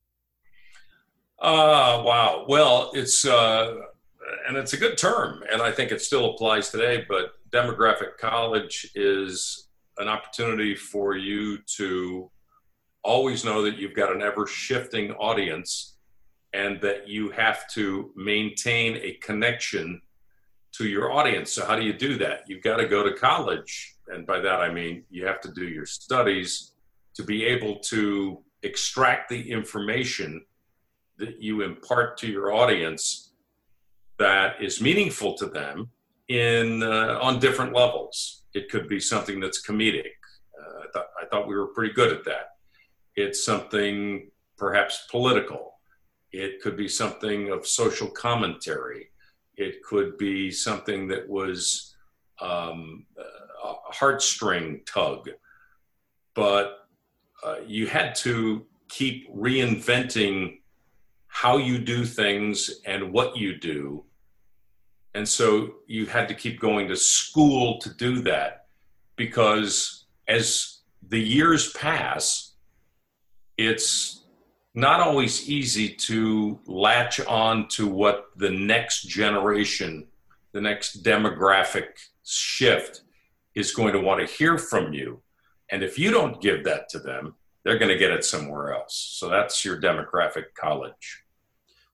Uh, 1.40 2.02
wow. 2.04 2.44
Well, 2.48 2.90
it's 2.94 3.24
uh, 3.24 3.76
and 4.48 4.56
it's 4.56 4.72
a 4.72 4.76
good 4.76 4.98
term, 4.98 5.42
and 5.50 5.62
I 5.62 5.70
think 5.70 5.92
it 5.92 6.00
still 6.00 6.30
applies 6.30 6.70
today. 6.70 7.04
But 7.08 7.32
demographic 7.50 8.16
college 8.18 8.90
is 8.94 9.68
an 9.98 10.08
opportunity 10.08 10.74
for 10.74 11.16
you 11.16 11.58
to 11.76 12.30
always 13.04 13.44
know 13.44 13.62
that 13.62 13.78
you've 13.78 13.94
got 13.94 14.14
an 14.14 14.22
ever 14.22 14.46
shifting 14.46 15.12
audience 15.12 15.96
and 16.52 16.80
that 16.80 17.08
you 17.08 17.30
have 17.30 17.68
to 17.70 18.12
maintain 18.14 18.96
a 18.96 19.12
connection 19.14 20.00
to 20.72 20.86
your 20.86 21.12
audience. 21.12 21.52
So, 21.52 21.64
how 21.64 21.76
do 21.76 21.84
you 21.84 21.92
do 21.92 22.16
that? 22.18 22.44
You've 22.46 22.62
got 22.62 22.76
to 22.76 22.86
go 22.86 23.02
to 23.02 23.12
college. 23.14 23.96
And 24.08 24.26
by 24.26 24.40
that, 24.40 24.60
I 24.60 24.72
mean 24.72 25.04
you 25.10 25.26
have 25.26 25.40
to 25.42 25.52
do 25.52 25.66
your 25.66 25.86
studies 25.86 26.72
to 27.14 27.22
be 27.22 27.44
able 27.44 27.78
to 27.80 28.38
extract 28.62 29.28
the 29.28 29.50
information 29.50 30.44
that 31.18 31.40
you 31.40 31.62
impart 31.62 32.16
to 32.18 32.26
your 32.26 32.52
audience 32.52 33.32
that 34.18 34.62
is 34.62 34.80
meaningful 34.80 35.34
to 35.34 35.46
them 35.46 35.88
in 36.28 36.82
uh, 36.82 37.18
on 37.22 37.38
different 37.38 37.74
levels. 37.74 38.42
It 38.54 38.70
could 38.70 38.88
be 38.88 39.00
something 39.00 39.40
that's 39.40 39.66
comedic. 39.66 40.12
Uh, 40.58 40.98
I, 40.98 41.22
I 41.22 41.26
thought 41.30 41.48
we 41.48 41.54
were 41.54 41.68
pretty 41.68 41.94
good 41.94 42.12
at 42.12 42.24
that. 42.24 42.56
It's 43.14 43.44
something 43.44 44.30
perhaps 44.56 45.06
political 45.10 45.72
it 46.32 46.62
could 46.62 46.76
be 46.76 46.88
something 46.88 47.50
of 47.50 47.66
social 47.66 48.08
commentary. 48.08 49.10
It 49.62 49.82
could 49.82 50.18
be 50.18 50.50
something 50.50 51.08
that 51.08 51.28
was 51.28 51.94
um, 52.40 53.06
a 53.64 53.92
heartstring 53.92 54.84
tug. 54.86 55.30
But 56.34 56.88
uh, 57.44 57.56
you 57.66 57.86
had 57.86 58.14
to 58.16 58.66
keep 58.88 59.32
reinventing 59.34 60.58
how 61.26 61.56
you 61.56 61.78
do 61.78 62.04
things 62.04 62.70
and 62.84 63.12
what 63.12 63.36
you 63.36 63.58
do. 63.58 64.04
And 65.14 65.28
so 65.28 65.74
you 65.86 66.06
had 66.06 66.28
to 66.28 66.34
keep 66.34 66.60
going 66.60 66.88
to 66.88 66.96
school 66.96 67.78
to 67.80 67.88
do 67.94 68.22
that 68.22 68.66
because 69.16 70.06
as 70.28 70.78
the 71.08 71.20
years 71.20 71.72
pass, 71.72 72.52
it's 73.58 74.21
not 74.74 75.00
always 75.00 75.48
easy 75.48 75.88
to 75.88 76.58
latch 76.66 77.20
on 77.20 77.68
to 77.68 77.86
what 77.86 78.26
the 78.36 78.50
next 78.50 79.02
generation, 79.02 80.06
the 80.52 80.60
next 80.60 81.02
demographic 81.02 81.88
shift 82.24 83.02
is 83.54 83.74
going 83.74 83.92
to 83.92 84.00
want 84.00 84.20
to 84.20 84.34
hear 84.34 84.56
from 84.56 84.92
you. 84.92 85.20
And 85.70 85.82
if 85.82 85.98
you 85.98 86.10
don't 86.10 86.40
give 86.40 86.64
that 86.64 86.88
to 86.90 86.98
them, 86.98 87.34
they're 87.64 87.78
going 87.78 87.90
to 87.90 87.98
get 87.98 88.10
it 88.10 88.24
somewhere 88.24 88.72
else. 88.72 88.94
So 89.18 89.28
that's 89.28 89.64
your 89.64 89.80
demographic 89.80 90.54
college. 90.58 91.22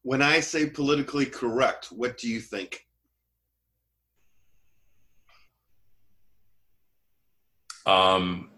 When 0.03 0.23
I 0.23 0.41
say 0.41 0.71
politically 0.71 1.27
correct, 1.27 1.87
what 1.87 2.17
do 2.17 2.29
you 2.29 2.41
think? 2.41 2.87
Um, 7.85 8.51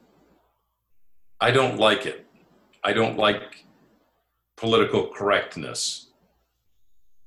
I 1.41 1.51
don't 1.51 1.79
like 1.79 2.05
it. 2.05 2.27
I 2.85 2.93
don't 2.93 3.16
like 3.16 3.64
political 4.61 5.06
correctness. 5.06 6.08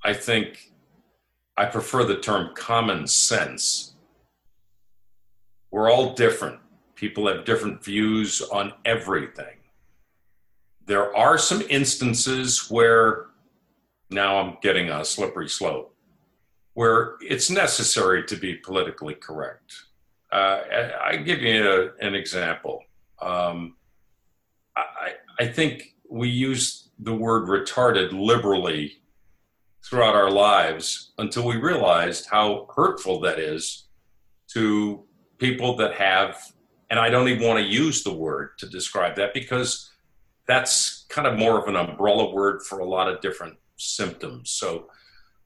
I 0.03 0.13
think 0.13 0.71
I 1.57 1.65
prefer 1.65 2.03
the 2.03 2.19
term 2.19 2.51
common 2.55 3.07
sense. 3.07 3.95
We're 5.71 5.91
all 5.91 6.13
different. 6.13 6.59
People 6.93 7.27
have 7.27 7.43
different 7.43 7.83
views 7.83 8.43
on 8.43 8.73
everything. 8.85 9.57
There 10.85 11.15
are 11.17 11.39
some 11.39 11.63
instances 11.69 12.69
where, 12.69 13.27
now 14.11 14.37
I'm 14.39 14.57
getting 14.61 14.89
a 14.89 15.03
slippery 15.03 15.49
slope, 15.49 15.95
where 16.75 17.15
it's 17.19 17.49
necessary 17.49 18.23
to 18.25 18.35
be 18.35 18.55
politically 18.55 19.15
correct. 19.15 19.73
Uh, 20.31 20.61
I, 21.03 21.15
give 21.17 21.41
you 21.41 21.67
a, 21.67 22.05
an 22.05 22.13
example. 22.13 22.83
Um, 23.19 23.75
I, 24.75 25.13
I 25.39 25.47
think 25.47 25.95
we 26.09 26.29
use 26.29 26.82
the 26.99 27.15
word 27.15 27.47
retarded 27.47 28.11
liberally 28.11 29.01
throughout 29.83 30.15
our 30.15 30.31
lives 30.31 31.11
until 31.17 31.45
we 31.45 31.57
realized 31.57 32.27
how 32.29 32.67
hurtful 32.75 33.19
that 33.21 33.39
is 33.39 33.85
to 34.47 35.03
people 35.37 35.75
that 35.75 35.95
have, 35.95 36.37
and 36.89 36.99
I 36.99 37.09
don't 37.09 37.27
even 37.27 37.47
want 37.47 37.59
to 37.59 37.65
use 37.65 38.03
the 38.03 38.13
word 38.13 38.57
to 38.59 38.67
describe 38.67 39.15
that 39.17 39.33
because 39.33 39.89
that's 40.47 41.05
kind 41.09 41.27
of 41.27 41.37
more 41.37 41.59
of 41.59 41.67
an 41.67 41.75
umbrella 41.75 42.33
word 42.33 42.61
for 42.63 42.79
a 42.79 42.85
lot 42.85 43.09
of 43.09 43.21
different 43.21 43.57
symptoms. 43.77 44.51
So, 44.51 44.89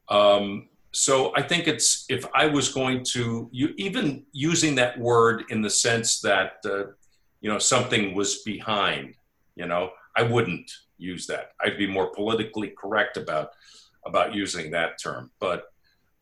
um, 0.10 0.70
so 0.92 1.34
I 1.36 1.42
think 1.42 1.68
it's 1.68 2.06
if 2.10 2.26
I 2.34 2.48
was 2.48 2.70
going 2.70 3.04
to 3.12 3.50
you 3.52 3.74
even 3.78 4.26
using 4.32 4.76
that 4.76 4.98
word 4.98 5.44
in 5.50 5.62
the 5.62 5.70
sense 5.70 6.22
that 6.22 6.54
uh, 6.66 6.86
you 7.42 7.50
know 7.52 7.60
something 7.60 8.16
was 8.16 8.42
behind, 8.44 9.16
you 9.56 9.68
know, 9.68 9.92
I 10.18 10.24
wouldn't 10.24 10.70
use 10.98 11.28
that. 11.28 11.52
I'd 11.64 11.78
be 11.78 11.88
more 11.88 12.08
politically 12.08 12.74
correct 12.78 13.18
about 13.18 13.52
about 14.06 14.34
using 14.34 14.72
that 14.72 15.02
term. 15.02 15.32
But 15.40 15.66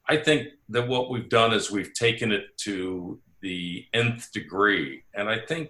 I 0.09 0.17
think 0.17 0.49
that 0.69 0.87
what 0.87 1.09
we've 1.09 1.29
done 1.29 1.53
is 1.53 1.71
we've 1.71 1.93
taken 1.93 2.31
it 2.31 2.57
to 2.57 3.19
the 3.41 3.85
nth 3.93 4.31
degree, 4.33 5.03
and 5.13 5.29
I 5.29 5.39
think 5.39 5.69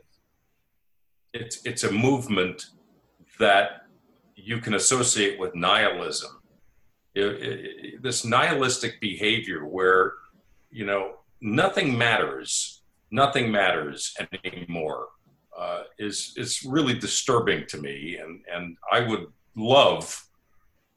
it's 1.34 1.64
it's 1.66 1.84
a 1.84 1.92
movement 1.92 2.66
that 3.40 3.84
you 4.36 4.60
can 4.60 4.74
associate 4.74 5.40
with 5.40 5.54
nihilism. 5.56 6.32
It, 7.14 7.24
it, 7.24 8.04
this 8.04 8.26
nihilistic 8.26 9.00
behavior 9.00 9.66
where 9.66 10.14
you 10.72 10.86
know 10.86 11.20
nothing 11.42 11.98
matters, 11.98 12.82
nothing 13.12 13.52
matters 13.52 14.16
anymore 14.44 15.08
uh, 15.58 15.84
is 15.98 16.34
is 16.38 16.64
really 16.64 16.94
disturbing 16.94 17.66
to 17.68 17.78
me, 17.78 18.18
and 18.18 18.42
and 18.54 18.78
I 18.92 19.02
would 19.02 19.28
love 19.56 20.28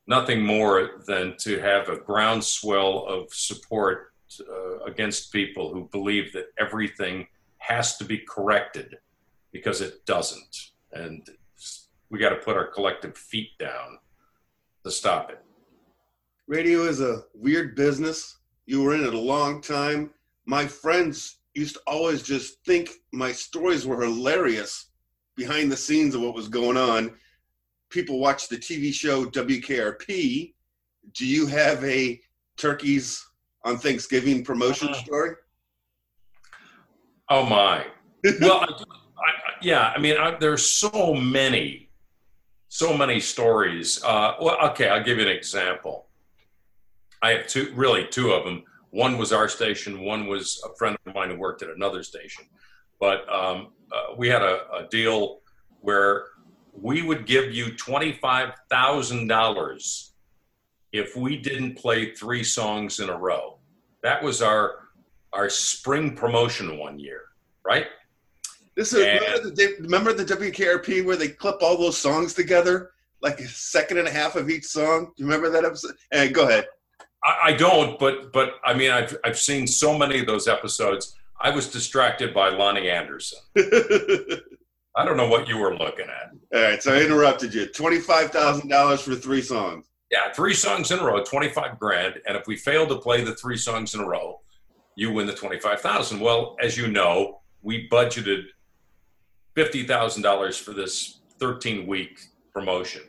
nothing 0.07 0.43
more 0.43 1.03
than 1.07 1.37
to 1.39 1.61
have 1.61 1.89
a 1.89 1.97
groundswell 1.97 3.07
of 3.07 3.33
support 3.33 4.13
uh, 4.41 4.79
against 4.85 5.33
people 5.33 5.73
who 5.73 5.89
believe 5.93 6.33
that 6.33 6.47
everything 6.59 7.27
has 7.59 7.97
to 7.99 8.05
be 8.05 8.19
corrected 8.19 8.97
because 9.53 9.81
it 9.81 10.05
doesn't. 10.07 10.71
And 10.93 11.29
we 12.11 12.19
got 12.19 12.31
to 12.31 12.37
put 12.37 12.57
our 12.57 12.67
collective 12.67 13.17
feet 13.17 13.51
down 13.59 13.99
to 14.85 14.91
stop 14.91 15.31
it. 15.31 15.43
Radio 16.47 16.85
is 16.85 17.01
a 17.01 17.25
weird 17.35 17.77
business. 17.77 18.39
You 18.67 18.83
were 18.83 18.95
in 18.95 19.05
it 19.05 19.13
a 19.13 19.19
long 19.19 19.61
time. 19.61 20.11
My 20.47 20.67
friends 20.67 21.38
used 21.55 21.75
to 21.75 21.81
always 21.87 22.23
just 22.23 22.65
think 22.65 22.91
my 23.13 23.33
stories 23.33 23.87
were 23.87 24.03
hilarious 24.03 24.91
behind 25.37 25.71
the 25.71 25.77
scenes 25.77 26.15
of 26.15 26.21
what 26.21 26.35
was 26.35 26.49
going 26.49 26.77
on. 26.77 27.15
People 27.91 28.19
watch 28.19 28.49
the 28.49 28.57
TV 28.57 28.93
show 28.93 29.25
WKRP. 29.25 30.53
Do 31.15 31.27
you 31.27 31.47
have 31.47 31.83
a 31.85 32.21
turkeys 32.57 33.25
on 33.65 33.79
Thanksgiving 33.79 34.45
promotion 34.45 34.89
uh-huh. 34.89 35.05
story? 35.05 35.31
Oh 37.31 37.45
my! 37.45 37.87
well, 38.41 38.61
I, 38.61 38.65
I, 38.65 39.33
yeah. 39.63 39.93
I 39.95 39.99
mean, 39.99 40.17
I, 40.17 40.37
there's 40.39 40.65
so 40.65 41.15
many, 41.15 41.91
so 42.69 42.97
many 42.97 43.21
stories. 43.21 44.03
Uh, 44.03 44.35
well, 44.41 44.57
okay, 44.71 44.89
I'll 44.89 45.05
give 45.05 45.19
you 45.19 45.25
an 45.25 45.31
example. 45.31 46.07
I 47.23 47.31
have 47.31 47.47
two, 47.47 47.73
really 47.75 48.07
two 48.07 48.31
of 48.33 48.45
them. 48.45 48.65
One 48.91 49.19
was 49.19 49.33
our 49.33 49.49
station. 49.49 50.01
One 50.01 50.27
was 50.27 50.63
a 50.65 50.75
friend 50.77 50.97
of 51.07 51.15
mine 51.15 51.31
who 51.31 51.39
worked 51.39 51.63
at 51.63 51.71
another 51.71 52.03
station. 52.03 52.45
But 53.01 53.29
um, 53.33 53.69
uh, 53.93 54.15
we 54.17 54.29
had 54.29 54.43
a, 54.43 54.67
a 54.73 54.89
deal 54.91 55.41
where 55.81 56.25
we 56.73 57.03
would 57.03 57.27
give 57.27 57.53
you 57.53 57.77
twenty-five 57.77 58.55
thousand 58.71 59.29
dollars 59.29 60.13
if 60.93 61.17
we 61.17 61.37
didn't 61.37 61.77
play 61.77 62.15
three 62.15 62.43
songs 62.45 63.01
in 63.01 63.09
a 63.11 63.17
row. 63.17 63.59
That 64.03 64.23
was 64.23 64.43
our 64.43 64.89
our 65.33 65.51
spring 65.51 66.17
promotion 66.17 66.79
one 66.79 66.99
year, 66.99 67.23
right? 67.65 67.87
This 68.75 68.93
is 68.93 69.05
and, 69.05 69.21
remember, 69.21 69.51
the, 69.51 69.77
remember 69.81 70.13
the 70.13 70.25
WKRP 70.25 71.05
where 71.05 71.17
they 71.17 71.29
clip 71.29 71.57
all 71.63 71.77
those 71.77 71.99
songs 71.99 72.33
together, 72.33 72.93
like 73.21 73.41
a 73.41 73.49
second 73.49 73.99
and 73.99 74.07
a 74.07 74.11
half 74.11 74.37
of 74.37 74.49
each 74.49 74.65
song. 74.65 75.13
Do 75.17 75.25
you 75.25 75.27
remember 75.27 75.51
that 75.51 75.65
episode? 75.65 75.97
Hey, 76.13 76.29
go 76.29 76.47
ahead. 76.49 76.67
I, 77.25 77.39
I 77.45 77.53
don't, 77.53 77.99
but 77.99 78.33
but 78.33 78.55
I 78.65 78.75
mean, 78.75 78.91
I've 78.91 79.17
I've 79.25 79.39
seen 79.39 79.67
so 79.67 79.97
many 79.97 80.21
of 80.21 80.27
those 80.27 80.49
episodes. 80.49 81.15
I 81.41 81.51
was 81.51 81.69
distracted 81.69 82.35
by 82.35 82.51
Loni 82.51 82.91
Anderson. 82.91 83.39
I 84.97 85.05
don't 85.05 85.17
know 85.17 85.29
what 85.29 85.47
you 85.47 85.59
were 85.59 85.77
looking 85.77 86.07
at. 86.07 86.33
All 86.55 86.63
right, 86.63 86.83
so 86.83 86.93
I 86.95 87.03
interrupted 87.03 87.55
you. 87.55 87.67
Twenty-five 87.67 88.31
thousand 88.31 88.69
dollars 88.69 89.01
for 89.01 89.15
three 89.15 89.43
songs. 89.43 89.87
Yeah, 90.11 90.33
three 90.33 90.55
songs 90.55 90.91
in 90.91 90.99
a 90.99 91.05
row, 91.05 91.23
twenty-five 91.23 91.79
grand. 91.79 92.15
And 92.27 92.37
if 92.37 92.47
we 92.47 92.57
fail 92.57 92.87
to 92.87 92.97
play 92.97 93.23
the 93.23 93.35
three 93.35 93.59
songs 93.59 93.95
in 93.95 94.01
a 94.01 94.07
row, 94.07 94.41
you 94.97 95.13
win 95.13 95.27
the 95.27 95.35
twenty-five 95.35 95.81
thousand. 95.81 96.21
Well, 96.21 96.57
as 96.63 96.77
you 96.77 96.89
know, 96.89 97.41
we 97.63 97.89
budgeted 97.89 98.45
fifty 99.55 99.85
thousand 99.87 100.23
dollars 100.23 100.57
for 100.59 100.73
this 100.73 101.21
thirteen-week 101.39 102.21
promotion 102.53 103.03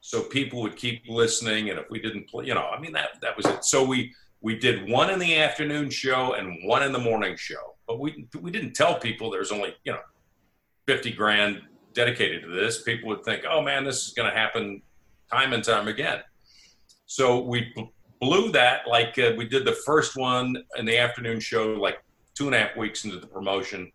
so 0.00 0.22
people 0.22 0.62
would 0.62 0.76
keep 0.76 1.02
listening 1.08 1.70
and 1.70 1.78
if 1.78 1.86
we 1.90 2.00
didn't 2.00 2.28
play 2.28 2.46
you 2.46 2.54
know 2.54 2.68
i 2.68 2.80
mean 2.80 2.92
that 2.92 3.10
that 3.20 3.36
was 3.36 3.46
it. 3.46 3.64
So 3.64 3.84
we 3.84 4.14
we 4.40 4.58
did 4.58 4.88
one 4.88 5.10
in 5.10 5.18
the 5.18 5.36
afternoon 5.38 5.90
show 5.90 6.34
and 6.34 6.58
one 6.64 6.82
in 6.82 6.92
the 6.92 6.98
morning 6.98 7.36
show. 7.36 7.74
But 7.86 8.00
we 8.00 8.26
we 8.40 8.50
didn't 8.50 8.72
tell 8.72 8.98
people 8.98 9.30
there's 9.30 9.52
only 9.52 9.74
you 9.84 9.92
know 9.92 10.00
50 10.86 11.12
grand 11.12 11.62
dedicated 11.92 12.42
to 12.42 12.48
this. 12.48 12.82
People 12.82 13.08
would 13.08 13.24
think 13.24 13.44
oh 13.48 13.62
man 13.62 13.84
this 13.84 14.06
is 14.06 14.14
going 14.14 14.30
to 14.30 14.36
happen 14.36 14.82
time 15.30 15.52
and 15.52 15.62
time 15.62 15.88
again. 15.88 16.20
So 17.06 17.40
we 17.40 17.74
blew 18.20 18.52
that 18.52 18.86
like 18.86 19.18
uh, 19.18 19.32
we 19.36 19.46
did 19.46 19.64
the 19.64 19.76
first 19.86 20.16
one 20.16 20.56
in 20.76 20.86
the 20.86 20.96
afternoon 20.98 21.40
show 21.40 21.72
like 21.74 22.02
two 22.34 22.46
and 22.46 22.54
a 22.54 22.58
half 22.58 22.76
weeks 22.76 23.04
into 23.04 23.18
the 23.18 23.26
promotion. 23.26 23.90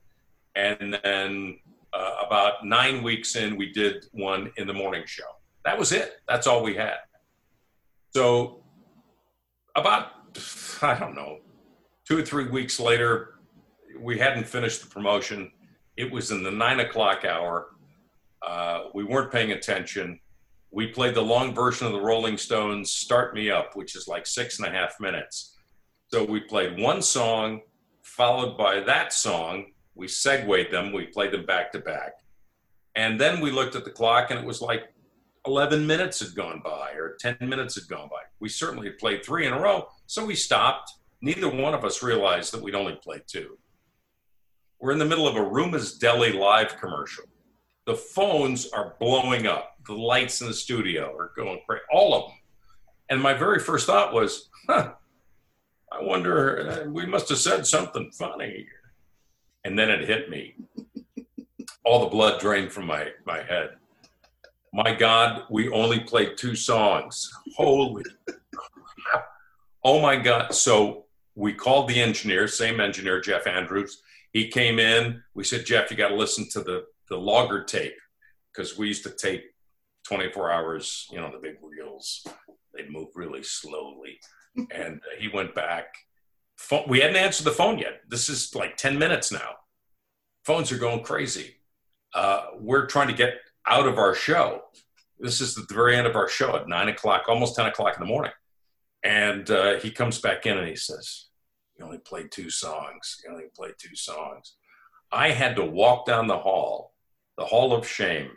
And 0.56 1.00
then 1.04 1.60
uh, 1.94 2.16
about 2.26 2.66
nine 2.66 3.04
weeks 3.04 3.36
in 3.36 3.58
we 3.58 3.72
did 3.72 4.06
one 4.12 4.52
in 4.58 4.68
the 4.68 4.74
morning 4.74 5.04
show 5.06 5.35
that 5.66 5.78
was 5.78 5.92
it. 5.92 6.22
That's 6.28 6.48
all 6.48 6.64
we 6.64 6.76
had. 6.76 6.98
So 8.16 8.64
about 9.76 10.12
I 10.82 10.98
don't 10.98 11.16
know, 11.16 11.40
two 12.08 12.18
or 12.18 12.22
three 12.22 12.48
weeks 12.48 12.80
later, 12.80 13.36
we 14.00 14.18
hadn't 14.18 14.48
finished 14.48 14.82
the 14.82 14.88
promotion. 14.88 15.52
It 15.98 16.12
was 16.12 16.32
in 16.32 16.44
the 16.44 16.52
nine 16.52 16.80
o'clock 16.80 17.26
hour. 17.26 17.72
Uh, 18.46 18.86
we 18.94 19.04
weren't 19.04 19.32
paying 19.32 19.52
attention. 19.52 20.20
We 20.72 20.88
played 20.88 21.16
the 21.16 21.22
long 21.22 21.56
version 21.56 21.88
of 21.88 21.94
the 21.94 22.02
Rolling 22.02 22.38
Stones' 22.38 22.92
"Start 22.92 23.34
Me 23.34 23.50
Up," 23.50 23.76
which 23.76 23.96
is 23.96 24.08
like 24.08 24.28
six 24.28 24.60
and 24.60 24.68
a 24.68 24.72
half 24.72 25.00
minutes. 25.00 25.58
So 26.10 26.24
we 26.24 26.42
played 26.42 26.78
one 26.78 27.02
song, 27.02 27.62
followed 28.04 28.58
by 28.58 28.82
that 28.82 29.14
song. 29.14 29.72
We 29.96 30.08
segued 30.08 30.72
them. 30.72 30.92
We 30.92 31.08
played 31.08 31.32
them 31.32 31.46
back 31.46 31.72
to 31.72 31.80
back, 31.80 32.14
and 32.96 33.20
then 33.20 33.40
we 33.40 33.52
looked 33.52 33.76
at 33.76 33.86
the 33.86 33.92
clock, 33.92 34.32
and 34.32 34.40
it 34.40 34.46
was 34.46 34.62
like 34.62 34.84
11 35.48 35.86
minutes 35.86 36.20
had 36.20 36.36
gone 36.36 36.62
by 36.64 36.92
or 36.94 37.16
10 37.20 37.38
minutes 37.42 37.76
had 37.76 37.88
gone 37.88 38.10
by. 38.10 38.22
We 38.40 38.50
certainly 38.50 38.88
had 38.88 38.98
played 38.98 39.24
three 39.24 39.46
in 39.46 39.54
a 39.54 39.60
row, 39.60 39.88
so 40.08 40.26
we 40.26 40.36
stopped. 40.36 40.92
Neither 41.22 41.50
one 41.50 41.74
of 41.74 41.86
us 41.86 42.04
realized 42.04 42.54
that 42.54 42.62
we'd 42.62 42.76
only 42.76 42.96
played 42.96 43.24
two. 43.28 43.58
We're 44.80 44.92
in 44.92 45.00
the 45.00 45.06
middle 45.06 45.28
of 45.28 45.36
a 45.36 45.44
Ruma's 45.44 45.98
Deli 45.98 46.32
live 46.32 46.78
commercial. 46.78 47.26
The 47.86 47.96
phones 47.96 48.68
are 48.72 48.96
blowing 49.00 49.48
up. 49.48 49.76
The 49.86 49.94
lights 49.94 50.42
in 50.42 50.48
the 50.48 50.54
studio 50.54 51.16
are 51.16 51.32
going 51.36 51.60
crazy, 51.68 51.84
all 51.92 52.14
of 52.16 52.30
them. 52.30 52.38
And 53.10 53.22
my 53.22 53.34
very 53.34 53.60
first 53.60 53.86
thought 53.86 54.14
was, 54.14 54.50
huh, 54.68 54.94
I 55.92 56.02
wonder, 56.02 56.86
uh, 56.88 56.90
we 56.90 57.06
must 57.06 57.30
have 57.30 57.38
said 57.38 57.68
something 57.68 58.12
funny. 58.12 58.68
And 59.64 59.78
then 59.78 59.90
it 59.90 60.08
hit 60.08 60.30
me. 60.30 60.56
All 61.84 62.00
the 62.00 62.10
blood 62.10 62.42
drained 62.42 62.72
from 62.72 62.88
my, 62.88 63.10
my 63.26 63.44
head 63.44 63.78
my 64.76 64.94
God, 64.94 65.44
we 65.50 65.70
only 65.70 66.02
played 66.02 66.36
two 66.36 66.54
songs. 66.54 67.32
Holy. 67.56 68.04
oh 69.86 70.02
my 70.02 70.18
God. 70.18 70.54
So 70.54 71.06
we 71.34 71.54
called 71.54 71.88
the 71.88 72.02
engineer, 72.02 72.50
same 72.50 72.82
engineer, 72.82 73.22
Jeff 73.22 73.48
Andrews. 73.48 74.02
He 74.34 74.50
came 74.50 74.78
in. 74.78 75.24
We 75.34 75.46
said, 75.46 75.66
Jeff, 75.66 75.90
you 75.90 75.96
got 75.96 76.10
to 76.10 76.16
listen 76.16 76.50
to 76.50 76.62
the, 76.62 76.88
the 77.10 77.16
logger 77.16 77.64
tape 77.64 77.96
because 78.52 78.78
we 78.78 78.90
used 78.90 79.04
to 79.04 79.12
tape 79.12 79.46
24 80.10 80.52
hours, 80.52 81.08
you 81.10 81.22
know, 81.22 81.32
the 81.32 81.40
big 81.40 81.56
reels. 81.62 82.28
They'd 82.74 82.92
move 82.92 83.08
really 83.16 83.44
slowly. 83.44 84.20
and 84.72 84.98
uh, 84.98 85.16
he 85.18 85.30
went 85.30 85.56
back. 85.56 85.86
We 86.90 87.00
hadn't 87.00 87.16
answered 87.16 87.46
the 87.46 87.52
phone 87.52 87.80
yet. 87.80 88.02
This 88.10 88.28
is 88.28 88.54
like 88.54 88.76
10 88.76 89.00
minutes 89.00 89.32
now. 89.32 89.52
Phones 90.44 90.70
are 90.74 90.78
going 90.78 91.02
crazy. 91.02 91.56
Uh, 92.14 92.48
we're 92.60 92.88
trying 92.88 93.08
to 93.08 93.14
get 93.14 93.36
out 93.68 93.88
of 93.88 93.98
our 93.98 94.14
show. 94.14 94.62
This 95.20 95.42
is 95.42 95.58
at 95.58 95.68
the 95.68 95.74
very 95.74 95.96
end 95.96 96.08
of 96.08 96.16
our 96.16 96.28
show 96.28 96.56
at 96.56 96.68
nine 96.68 96.90
o'clock, 96.90 97.24
almost 97.28 97.56
10 97.56 97.68
o'clock 97.68 97.96
in 97.96 98.02
the 98.02 98.12
morning. 98.12 98.32
And 99.04 99.50
uh, 99.50 99.80
he 99.80 99.92
comes 99.92 100.20
back 100.20 100.46
in 100.46 100.58
and 100.58 100.68
he 100.68 100.76
says, 100.76 101.28
You 101.78 101.86
only 101.86 102.00
played 102.00 102.32
two 102.32 102.50
songs. 102.50 103.22
You 103.24 103.32
only 103.32 103.46
played 103.56 103.76
two 103.78 103.96
songs. 103.96 104.56
I 105.12 105.30
had 105.30 105.56
to 105.56 105.64
walk 105.64 106.06
down 106.06 106.28
the 106.28 106.38
hall, 106.38 106.94
the 107.38 107.46
hall 107.46 107.74
of 107.74 107.88
shame, 107.88 108.32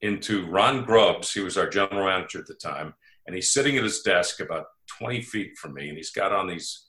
into 0.00 0.46
Ron 0.46 0.84
Grubbs. 0.84 1.32
He 1.32 1.40
was 1.40 1.56
our 1.56 1.68
general 1.68 2.04
manager 2.04 2.38
at 2.38 2.46
the 2.46 2.54
time. 2.54 2.94
And 3.26 3.34
he's 3.34 3.52
sitting 3.52 3.76
at 3.76 3.84
his 3.84 4.02
desk 4.02 4.40
about 4.40 4.66
20 4.98 5.22
feet 5.22 5.56
from 5.56 5.74
me. 5.74 5.88
And 5.88 5.96
he's 5.96 6.10
got 6.10 6.32
on 6.32 6.46
these 6.46 6.88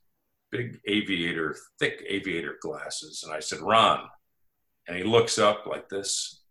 big 0.52 0.80
aviator, 0.86 1.56
thick 1.80 2.04
aviator 2.08 2.58
glasses. 2.62 3.24
And 3.24 3.34
I 3.34 3.40
said, 3.40 3.60
Ron. 3.62 4.02
And 4.88 4.98
he 4.98 5.04
looks 5.04 5.40
up 5.40 5.66
like 5.66 5.90
this. 5.90 6.44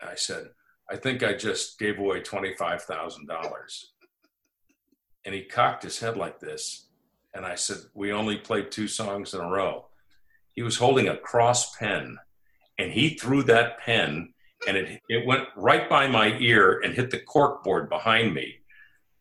I 0.00 0.14
said, 0.14 0.48
I 0.90 0.96
think 0.96 1.22
I 1.22 1.34
just 1.34 1.78
gave 1.78 1.98
away 1.98 2.20
$25,000. 2.20 3.84
And 5.24 5.34
he 5.34 5.42
cocked 5.44 5.82
his 5.82 6.00
head 6.00 6.16
like 6.16 6.40
this. 6.40 6.88
And 7.34 7.46
I 7.46 7.54
said, 7.54 7.76
We 7.94 8.12
only 8.12 8.36
played 8.36 8.70
two 8.70 8.88
songs 8.88 9.34
in 9.34 9.40
a 9.40 9.48
row. 9.48 9.86
He 10.52 10.62
was 10.62 10.76
holding 10.76 11.08
a 11.08 11.16
cross 11.16 11.76
pen 11.76 12.18
and 12.78 12.90
he 12.90 13.10
threw 13.10 13.42
that 13.44 13.78
pen 13.78 14.34
and 14.66 14.76
it, 14.76 15.00
it 15.08 15.26
went 15.26 15.48
right 15.56 15.88
by 15.88 16.06
my 16.08 16.36
ear 16.38 16.80
and 16.84 16.94
hit 16.94 17.10
the 17.10 17.20
cork 17.20 17.62
board 17.62 17.88
behind 17.88 18.34
me. 18.34 18.56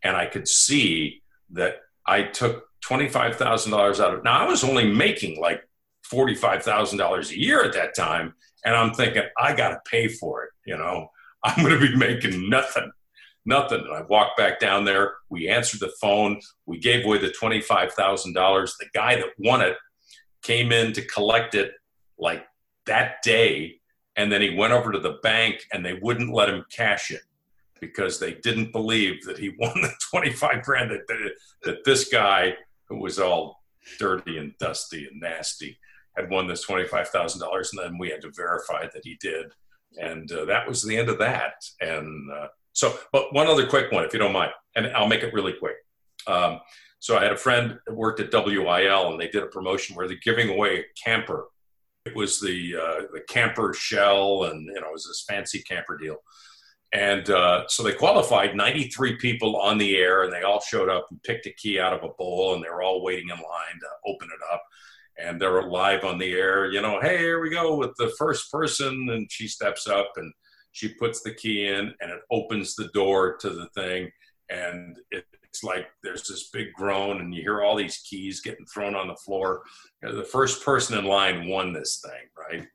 And 0.03 0.17
I 0.17 0.25
could 0.25 0.47
see 0.47 1.21
that 1.51 1.75
I 2.05 2.23
took 2.23 2.65
$25,000 2.85 3.99
out 3.99 4.13
of 4.13 4.23
Now, 4.23 4.45
I 4.45 4.49
was 4.49 4.63
only 4.63 4.91
making 4.91 5.39
like 5.39 5.61
$45,000 6.11 7.29
a 7.29 7.39
year 7.39 7.63
at 7.63 7.73
that 7.73 7.95
time. 7.95 8.33
And 8.65 8.75
I'm 8.75 8.93
thinking, 8.93 9.23
I 9.37 9.53
got 9.53 9.69
to 9.69 9.79
pay 9.89 10.07
for 10.07 10.43
it, 10.43 10.49
you 10.65 10.77
know? 10.77 11.09
I'm 11.43 11.63
going 11.63 11.79
to 11.79 11.87
be 11.87 11.95
making 11.95 12.49
nothing, 12.49 12.91
nothing. 13.45 13.79
And 13.79 13.93
I 13.93 14.01
walked 14.03 14.37
back 14.37 14.59
down 14.59 14.85
there. 14.85 15.13
We 15.29 15.47
answered 15.47 15.79
the 15.79 15.93
phone. 16.01 16.39
We 16.65 16.79
gave 16.79 17.05
away 17.05 17.19
the 17.19 17.33
$25,000. 17.41 17.93
The 18.33 18.85
guy 18.93 19.15
that 19.15 19.29
won 19.37 19.61
it 19.61 19.77
came 20.41 20.71
in 20.71 20.93
to 20.93 21.05
collect 21.05 21.55
it 21.55 21.71
like 22.17 22.45
that 22.85 23.21
day. 23.23 23.75
And 24.15 24.31
then 24.31 24.41
he 24.41 24.55
went 24.55 24.73
over 24.73 24.91
to 24.91 24.99
the 24.99 25.19
bank 25.23 25.63
and 25.71 25.85
they 25.85 25.93
wouldn't 25.93 26.33
let 26.33 26.49
him 26.49 26.65
cash 26.71 27.11
it. 27.11 27.21
because 27.79 28.19
they 28.19 28.33
didn't 28.33 28.73
believe 28.73 29.23
that 29.23 29.37
he 29.37 29.49
won 29.59 29.81
the 29.81 29.93
25 30.11 30.63
grand 30.63 30.91
that, 30.91 31.07
that, 31.07 31.31
that 31.63 31.85
this 31.85 32.09
guy 32.09 32.53
who 32.87 32.97
was 32.97 33.19
all 33.19 33.63
dirty 33.97 34.37
and 34.37 34.57
dusty 34.59 35.07
and 35.07 35.21
nasty 35.21 35.79
had 36.17 36.29
won 36.29 36.47
this 36.47 36.65
$25,000 36.65 37.41
and 37.71 37.79
then 37.81 37.97
we 37.97 38.09
had 38.09 38.21
to 38.21 38.31
verify 38.35 38.83
that 38.93 39.03
he 39.03 39.15
did 39.21 39.53
and 39.97 40.31
uh, 40.31 40.45
that 40.45 40.67
was 40.67 40.83
the 40.83 40.97
end 40.97 41.09
of 41.09 41.19
that. 41.19 41.53
And 41.81 42.31
uh, 42.31 42.47
so 42.73 42.97
but 43.11 43.33
one 43.33 43.47
other 43.47 43.67
quick 43.67 43.91
one 43.91 44.05
if 44.05 44.13
you 44.13 44.19
don't 44.19 44.33
mind 44.33 44.51
and 44.75 44.87
I'll 44.87 45.07
make 45.07 45.23
it 45.23 45.33
really 45.33 45.53
quick. 45.53 45.75
Um, 46.27 46.59
so 46.99 47.17
I 47.17 47.23
had 47.23 47.33
a 47.33 47.37
friend 47.37 47.79
that 47.85 47.93
worked 47.93 48.19
at 48.19 48.31
WIL 48.31 49.11
and 49.11 49.19
they 49.19 49.29
did 49.29 49.43
a 49.43 49.47
promotion 49.47 49.95
where 49.95 50.07
they're 50.07 50.17
giving 50.23 50.49
away 50.49 50.79
a 50.79 50.83
camper. 51.01 51.47
It 52.05 52.15
was 52.15 52.39
the 52.39 52.75
uh, 52.75 53.01
the 53.13 53.21
camper 53.27 53.73
shell 53.73 54.45
and 54.45 54.65
you 54.65 54.73
know 54.73 54.87
it 54.87 54.93
was 54.93 55.07
this 55.07 55.25
fancy 55.27 55.61
camper 55.61 55.97
deal. 55.97 56.17
And 56.91 57.29
uh, 57.29 57.67
so 57.67 57.83
they 57.83 57.93
qualified 57.93 58.55
93 58.55 59.17
people 59.17 59.55
on 59.57 59.77
the 59.77 59.95
air, 59.97 60.23
and 60.23 60.33
they 60.33 60.41
all 60.41 60.59
showed 60.59 60.89
up 60.89 61.07
and 61.11 61.21
picked 61.21 61.45
a 61.45 61.51
key 61.51 61.79
out 61.79 61.93
of 61.93 62.03
a 62.03 62.13
bowl, 62.17 62.55
and 62.55 62.63
they 62.63 62.69
were 62.69 62.81
all 62.81 63.03
waiting 63.03 63.29
in 63.29 63.35
line 63.35 63.79
to 63.79 63.87
open 64.07 64.27
it 64.27 64.53
up. 64.53 64.63
And 65.21 65.39
they're 65.39 65.63
live 65.63 66.05
on 66.05 66.17
the 66.17 66.31
air, 66.33 66.71
you 66.71 66.81
know, 66.81 66.99
hey, 67.01 67.17
here 67.17 67.41
we 67.41 67.49
go 67.49 67.75
with 67.75 67.91
the 67.97 68.13
first 68.17 68.51
person. 68.51 69.09
And 69.09 69.29
she 69.31 69.47
steps 69.47 69.87
up 69.87 70.11
and 70.15 70.31
she 70.71 70.89
puts 70.95 71.21
the 71.21 71.33
key 71.33 71.67
in, 71.67 71.93
and 71.99 72.11
it 72.11 72.21
opens 72.31 72.75
the 72.75 72.89
door 72.93 73.37
to 73.37 73.49
the 73.49 73.67
thing. 73.75 74.09
And 74.49 74.97
it's 75.11 75.63
like 75.63 75.87
there's 76.03 76.27
this 76.27 76.49
big 76.51 76.73
groan, 76.73 77.21
and 77.21 77.33
you 77.33 77.41
hear 77.41 77.61
all 77.61 77.75
these 77.75 77.97
keys 77.97 78.41
getting 78.41 78.65
thrown 78.65 78.95
on 78.95 79.07
the 79.07 79.15
floor. 79.15 79.63
You 80.01 80.09
know, 80.09 80.15
the 80.15 80.23
first 80.23 80.63
person 80.63 80.97
in 80.97 81.05
line 81.05 81.47
won 81.47 81.73
this 81.73 82.01
thing, 82.03 82.29
right? 82.37 82.67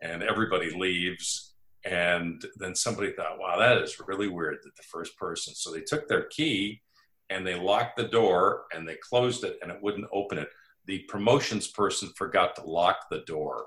And 0.00 0.22
everybody 0.22 0.70
leaves 0.70 1.50
and 1.84 2.44
then 2.56 2.74
somebody 2.74 3.12
thought, 3.12 3.38
wow, 3.38 3.58
that 3.58 3.78
is 3.78 4.00
really 4.06 4.28
weird 4.28 4.58
that 4.62 4.76
the 4.76 4.82
first 4.82 5.16
person. 5.16 5.54
So 5.54 5.72
they 5.72 5.80
took 5.80 6.08
their 6.08 6.24
key 6.24 6.82
and 7.30 7.46
they 7.46 7.54
locked 7.54 7.96
the 7.96 8.08
door 8.08 8.64
and 8.74 8.86
they 8.86 8.96
closed 8.96 9.44
it 9.44 9.58
and 9.62 9.70
it 9.70 9.82
wouldn't 9.82 10.08
open 10.12 10.38
it. 10.38 10.48
The 10.90 10.98
promotions 11.06 11.68
person 11.68 12.10
forgot 12.16 12.56
to 12.56 12.62
lock 12.62 13.08
the 13.10 13.20
door. 13.20 13.66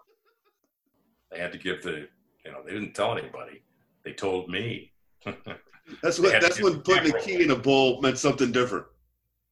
They 1.31 1.39
had 1.39 1.53
to 1.53 1.57
give 1.57 1.81
the, 1.81 2.09
you 2.43 2.51
know, 2.51 2.61
they 2.65 2.73
didn't 2.73 2.95
tell 2.95 3.17
anybody. 3.17 3.63
They 4.03 4.11
told 4.11 4.49
me. 4.49 4.91
that's 6.03 6.19
what. 6.19 6.41
That's 6.41 6.61
when 6.61 6.81
putting 6.81 7.15
a 7.15 7.19
key 7.21 7.41
in 7.41 7.51
a 7.51 7.55
bowl 7.55 8.01
meant 8.01 8.17
something 8.17 8.51
different. 8.51 8.87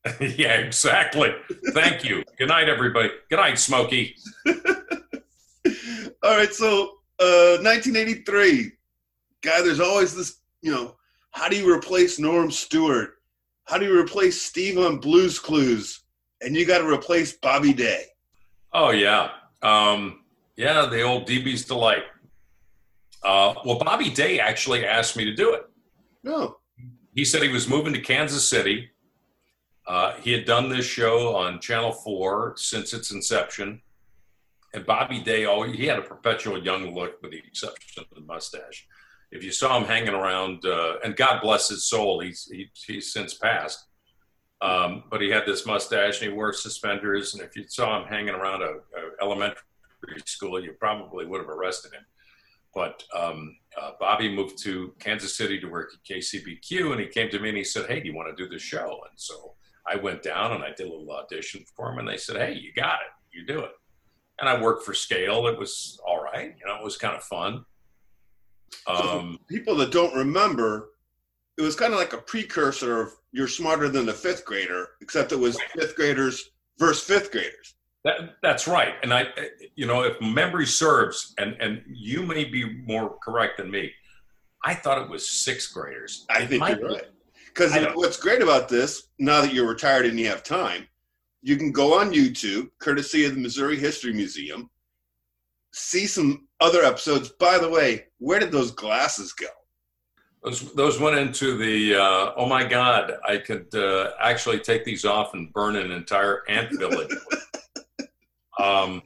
yeah, 0.19 0.55
exactly. 0.55 1.33
Thank 1.73 2.03
you. 2.03 2.25
Good 2.37 2.49
night, 2.49 2.67
everybody. 2.67 3.11
Good 3.29 3.37
night, 3.37 3.57
Smokey. 3.57 4.17
All 6.21 6.35
right, 6.35 6.53
so 6.53 6.97
uh, 7.21 7.63
1983. 7.63 8.65
Uh, 8.65 8.69
Guy, 9.43 9.61
there's 9.61 9.79
always 9.79 10.13
this, 10.13 10.41
you 10.61 10.73
know, 10.73 10.97
how 11.31 11.47
do 11.47 11.55
you 11.55 11.73
replace 11.73 12.19
Norm 12.19 12.51
Stewart? 12.51 13.11
How 13.63 13.77
do 13.77 13.85
you 13.85 13.97
replace 13.97 14.41
Steve 14.41 14.77
on 14.77 14.97
Blues 14.97 15.39
Clues? 15.39 16.00
And 16.41 16.55
you 16.55 16.65
got 16.65 16.79
to 16.79 16.87
replace 16.87 17.33
Bobby 17.33 17.73
Day. 17.73 18.05
Oh, 18.73 18.89
yeah. 18.89 19.29
Um, 19.61 20.23
yeah, 20.55 20.85
the 20.85 21.01
old 21.01 21.27
DB's 21.27 21.65
Delight. 21.65 22.03
Uh, 23.23 23.53
well, 23.63 23.77
Bobby 23.77 24.09
Day 24.09 24.39
actually 24.39 24.85
asked 24.85 25.15
me 25.15 25.25
to 25.25 25.35
do 25.35 25.53
it. 25.53 25.63
No. 26.23 26.35
Oh. 26.35 26.57
He 27.13 27.25
said 27.25 27.43
he 27.43 27.49
was 27.49 27.67
moving 27.67 27.93
to 27.93 27.99
Kansas 27.99 28.47
City. 28.47 28.89
Uh, 29.85 30.13
he 30.21 30.31
had 30.31 30.45
done 30.45 30.69
this 30.69 30.85
show 30.85 31.35
on 31.35 31.59
Channel 31.59 31.91
4 31.91 32.53
since 32.57 32.93
its 32.93 33.11
inception 33.11 33.81
and 34.73 34.85
Bobby 34.85 35.19
Day, 35.21 35.45
always 35.45 35.75
he 35.75 35.85
had 35.85 35.99
a 35.99 36.03
perpetual 36.03 36.61
young 36.63 36.93
look, 36.95 37.21
with 37.21 37.31
the 37.31 37.37
exception 37.37 38.03
of 38.03 38.15
the 38.15 38.21
mustache. 38.21 38.87
If 39.31 39.43
you 39.43 39.51
saw 39.51 39.77
him 39.77 39.85
hanging 39.85 40.13
around, 40.13 40.65
uh, 40.65 40.95
and 41.03 41.15
God 41.15 41.41
bless 41.41 41.69
his 41.69 41.85
soul, 41.85 42.19
he's 42.21 42.45
he, 42.45 42.69
he's 42.87 43.11
since 43.11 43.33
passed. 43.33 43.85
Um, 44.61 45.03
but 45.09 45.21
he 45.21 45.29
had 45.29 45.45
this 45.45 45.65
mustache 45.65 46.21
and 46.21 46.31
he 46.31 46.35
wore 46.35 46.53
suspenders. 46.53 47.33
And 47.33 47.41
if 47.41 47.55
you 47.55 47.65
saw 47.67 47.99
him 47.99 48.07
hanging 48.07 48.35
around 48.35 48.61
a, 48.61 48.67
a 48.67 49.21
elementary 49.21 49.57
school, 50.25 50.63
you 50.63 50.73
probably 50.73 51.25
would 51.25 51.41
have 51.41 51.49
arrested 51.49 51.93
him. 51.93 52.05
But 52.73 53.03
um, 53.15 53.57
uh, 53.79 53.91
Bobby 53.99 54.33
moved 54.33 54.61
to 54.63 54.93
Kansas 54.99 55.35
City 55.35 55.59
to 55.59 55.67
work 55.67 55.91
at 55.93 56.15
KCBQ, 56.15 56.91
and 56.91 57.01
he 57.01 57.07
came 57.07 57.29
to 57.29 57.39
me 57.39 57.49
and 57.49 57.57
he 57.57 57.65
said, 57.65 57.87
"Hey, 57.87 57.99
do 57.99 58.07
you 58.07 58.15
want 58.15 58.35
to 58.35 58.43
do 58.43 58.49
the 58.49 58.59
show?" 58.59 59.01
And 59.09 59.19
so 59.19 59.55
I 59.85 59.97
went 59.97 60.23
down 60.23 60.53
and 60.53 60.63
I 60.63 60.69
did 60.69 60.87
a 60.87 60.89
little 60.89 61.11
audition 61.11 61.65
for 61.75 61.91
him, 61.91 61.99
and 61.99 62.07
they 62.07 62.15
said, 62.15 62.37
"Hey, 62.37 62.53
you 62.53 62.71
got 62.73 62.99
it, 63.01 63.37
you 63.37 63.45
do 63.45 63.59
it." 63.61 63.71
and 64.41 64.49
I 64.49 64.59
worked 64.59 64.83
for 64.83 64.93
scale. 64.93 65.47
It 65.47 65.57
was 65.57 65.99
all 66.05 66.21
right. 66.21 66.55
You 66.59 66.67
know, 66.67 66.75
it 66.75 66.83
was 66.83 66.97
kind 66.97 67.15
of 67.15 67.23
fun. 67.23 67.63
Um, 68.87 69.39
people 69.47 69.75
that 69.75 69.91
don't 69.91 70.15
remember, 70.15 70.89
it 71.57 71.61
was 71.61 71.75
kind 71.75 71.93
of 71.93 71.99
like 71.99 72.13
a 72.13 72.17
precursor 72.17 73.01
of 73.01 73.13
You're 73.31 73.47
Smarter 73.47 73.89
Than 73.89 74.05
the 74.05 74.13
Fifth 74.13 74.45
Grader, 74.45 74.89
except 75.01 75.31
it 75.31 75.39
was 75.39 75.59
fifth 75.75 75.95
graders 75.95 76.51
versus 76.79 77.03
fifth 77.03 77.31
graders. 77.31 77.75
That, 78.03 78.35
that's 78.41 78.67
right. 78.67 78.95
And 79.03 79.13
I, 79.13 79.27
you 79.75 79.85
know, 79.85 80.03
if 80.03 80.19
memory 80.21 80.65
serves, 80.65 81.33
and, 81.37 81.55
and 81.59 81.83
you 81.87 82.23
may 82.23 82.45
be 82.45 82.81
more 82.85 83.17
correct 83.23 83.57
than 83.57 83.69
me, 83.69 83.91
I 84.63 84.73
thought 84.73 85.01
it 85.01 85.09
was 85.09 85.29
sixth 85.29 85.73
graders. 85.73 86.25
I 86.29 86.45
think 86.45 86.67
you're 86.67 86.89
right. 86.89 87.03
Because 87.45 87.75
what's 87.95 88.17
great 88.17 88.41
about 88.41 88.69
this, 88.69 89.09
now 89.19 89.41
that 89.41 89.53
you're 89.53 89.67
retired 89.67 90.05
and 90.05 90.17
you 90.19 90.27
have 90.27 90.41
time, 90.41 90.87
you 91.41 91.57
can 91.57 91.71
go 91.71 91.99
on 91.99 92.13
YouTube, 92.13 92.69
courtesy 92.79 93.25
of 93.25 93.35
the 93.35 93.41
Missouri 93.41 93.77
History 93.77 94.13
Museum, 94.13 94.69
see 95.73 96.07
some 96.07 96.47
other 96.59 96.83
episodes. 96.83 97.29
By 97.29 97.57
the 97.57 97.69
way, 97.69 98.05
where 98.19 98.39
did 98.39 98.51
those 98.51 98.71
glasses 98.71 99.33
go? 99.33 99.47
Those, 100.43 100.73
those 100.73 100.99
went 100.99 101.17
into 101.17 101.55
the, 101.57 101.95
uh, 101.95 102.33
oh 102.35 102.47
my 102.47 102.63
God, 102.63 103.13
I 103.27 103.37
could 103.37 103.73
uh, 103.75 104.11
actually 104.19 104.59
take 104.59 104.83
these 104.83 105.05
off 105.05 105.35
and 105.35 105.53
burn 105.53 105.75
an 105.75 105.91
entire 105.91 106.41
ant 106.49 106.71
village 106.79 107.11
um, 108.59 109.03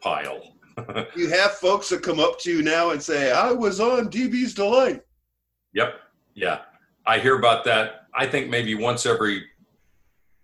pile. 0.00 0.52
you 1.16 1.30
have 1.30 1.52
folks 1.52 1.88
that 1.88 2.02
come 2.02 2.20
up 2.20 2.38
to 2.40 2.50
you 2.50 2.62
now 2.62 2.90
and 2.90 3.02
say, 3.02 3.32
I 3.32 3.50
was 3.50 3.80
on 3.80 4.10
DB's 4.10 4.52
Delight. 4.52 5.00
Yep. 5.72 5.94
Yeah. 6.34 6.60
I 7.06 7.18
hear 7.18 7.38
about 7.38 7.64
that. 7.64 8.06
I 8.14 8.26
think 8.26 8.50
maybe 8.50 8.74
once 8.74 9.06
every 9.06 9.44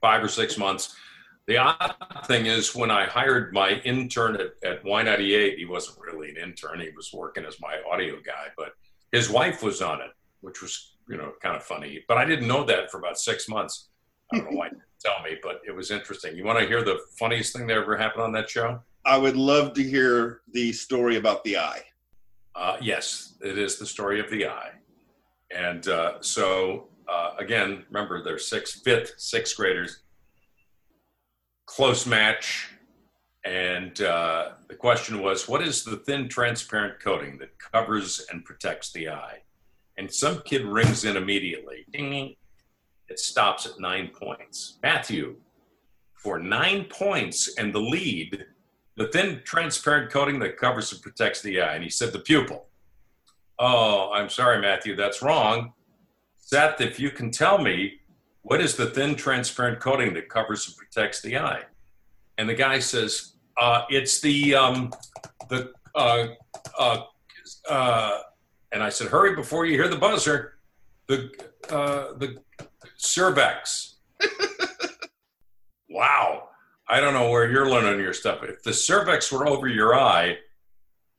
five 0.00 0.22
or 0.22 0.28
six 0.28 0.56
months. 0.56 0.96
The 1.46 1.56
odd 1.58 1.94
thing 2.26 2.46
is 2.46 2.74
when 2.74 2.90
I 2.90 3.06
hired 3.06 3.52
my 3.52 3.80
intern 3.84 4.36
at, 4.36 4.52
at 4.64 4.84
Y98, 4.84 5.56
he 5.56 5.64
wasn't 5.64 5.98
really 5.98 6.30
an 6.30 6.36
intern. 6.36 6.80
He 6.80 6.90
was 6.96 7.12
working 7.12 7.44
as 7.44 7.60
my 7.60 7.78
audio 7.90 8.16
guy, 8.24 8.46
but 8.56 8.72
his 9.12 9.30
wife 9.30 9.62
was 9.62 9.80
on 9.80 10.00
it, 10.00 10.10
which 10.40 10.60
was, 10.62 10.96
you 11.08 11.16
know, 11.16 11.32
kind 11.42 11.54
of 11.54 11.62
funny. 11.62 12.02
But 12.08 12.18
I 12.18 12.24
didn't 12.24 12.48
know 12.48 12.64
that 12.64 12.90
for 12.90 12.98
about 12.98 13.18
six 13.18 13.48
months. 13.48 13.88
I 14.32 14.38
don't 14.38 14.50
know 14.50 14.56
why 14.58 14.70
tell 15.02 15.22
me, 15.22 15.36
but 15.42 15.60
it 15.66 15.74
was 15.74 15.90
interesting. 15.90 16.36
You 16.36 16.44
want 16.44 16.58
to 16.58 16.66
hear 16.66 16.82
the 16.82 16.98
funniest 17.18 17.56
thing 17.56 17.66
that 17.66 17.76
ever 17.76 17.96
happened 17.96 18.22
on 18.22 18.32
that 18.32 18.48
show? 18.48 18.80
I 19.04 19.18
would 19.18 19.36
love 19.36 19.74
to 19.74 19.82
hear 19.82 20.42
the 20.52 20.72
story 20.72 21.16
about 21.16 21.42
the 21.44 21.58
eye. 21.58 21.82
Uh, 22.54 22.76
yes, 22.80 23.34
it 23.40 23.58
is 23.58 23.78
the 23.78 23.86
story 23.86 24.20
of 24.20 24.30
the 24.30 24.46
eye. 24.46 24.70
And 25.54 25.86
uh, 25.88 26.20
so 26.20 26.88
uh, 27.08 27.32
again, 27.38 27.84
remember 27.90 28.22
they're 28.22 28.38
sixth, 28.38 28.82
fifth, 28.84 29.14
sixth 29.18 29.56
graders. 29.56 30.02
Close 31.66 32.06
match. 32.06 32.70
And 33.44 34.00
uh, 34.00 34.50
the 34.68 34.74
question 34.74 35.20
was, 35.20 35.48
what 35.48 35.62
is 35.62 35.82
the 35.82 35.96
thin, 35.96 36.28
transparent 36.28 37.00
coating 37.00 37.38
that 37.38 37.58
covers 37.58 38.24
and 38.30 38.44
protects 38.44 38.92
the 38.92 39.08
eye? 39.08 39.38
And 39.98 40.12
some 40.12 40.42
kid 40.42 40.64
rings 40.64 41.04
in 41.04 41.16
immediately. 41.16 41.84
Ding, 41.92 42.36
it 43.08 43.18
stops 43.18 43.66
at 43.66 43.80
nine 43.80 44.08
points. 44.08 44.78
Matthew, 44.82 45.36
for 46.14 46.38
nine 46.38 46.84
points 46.84 47.56
and 47.58 47.74
the 47.74 47.80
lead, 47.80 48.46
the 48.96 49.08
thin, 49.08 49.42
transparent 49.44 50.10
coating 50.10 50.38
that 50.38 50.56
covers 50.56 50.92
and 50.92 51.02
protects 51.02 51.42
the 51.42 51.60
eye. 51.60 51.74
And 51.74 51.82
he 51.82 51.90
said, 51.90 52.12
the 52.12 52.20
pupil. 52.20 52.66
Oh, 53.58 54.12
I'm 54.12 54.28
sorry, 54.28 54.60
Matthew, 54.60 54.94
that's 54.94 55.20
wrong. 55.20 55.72
Seth, 56.36 56.80
if 56.80 57.00
you 57.00 57.10
can 57.10 57.30
tell 57.30 57.58
me 57.58 58.00
what 58.42 58.60
is 58.60 58.76
the 58.76 58.86
thin 58.86 59.14
transparent 59.14 59.80
coating 59.80 60.14
that 60.14 60.28
covers 60.28 60.66
and 60.66 60.76
protects 60.76 61.20
the 61.22 61.38
eye? 61.38 61.62
And 62.38 62.48
the 62.48 62.54
guy 62.54 62.78
says, 62.78 63.31
uh, 63.60 63.82
it's 63.90 64.20
the, 64.20 64.54
um, 64.54 64.92
the, 65.48 65.72
uh, 65.94 66.28
uh, 66.78 67.04
uh, 67.68 68.18
and 68.72 68.82
I 68.82 68.88
said, 68.88 69.08
hurry 69.08 69.34
before 69.34 69.66
you 69.66 69.74
hear 69.74 69.88
the 69.88 69.96
buzzer. 69.96 70.54
The, 71.08 71.30
uh, 71.68 72.14
the 72.18 72.38
cervix. 72.96 73.96
wow. 75.90 76.48
I 76.88 77.00
don't 77.00 77.14
know 77.14 77.30
where 77.30 77.50
you're 77.50 77.68
learning 77.68 78.00
your 78.00 78.12
stuff. 78.12 78.42
If 78.42 78.62
the 78.62 78.72
cervix 78.72 79.30
were 79.32 79.46
over 79.46 79.68
your 79.68 79.94
eye, 79.94 80.38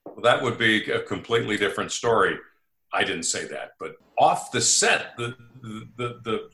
well, 0.05 0.21
that 0.21 0.41
would 0.41 0.57
be 0.57 0.91
a 0.91 1.01
completely 1.01 1.57
different 1.57 1.91
story. 1.91 2.37
I 2.91 3.03
didn't 3.03 3.23
say 3.23 3.47
that, 3.47 3.71
but 3.79 3.95
off 4.17 4.51
the 4.51 4.61
set, 4.61 5.17
the, 5.17 5.35
the, 5.61 6.19
the, 6.23 6.49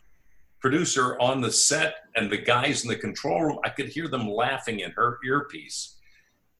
producer 0.60 1.20
on 1.20 1.42
the 1.42 1.52
set 1.52 1.96
and 2.16 2.30
the 2.30 2.38
guys 2.38 2.84
in 2.84 2.90
the 2.90 2.96
control 2.96 3.42
room, 3.42 3.60
I 3.64 3.70
could 3.70 3.88
hear 3.90 4.08
them 4.08 4.30
laughing 4.30 4.80
in 4.82 4.92
her 4.92 5.18
earpiece. 5.26 5.98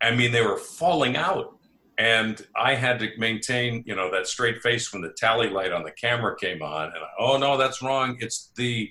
I 0.02 0.16
mean, 0.16 0.32
they 0.32 0.42
were 0.42 0.58
falling 0.58 1.18
out. 1.18 1.56
and 2.00 2.48
I 2.56 2.76
had 2.76 2.98
to 3.00 3.10
maintain, 3.18 3.84
you 3.86 3.94
know, 3.94 4.10
that 4.12 4.26
straight 4.26 4.62
face 4.62 4.92
when 4.94 5.02
the 5.02 5.10
tally 5.10 5.50
light 5.50 5.74
on 5.74 5.84
the 5.84 5.92
camera 5.92 6.36
came 6.38 6.62
on. 6.62 6.86
And 6.86 6.96
I, 6.96 7.08
oh 7.20 7.38
no, 7.38 7.58
that's 7.58 7.82
wrong. 7.82 8.18
It's 8.22 8.52
the 8.56 8.90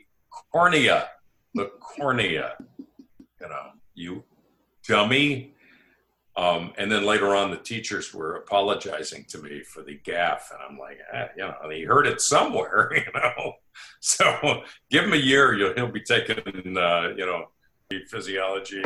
cornea, 0.53 1.09
the 1.55 1.71
cornea. 1.81 2.57
You 3.41 3.49
know, 3.49 3.67
you 3.95 4.25
dummy. 4.87 5.55
Um, 6.39 6.73
and 6.79 6.91
then 6.91 7.05
later 7.05 7.35
on, 7.35 7.51
the 7.51 7.57
teachers 7.57 8.15
were 8.15 8.37
apologizing 8.37 9.25
to 9.31 9.39
me 9.39 9.65
for 9.65 9.83
the 9.83 9.99
gaffe, 9.99 10.53
and 10.53 10.61
I'm 10.71 10.79
like, 10.79 10.99
eh, 11.13 11.27
you 11.37 11.43
know, 11.43 11.69
he 11.69 11.83
heard 11.83 12.07
it 12.07 12.21
somewhere, 12.21 12.93
you 12.95 13.13
know. 13.13 13.55
So 13.99 14.63
give 14.89 15.03
him 15.05 15.15
a 15.15 15.17
year, 15.17 15.55
you'll, 15.55 15.75
he'll 15.75 15.91
be 15.91 16.01
taking, 16.01 16.39
uh, 16.79 17.13
you 17.17 17.27
know, 17.27 17.47
physiology. 18.09 18.85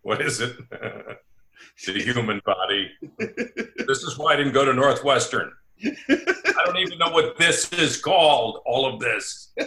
What 0.00 0.22
is 0.22 0.40
it? 0.40 0.56
the 0.70 2.02
human 2.02 2.40
body. 2.46 2.90
this 3.18 4.02
is 4.02 4.16
why 4.16 4.32
I 4.32 4.36
didn't 4.36 4.54
go 4.54 4.64
to 4.64 4.72
Northwestern. 4.72 5.52
I 5.84 6.62
don't 6.64 6.78
even 6.78 6.96
know 6.96 7.10
what 7.10 7.36
this 7.36 7.70
is 7.74 8.00
called. 8.00 8.60
All 8.64 8.86
of 8.86 9.00
this. 9.00 9.52
Uh, 9.58 9.66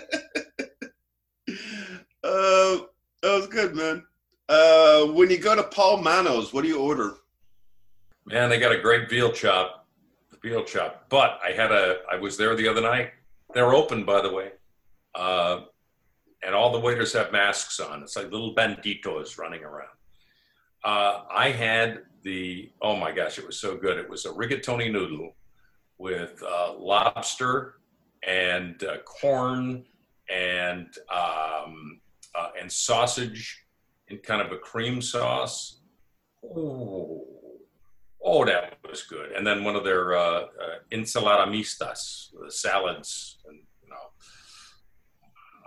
that 3.22 3.24
was 3.24 3.48
good, 3.48 3.76
man. 3.76 4.04
Uh, 4.50 5.06
when 5.06 5.30
you 5.30 5.38
go 5.38 5.56
to 5.56 5.62
Paul 5.62 6.02
Manno's, 6.02 6.52
what 6.52 6.64
do 6.64 6.68
you 6.68 6.80
order? 6.80 7.14
Man, 8.26 8.50
they 8.50 8.60
got 8.60 8.72
a 8.72 8.80
great 8.80 9.08
veal 9.08 9.32
chop. 9.32 9.86
Veal 10.42 10.64
chop. 10.64 11.06
But 11.10 11.40
I 11.46 11.52
had 11.52 11.72
a. 11.72 12.00
I 12.12 12.16
was 12.16 12.36
there 12.36 12.56
the 12.56 12.68
other 12.68 12.82
night. 12.82 13.12
They're 13.54 13.74
open, 13.74 14.06
by 14.06 14.22
the 14.22 14.34
way. 14.34 14.52
Uh, 15.14 15.62
and 16.42 16.56
all 16.56 16.72
the 16.72 16.80
waiters 16.80 17.14
have 17.14 17.32
masks 17.32 17.80
on. 17.80 18.02
It's 18.02 18.16
like 18.16 18.32
little 18.32 18.56
banditos 18.56 19.38
running 19.38 19.64
around. 19.64 19.90
Uh, 20.84 21.24
I 21.30 21.52
had 21.52 22.00
the 22.24 22.72
oh 22.82 22.96
my 22.96 23.12
gosh, 23.12 23.38
it 23.38 23.46
was 23.46 23.60
so 23.60 23.78
good. 23.78 23.98
It 23.98 24.10
was 24.10 24.26
a 24.26 24.30
rigatoni 24.30 24.92
noodle 24.92 25.36
with 25.98 26.42
uh, 26.42 26.74
lobster 26.78 27.76
and 28.26 28.82
uh, 28.84 28.98
corn 29.00 29.86
and 30.34 30.88
um, 31.12 32.00
uh, 32.34 32.50
and 32.60 32.72
sausage 32.72 33.66
in 34.10 34.18
kind 34.20 34.42
of 34.42 34.52
a 34.52 34.58
cream 34.58 35.02
sauce. 35.02 35.82
Oh, 36.44 37.26
oh, 38.24 38.46
that 38.46 38.78
was 38.88 39.04
good. 39.04 39.32
And 39.32 39.46
then 39.46 39.64
one 39.64 39.76
of 39.76 39.84
their 39.84 40.18
uh, 40.18 40.42
uh, 40.42 40.48
ensalada 40.92 41.48
mistas, 41.48 42.30
the 42.42 42.52
salads, 42.52 43.40
and 43.48 43.58
you 43.84 43.90
know, 43.90 43.96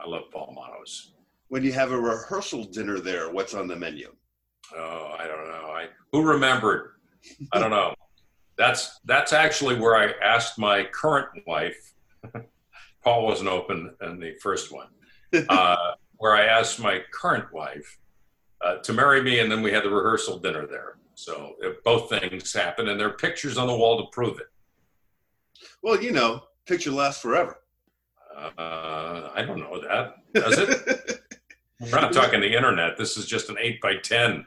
I 0.03 0.09
love 0.09 0.25
Paul 0.33 0.55
Manno's. 0.57 1.13
When 1.49 1.63
you 1.63 1.73
have 1.73 1.93
a 1.93 2.01
rehearsal 2.01 2.65
dinner 2.65 2.99
there, 2.99 3.31
what's 3.31 3.55
on 3.55 3.69
the 3.69 3.77
menu? 3.77 4.13
Oh, 4.75 5.17
I 5.19 5.27
don't 5.27 5.49
know. 5.49 5.71
I 5.71 5.87
who 6.13 6.23
remembered? 6.23 6.93
I 7.53 7.59
don't 7.59 7.71
know. 7.71 7.95
That's 8.59 9.01
that's 9.07 9.33
actually 9.33 9.81
where 9.81 9.97
I 9.97 10.13
asked 10.23 10.59
my 10.59 10.85
current 10.85 11.31
wife. 11.47 11.95
Paul 13.03 13.25
wasn't 13.25 13.49
open 13.49 13.95
in 14.03 14.21
the 14.21 14.35
first 14.43 14.71
one. 14.71 14.89
Uh, 15.49 15.95
where 16.19 16.37
I 16.37 16.45
asked 16.45 16.79
my 16.79 17.01
current 17.11 17.51
wife 17.55 17.99
uh, 18.63 18.77
to 18.77 18.93
marry 18.93 19.23
me, 19.23 19.41
and 19.41 19.51
then 19.51 19.63
we 19.63 19.73
had 19.73 19.85
the 19.85 19.91
rehearsal 19.91 20.39
dinner 20.39 20.67
there. 20.67 20.97
So 21.15 21.55
both 21.85 22.09
things 22.09 22.53
happened, 22.53 22.89
and 22.89 22.99
there 22.99 23.09
are 23.09 23.17
pictures 23.17 23.59
on 23.59 23.67
the 23.67 23.77
wall 23.77 23.99
to 23.99 24.11
prove 24.11 24.41
it. 24.41 24.47
Well, 25.83 26.03
you 26.03 26.13
know, 26.13 26.43
picture 26.67 26.91
lasts 26.91 27.21
forever. 27.21 27.59
Uh, 28.35 29.31
I 29.35 29.45
don't 29.47 29.59
know 29.59 29.81
that. 29.81 30.15
Does 30.33 30.59
it? 30.59 31.21
We're 31.81 32.01
not 32.01 32.13
talking 32.13 32.41
the 32.41 32.55
internet. 32.55 32.97
This 32.97 33.17
is 33.17 33.27
just 33.27 33.51
an 33.51 33.57
eight 33.61 33.81
by 33.81 33.97
ten 33.97 34.47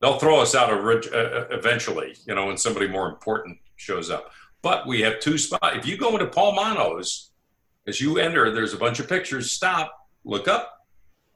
they'll 0.00 0.18
throw 0.18 0.40
us 0.40 0.54
out 0.54 0.72
of 0.72 0.84
uh, 0.84 1.16
uh, 1.16 1.46
eventually, 1.50 2.16
you 2.26 2.34
know, 2.34 2.46
when 2.46 2.56
somebody 2.56 2.88
more 2.88 3.08
important 3.08 3.58
shows 3.76 4.10
up. 4.10 4.30
But 4.62 4.86
we 4.86 5.00
have 5.02 5.20
two 5.20 5.38
spots. 5.38 5.76
If 5.76 5.86
you 5.86 5.96
go 5.96 6.12
into 6.12 6.26
Paul 6.26 6.54
Manno's, 6.54 7.30
as 7.86 8.00
you 8.00 8.18
enter, 8.18 8.50
there's 8.50 8.74
a 8.74 8.78
bunch 8.78 9.00
of 9.00 9.08
pictures. 9.08 9.52
Stop, 9.52 10.08
look 10.24 10.48
up, 10.48 10.86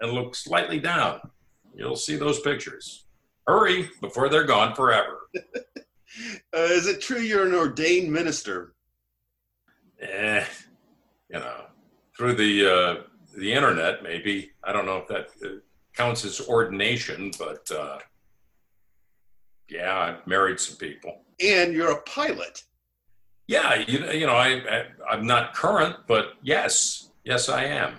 and 0.01 0.13
look 0.13 0.35
slightly 0.35 0.81
down. 0.81 1.21
You'll 1.75 1.97
see 1.97 2.17
those 2.17 2.41
pictures. 2.41 3.07
Hurry 3.47 3.91
before 4.01 4.29
they're 4.29 4.45
gone 4.45 4.75
forever. 4.75 5.29
uh, 5.37 5.81
is 6.55 6.87
it 6.87 7.01
true 7.01 7.21
you're 7.21 7.47
an 7.47 7.55
ordained 7.55 8.13
minister? 8.13 8.75
Eh, 10.01 10.45
you 11.29 11.39
know, 11.39 11.65
through 12.17 12.35
the 12.35 12.73
uh, 12.73 13.03
the 13.37 13.53
internet, 13.53 14.03
maybe. 14.03 14.51
I 14.63 14.73
don't 14.73 14.87
know 14.87 14.99
if 14.99 15.09
that 15.09 15.29
uh, 15.45 15.57
counts 15.97 16.25
as 16.25 16.41
ordination, 16.41 17.33
but 17.39 17.69
uh, 17.71 17.99
yeah, 19.69 19.99
I've 19.99 20.27
married 20.27 20.61
some 20.61 20.77
people. 20.77 21.23
And 21.43 21.73
you're 21.73 21.93
a 21.93 22.03
pilot. 22.03 22.63
Yeah, 23.49 23.83
you, 23.87 24.11
you 24.13 24.27
know, 24.27 24.35
I, 24.35 24.49
I 24.49 24.85
I'm 25.11 25.27
not 25.27 25.55
current, 25.55 25.97
but 26.07 26.35
yes, 26.43 27.11
yes, 27.25 27.49
I 27.49 27.65
am. 27.65 27.95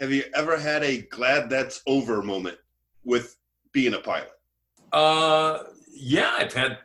Have 0.00 0.12
you 0.12 0.24
ever 0.34 0.56
had 0.56 0.82
a 0.84 1.02
glad 1.02 1.50
that's 1.50 1.82
over 1.86 2.22
moment 2.22 2.58
with 3.08 3.36
being 3.72 3.94
a 3.94 3.98
pilot? 3.98 4.30
Uh, 4.92 5.64
yeah, 5.92 6.30
I've 6.36 6.52
had 6.52 6.78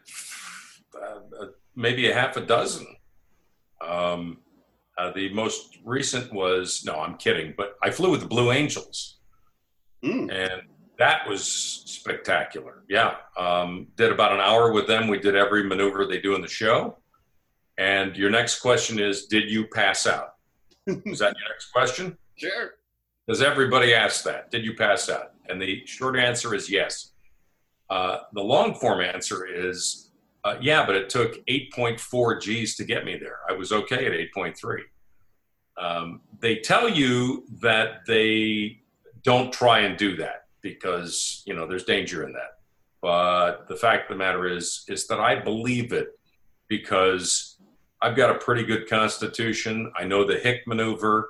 uh, 1.00 1.46
maybe 1.76 2.10
a 2.10 2.14
half 2.14 2.38
a 2.38 2.42
dozen. 2.42 2.88
Um, 3.86 4.40
uh, 4.98 5.12
the 5.12 5.32
most 5.34 5.80
recent 5.84 6.34
was 6.34 6.84
no, 6.86 6.96
I'm 6.96 7.18
kidding, 7.18 7.54
but 7.58 7.76
I 7.84 7.90
flew 7.90 8.12
with 8.12 8.22
the 8.22 8.28
Blue 8.28 8.52
Angels, 8.52 9.20
mm. 10.04 10.32
and 10.32 10.62
that 10.98 11.28
was 11.28 11.44
spectacular. 11.86 12.84
Yeah. 12.88 13.16
Um, 13.38 13.88
did 13.98 14.12
about 14.12 14.32
an 14.32 14.40
hour 14.40 14.72
with 14.72 14.88
them. 14.88 15.08
We 15.08 15.20
did 15.20 15.36
every 15.36 15.64
maneuver 15.64 16.06
they 16.06 16.22
do 16.22 16.36
in 16.36 16.42
the 16.42 16.48
show. 16.48 16.98
And 17.78 18.16
your 18.16 18.30
next 18.30 18.60
question 18.60 19.00
is 19.00 19.26
Did 19.26 19.50
you 19.50 19.68
pass 19.68 20.06
out? 20.06 20.36
is 20.88 21.20
that 21.20 21.36
your 21.40 21.50
next 21.50 21.72
question? 21.72 22.18
Sure. 22.36 22.76
Does 23.28 23.42
everybody 23.42 23.94
ask 23.94 24.24
that? 24.26 24.52
Did 24.52 24.66
you 24.66 24.76
pass 24.76 25.10
out? 25.10 25.33
And 25.50 25.62
the 25.62 25.86
short 25.86 26.18
answer 26.18 26.54
is 26.54 26.70
yes. 26.70 27.12
Uh, 27.90 28.20
the 28.34 28.42
long 28.42 28.76
form 28.76 29.02
answer 29.02 29.46
is 29.46 30.12
uh, 30.44 30.56
yeah, 30.60 30.86
but 30.86 30.96
it 30.96 31.10
took 31.10 31.46
8.4 31.46 32.42
G's 32.42 32.76
to 32.76 32.84
get 32.84 33.06
me 33.06 33.18
there. 33.18 33.40
I 33.48 33.54
was 33.54 33.72
okay 33.72 34.06
at 34.06 34.12
8.3. 34.36 34.80
Um, 35.78 36.22
they 36.40 36.58
tell 36.58 36.90
you 36.90 37.46
that 37.62 38.06
they 38.06 38.82
don't 39.24 39.54
try 39.54 39.80
and 39.80 39.98
do 39.98 40.18
that 40.18 40.46
because 40.62 41.44
you 41.46 41.54
know 41.54 41.66
there's 41.66 41.86
danger 41.86 42.26
in 42.26 42.34
that. 42.34 42.58
But 43.02 43.68
the 43.68 43.76
fact 43.76 44.10
of 44.10 44.18
the 44.18 44.24
matter 44.24 44.48
is 44.48 44.86
is 44.88 45.08
that 45.08 45.20
I 45.20 45.36
believe 45.36 45.94
it 45.94 46.10
because 46.68 47.58
I've 48.02 48.16
got 48.16 48.36
a 48.36 48.40
pretty 48.40 48.64
good 48.64 48.90
constitution. 48.90 49.92
I 49.98 50.04
know 50.04 50.26
the 50.26 50.38
Hick 50.38 50.68
maneuver. 50.68 51.30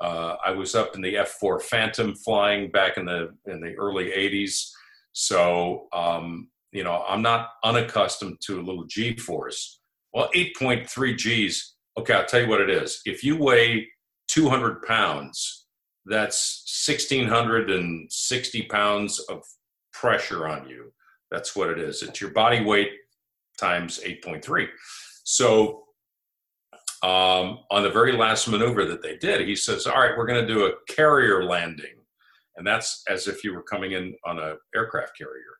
Uh, 0.00 0.36
I 0.44 0.50
was 0.50 0.74
up 0.74 0.94
in 0.94 1.00
the 1.00 1.14
F4 1.14 1.62
Phantom 1.62 2.14
flying 2.14 2.70
back 2.70 2.96
in 2.96 3.06
the 3.06 3.34
in 3.46 3.60
the 3.60 3.74
early 3.74 4.10
'80s, 4.10 4.70
so 5.12 5.86
um, 5.92 6.48
you 6.72 6.84
know 6.84 7.04
I'm 7.08 7.22
not 7.22 7.50
unaccustomed 7.64 8.38
to 8.46 8.60
a 8.60 8.62
little 8.62 8.84
G 8.84 9.16
force. 9.16 9.80
Well, 10.12 10.30
8.3 10.34 11.16
Gs. 11.16 11.74
Okay, 11.98 12.14
I'll 12.14 12.24
tell 12.24 12.42
you 12.42 12.48
what 12.48 12.60
it 12.60 12.70
is. 12.70 13.00
If 13.04 13.24
you 13.24 13.36
weigh 13.36 13.88
200 14.28 14.82
pounds 14.82 15.64
that's 16.06 16.84
1,660 16.86 18.62
pounds 18.64 19.18
of 19.30 19.42
pressure 19.92 20.46
on 20.46 20.68
you. 20.68 20.92
That's 21.30 21.56
what 21.56 21.70
it 21.70 21.78
is. 21.78 22.02
It's 22.02 22.20
your 22.20 22.30
body 22.30 22.62
weight 22.62 22.90
times 23.58 24.00
8.3. 24.04 24.68
So 25.24 25.83
um, 27.04 27.58
on 27.70 27.82
the 27.82 27.90
very 27.90 28.12
last 28.12 28.48
maneuver 28.48 28.86
that 28.86 29.02
they 29.02 29.18
did, 29.18 29.46
he 29.46 29.54
says, 29.54 29.86
"All 29.86 30.00
right, 30.00 30.16
we're 30.16 30.26
going 30.26 30.46
to 30.46 30.54
do 30.54 30.64
a 30.64 30.72
carrier 30.88 31.44
landing," 31.44 31.96
and 32.56 32.66
that's 32.66 33.02
as 33.08 33.28
if 33.28 33.44
you 33.44 33.52
were 33.52 33.62
coming 33.62 33.92
in 33.92 34.14
on 34.24 34.38
an 34.38 34.56
aircraft 34.74 35.18
carrier. 35.18 35.58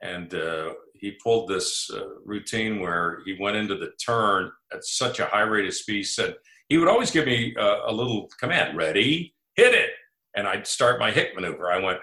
And 0.00 0.32
uh, 0.32 0.72
he 0.94 1.18
pulled 1.22 1.48
this 1.48 1.90
uh, 1.92 2.20
routine 2.24 2.80
where 2.80 3.18
he 3.26 3.36
went 3.38 3.56
into 3.56 3.76
the 3.76 3.90
turn 4.02 4.50
at 4.72 4.82
such 4.82 5.20
a 5.20 5.26
high 5.26 5.42
rate 5.42 5.66
of 5.66 5.74
speed. 5.74 6.04
Said 6.04 6.36
he 6.70 6.78
would 6.78 6.88
always 6.88 7.10
give 7.10 7.26
me 7.26 7.54
uh, 7.60 7.80
a 7.86 7.92
little 7.92 8.30
command: 8.40 8.74
"Ready, 8.74 9.34
hit 9.58 9.74
it. 9.74 9.90
And 10.36 10.46
I'd 10.46 10.66
start 10.66 11.00
my 11.00 11.10
Hick 11.10 11.34
maneuver. 11.34 11.70
I 11.70 11.80
went, 11.80 11.98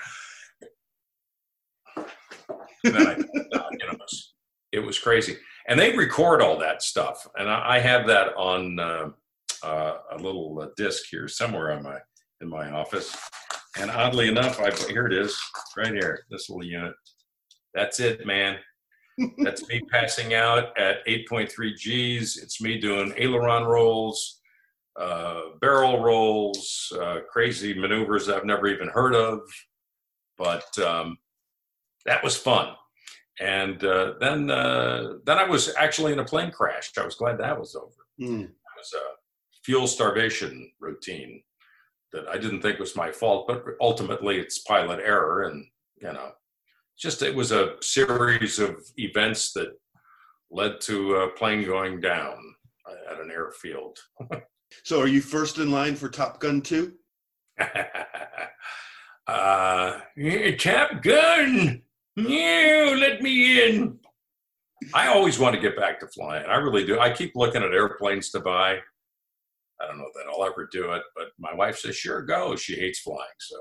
and 2.83 2.93
then 2.93 3.07
I, 3.07 3.15
you 3.15 3.88
know, 3.88 3.93
it 3.93 3.99
was, 3.99 4.33
it 4.73 4.79
was, 4.79 4.99
crazy. 4.99 5.38
And 5.68 5.80
they 5.80 5.95
record 5.95 6.41
all 6.41 6.59
that 6.59 6.84
stuff. 6.84 7.28
And 7.38 7.49
I, 7.49 7.76
I 7.76 7.80
have 7.80 8.07
that 8.07 8.36
on 8.36 8.80
uh, 8.80 9.09
uh, 9.63 9.97
a 10.11 10.18
little 10.18 10.59
uh, 10.61 10.68
disc 10.78 11.05
here 11.09 11.28
somewhere 11.28 11.72
on 11.72 11.84
my, 11.84 11.97
in 12.41 12.49
my 12.49 12.70
office. 12.72 13.16
And 13.78 13.91
oddly 13.91 14.28
enough, 14.28 14.59
I 14.59 14.72
here 14.88 15.07
it 15.07 15.13
is, 15.13 15.38
right 15.76 15.91
here, 15.91 16.24
this 16.30 16.49
little 16.49 16.63
unit. 16.63 16.93
That's 17.74 17.99
it, 17.99 18.26
man. 18.26 18.57
That's 19.39 19.68
me 19.68 19.82
passing 19.91 20.34
out 20.34 20.78
at 20.78 21.05
8.3 21.05 21.49
Gs. 21.74 22.38
It's 22.38 22.61
me 22.61 22.80
doing 22.80 23.13
aileron 23.18 23.63
rolls, 23.63 24.39
uh, 24.99 25.41
barrel 25.61 26.01
rolls, 26.01 26.91
uh, 27.01 27.20
crazy 27.30 27.74
maneuvers 27.74 28.30
I've 28.30 28.45
never 28.45 28.68
even 28.68 28.88
heard 28.88 29.16
of. 29.16 29.39
But 30.38 30.78
um, 30.80 31.18
that 32.05 32.24
was 32.24 32.38
fun. 32.38 32.76
And 33.39 33.83
uh, 33.83 34.13
then 34.19 34.49
uh, 34.49 35.15
then 35.25 35.38
I 35.38 35.43
was 35.43 35.73
actually 35.77 36.13
in 36.13 36.19
a 36.19 36.25
plane 36.25 36.51
crash. 36.51 36.91
I 36.97 37.03
was 37.03 37.15
glad 37.15 37.38
that 37.38 37.59
was 37.59 37.75
over. 37.75 37.91
Mm. 38.21 38.43
It 38.43 38.49
was 38.77 38.93
a 38.93 39.05
fuel 39.63 39.88
starvation 39.88 40.71
routine 40.79 41.41
that 42.13 42.27
I 42.27 42.38
didn't 42.38 42.61
think 42.61 42.79
was 42.79 42.95
my 42.95 43.11
fault, 43.11 43.47
but 43.47 43.63
ultimately 43.81 44.38
it's 44.38 44.59
pilot 44.59 44.99
error. 44.99 45.43
And 45.43 45.65
you 46.01 46.13
know, 46.13 46.31
just 46.97 47.21
it 47.21 47.36
was 47.36 47.51
a 47.51 47.75
series 47.81 48.59
of 48.59 48.77
events 48.97 49.51
that 49.53 49.73
led 50.49 50.79
to 50.81 51.15
a 51.15 51.29
plane 51.31 51.65
going 51.65 51.99
down 51.99 52.38
at 53.11 53.19
an 53.19 53.31
airfield. 53.31 53.97
So, 54.83 55.01
are 55.01 55.07
you 55.07 55.21
first 55.21 55.57
in 55.57 55.71
line 55.71 55.95
for 55.95 56.09
Top 56.09 56.39
Gun 56.39 56.61
2? 56.61 56.93
uh, 59.27 59.99
yeah, 60.17 60.55
Top 60.57 61.01
Gun, 61.01 61.81
yeah, 62.16 62.95
let 62.97 63.22
me 63.22 63.70
in. 63.70 63.99
I 64.93 65.07
always 65.07 65.39
want 65.39 65.55
to 65.55 65.61
get 65.61 65.78
back 65.78 65.99
to 65.99 66.07
flying. 66.07 66.45
I 66.45 66.55
really 66.55 66.86
do. 66.86 66.99
I 66.99 67.11
keep 67.11 67.34
looking 67.36 67.63
at 67.63 67.72
airplanes 67.74 68.30
to 68.32 68.39
buy. 68.39 68.78
I 69.82 69.88
don't 69.88 69.97
know 69.97 70.09
that 70.13 70.26
I'll 70.32 70.45
ever 70.45 70.70
do 70.72 70.91
it, 70.93 71.01
but 71.16 71.28
my 71.38 71.53
wife 71.53 71.78
says, 71.78 71.95
sure, 71.95 72.22
go. 72.22 72.55
She 72.55 72.76
hates 72.76 72.99
flying, 72.99 73.20
so 73.39 73.57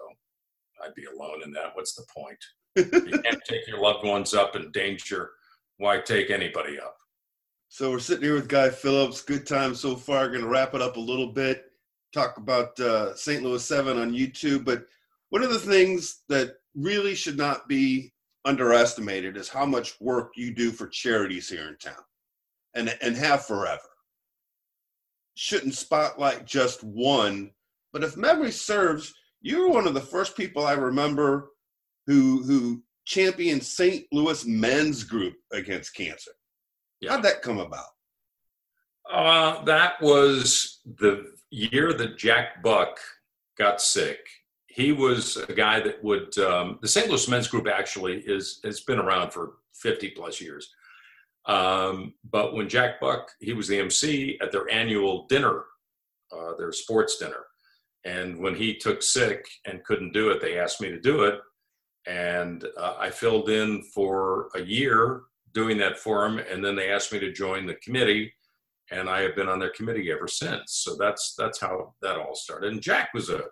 I'd 0.82 0.94
be 0.94 1.04
alone 1.04 1.42
in 1.44 1.52
that. 1.52 1.74
What's 1.74 1.94
the 1.94 2.04
point? 2.16 2.38
you 2.76 3.18
can't 3.22 3.42
take 3.48 3.66
your 3.66 3.80
loved 3.80 4.06
ones 4.06 4.34
up 4.34 4.54
in 4.56 4.70
danger. 4.72 5.30
Why 5.78 6.00
take 6.00 6.30
anybody 6.30 6.78
up? 6.78 6.96
So, 7.68 7.90
we're 7.90 7.98
sitting 7.98 8.22
here 8.22 8.34
with 8.34 8.48
Guy 8.48 8.70
Phillips. 8.70 9.22
Good 9.22 9.46
time 9.46 9.74
so 9.74 9.96
far. 9.96 10.28
Going 10.28 10.42
to 10.42 10.48
wrap 10.48 10.74
it 10.74 10.82
up 10.82 10.96
a 10.96 11.00
little 11.00 11.32
bit, 11.32 11.64
talk 12.12 12.36
about 12.36 12.78
uh, 12.78 13.16
St. 13.16 13.42
Louis 13.42 13.64
7 13.64 13.98
on 13.98 14.12
YouTube. 14.12 14.64
But 14.64 14.86
one 15.30 15.42
of 15.42 15.50
the 15.50 15.58
things 15.58 16.22
that 16.28 16.54
really 16.76 17.16
should 17.16 17.36
not 17.36 17.66
be 17.66 18.13
underestimated 18.44 19.36
is 19.36 19.48
how 19.48 19.64
much 19.64 20.00
work 20.00 20.32
you 20.36 20.52
do 20.52 20.70
for 20.70 20.86
charities 20.86 21.48
here 21.48 21.68
in 21.68 21.76
town 21.78 22.02
and, 22.74 22.96
and 23.00 23.16
have 23.16 23.46
forever. 23.46 23.80
Shouldn't 25.34 25.74
spotlight 25.74 26.44
just 26.44 26.84
one, 26.84 27.50
but 27.92 28.04
if 28.04 28.16
memory 28.16 28.52
serves, 28.52 29.14
you 29.40 29.60
were 29.60 29.68
one 29.70 29.86
of 29.86 29.94
the 29.94 30.00
first 30.00 30.36
people 30.36 30.66
I 30.66 30.72
remember 30.72 31.50
who 32.06 32.42
who 32.42 32.82
championed 33.04 33.62
St. 33.62 34.06
Louis 34.12 34.44
men's 34.46 35.04
group 35.04 35.34
against 35.52 35.94
cancer. 35.94 36.30
Yeah. 37.00 37.12
How'd 37.12 37.24
that 37.24 37.42
come 37.42 37.58
about? 37.58 37.84
Uh, 39.10 39.62
that 39.64 40.00
was 40.00 40.80
the 40.98 41.32
year 41.50 41.92
that 41.92 42.16
Jack 42.16 42.62
Buck 42.62 42.98
got 43.58 43.80
sick. 43.80 44.18
He 44.74 44.90
was 44.90 45.36
a 45.36 45.52
guy 45.52 45.78
that 45.78 46.02
would 46.02 46.36
um, 46.38 46.80
the 46.82 46.88
St. 46.88 47.08
Louis 47.08 47.28
Men's 47.28 47.46
Group 47.46 47.68
actually 47.68 48.24
is 48.26 48.58
has 48.64 48.80
been 48.80 48.98
around 48.98 49.30
for 49.30 49.52
50 49.74 50.10
plus 50.10 50.40
years. 50.40 50.68
Um, 51.46 52.14
but 52.28 52.54
when 52.54 52.68
Jack 52.68 53.00
Buck, 53.00 53.30
he 53.38 53.52
was 53.52 53.68
the 53.68 53.78
MC 53.78 54.36
at 54.42 54.50
their 54.50 54.68
annual 54.72 55.26
dinner, 55.28 55.62
uh, 56.32 56.56
their 56.56 56.72
sports 56.72 57.18
dinner, 57.18 57.44
and 58.04 58.36
when 58.40 58.56
he 58.56 58.74
took 58.74 59.02
sick 59.02 59.46
and 59.64 59.84
couldn't 59.84 60.12
do 60.12 60.30
it, 60.30 60.40
they 60.40 60.58
asked 60.58 60.80
me 60.80 60.88
to 60.88 61.00
do 61.00 61.22
it, 61.22 61.38
and 62.06 62.64
uh, 62.76 62.94
I 62.98 63.10
filled 63.10 63.50
in 63.50 63.82
for 63.94 64.48
a 64.56 64.60
year 64.60 65.22
doing 65.52 65.78
that 65.78 66.00
for 66.00 66.26
him, 66.26 66.38
and 66.38 66.64
then 66.64 66.74
they 66.74 66.90
asked 66.90 67.12
me 67.12 67.20
to 67.20 67.32
join 67.32 67.64
the 67.64 67.76
committee, 67.76 68.32
and 68.90 69.08
I 69.08 69.20
have 69.20 69.36
been 69.36 69.48
on 69.48 69.60
their 69.60 69.70
committee 69.70 70.10
ever 70.10 70.26
since. 70.26 70.82
So 70.84 70.96
that's 70.96 71.36
that's 71.38 71.60
how 71.60 71.94
that 72.02 72.16
all 72.16 72.34
started. 72.34 72.72
And 72.72 72.82
Jack 72.82 73.10
was 73.14 73.30
a 73.30 73.44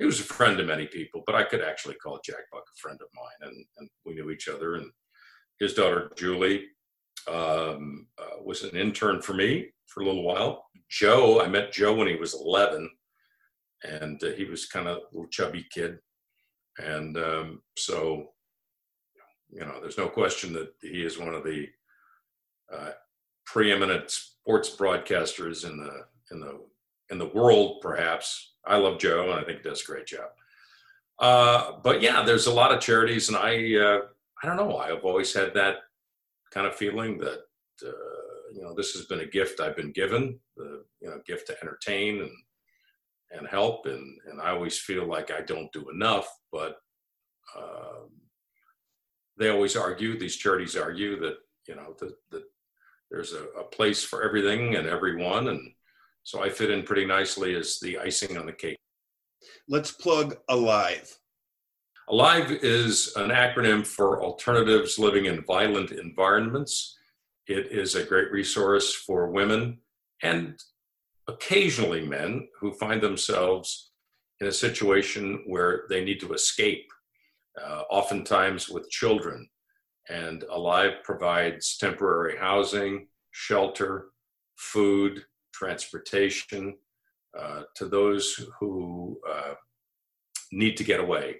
he 0.00 0.06
was 0.06 0.18
a 0.18 0.24
friend 0.24 0.56
to 0.56 0.64
many 0.64 0.86
people, 0.86 1.22
but 1.26 1.34
I 1.34 1.44
could 1.44 1.60
actually 1.60 1.94
call 1.96 2.18
Jack 2.24 2.50
Buck 2.50 2.64
a 2.64 2.80
friend 2.80 2.98
of 3.00 3.08
mine, 3.14 3.50
and, 3.50 3.64
and 3.78 3.90
we 4.06 4.14
knew 4.14 4.30
each 4.30 4.48
other. 4.48 4.76
And 4.76 4.90
his 5.60 5.74
daughter 5.74 6.10
Julie 6.16 6.64
um, 7.28 8.08
uh, 8.18 8.42
was 8.42 8.64
an 8.64 8.76
intern 8.76 9.20
for 9.20 9.34
me 9.34 9.68
for 9.86 10.00
a 10.00 10.06
little 10.06 10.24
while. 10.24 10.64
Joe, 10.88 11.42
I 11.42 11.48
met 11.48 11.70
Joe 11.70 11.94
when 11.94 12.08
he 12.08 12.16
was 12.16 12.34
11, 12.34 12.90
and 13.84 14.24
uh, 14.24 14.30
he 14.30 14.46
was 14.46 14.66
kind 14.66 14.88
of 14.88 14.96
a 14.96 15.00
little 15.12 15.28
chubby 15.28 15.66
kid, 15.70 15.98
and 16.78 17.16
um, 17.18 17.62
so 17.76 18.30
you 19.52 19.60
know, 19.60 19.80
there's 19.80 19.98
no 19.98 20.08
question 20.08 20.52
that 20.54 20.72
he 20.80 21.02
is 21.02 21.18
one 21.18 21.34
of 21.34 21.44
the 21.44 21.68
uh, 22.72 22.90
preeminent 23.44 24.10
sports 24.10 24.74
broadcasters 24.76 25.68
in 25.68 25.76
the 25.76 26.06
in 26.30 26.40
the 26.40 26.60
in 27.10 27.18
the 27.18 27.26
world, 27.26 27.80
perhaps. 27.82 28.54
I 28.66 28.76
love 28.76 28.98
Joe, 28.98 29.22
and 29.30 29.32
I 29.32 29.44
think 29.44 29.58
he 29.58 29.68
does 29.68 29.82
a 29.82 29.86
great 29.86 30.06
job. 30.06 30.30
Uh, 31.18 31.72
but 31.82 32.00
yeah, 32.00 32.22
there's 32.22 32.46
a 32.46 32.52
lot 32.52 32.72
of 32.72 32.80
charities, 32.80 33.28
and 33.28 33.36
I 33.36 33.76
uh, 33.76 34.00
I 34.42 34.46
don't 34.46 34.56
know. 34.56 34.78
I've 34.78 35.04
always 35.04 35.34
had 35.34 35.54
that 35.54 35.76
kind 36.50 36.66
of 36.66 36.74
feeling 36.74 37.18
that 37.18 37.40
uh, 37.86 38.52
you 38.54 38.62
know 38.62 38.74
this 38.74 38.92
has 38.92 39.06
been 39.06 39.20
a 39.20 39.26
gift 39.26 39.60
I've 39.60 39.76
been 39.76 39.92
given, 39.92 40.38
the 40.56 40.84
you 41.00 41.08
know 41.08 41.20
gift 41.26 41.46
to 41.48 41.56
entertain 41.62 42.20
and 42.22 42.30
and 43.32 43.48
help, 43.48 43.86
and 43.86 44.18
and 44.30 44.40
I 44.40 44.50
always 44.50 44.78
feel 44.78 45.06
like 45.06 45.30
I 45.30 45.42
don't 45.42 45.72
do 45.72 45.90
enough, 45.90 46.28
but 46.50 46.78
um, 47.56 48.10
they 49.36 49.48
always 49.48 49.76
argue 49.76 50.18
these 50.18 50.36
charities 50.36 50.76
argue 50.76 51.18
that 51.20 51.36
you 51.66 51.76
know 51.76 51.94
that, 51.98 52.14
that 52.30 52.44
there's 53.10 53.32
a, 53.32 53.44
a, 53.58 53.64
place 53.64 54.04
for 54.04 54.22
everything 54.22 54.76
and 54.76 54.86
everyone 54.86 55.48
and 55.48 55.72
so 56.22 56.42
i 56.42 56.48
fit 56.48 56.70
in 56.70 56.82
pretty 56.82 57.04
nicely 57.04 57.54
as 57.54 57.78
the 57.80 57.98
icing 57.98 58.36
on 58.36 58.46
the 58.46 58.52
cake. 58.52 58.78
Let's 59.68 59.92
plug 59.92 60.36
alive. 60.48 61.16
Alive 62.08 62.50
is 62.50 63.12
an 63.16 63.30
acronym 63.30 63.86
for 63.86 64.22
alternatives 64.22 64.98
living 64.98 65.26
in 65.26 65.44
violent 65.44 65.92
environments. 65.92 66.98
It 67.46 67.70
is 67.70 67.94
a 67.94 68.04
great 68.04 68.32
resource 68.32 68.92
for 68.94 69.30
women 69.30 69.78
and 70.22 70.60
occasionally 71.28 72.04
men 72.04 72.48
who 72.58 72.72
find 72.72 73.00
themselves 73.00 73.92
in 74.40 74.48
a 74.48 74.52
situation 74.52 75.44
where 75.46 75.84
they 75.88 76.04
need 76.04 76.18
to 76.20 76.32
escape 76.32 76.90
uh, 77.62 77.82
oftentimes 77.90 78.68
with 78.68 78.90
children. 78.90 79.48
And 80.08 80.42
Alive 80.50 80.94
provides 81.04 81.76
temporary 81.76 82.36
housing, 82.36 83.06
shelter, 83.30 84.06
food, 84.56 85.22
transportation 85.52 86.76
uh, 87.38 87.62
to 87.76 87.86
those 87.86 88.46
who 88.58 89.18
uh, 89.28 89.54
need 90.52 90.76
to 90.76 90.84
get 90.84 91.00
away. 91.00 91.36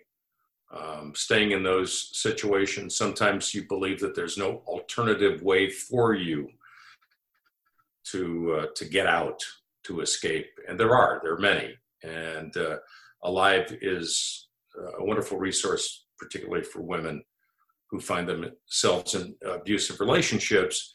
Um, 0.72 1.12
staying 1.16 1.50
in 1.50 1.64
those 1.64 2.11
situations, 2.12 2.96
sometimes 2.96 3.52
you 3.54 3.66
believe 3.66 3.98
that 4.00 4.14
there's 4.14 4.38
no 4.38 4.62
alternative 4.68 5.42
way 5.42 5.68
for 5.68 6.14
you 6.14 6.48
to 8.12 8.61
uh, 8.61 8.66
to 8.76 8.84
get 8.84 9.06
out, 9.06 9.42
to 9.84 10.00
escape, 10.00 10.46
and 10.68 10.78
there 10.78 10.94
are. 10.94 11.20
There 11.22 11.34
are 11.34 11.40
many, 11.40 11.74
and 12.04 12.56
uh, 12.56 12.76
Alive 13.24 13.76
is 13.82 14.48
a 14.98 15.04
wonderful 15.04 15.38
resource, 15.38 16.06
particularly 16.18 16.64
for 16.64 16.80
women 16.80 17.22
who 17.90 18.00
find 18.00 18.28
themselves 18.28 19.14
in 19.14 19.34
abusive 19.44 20.00
relationships. 20.00 20.94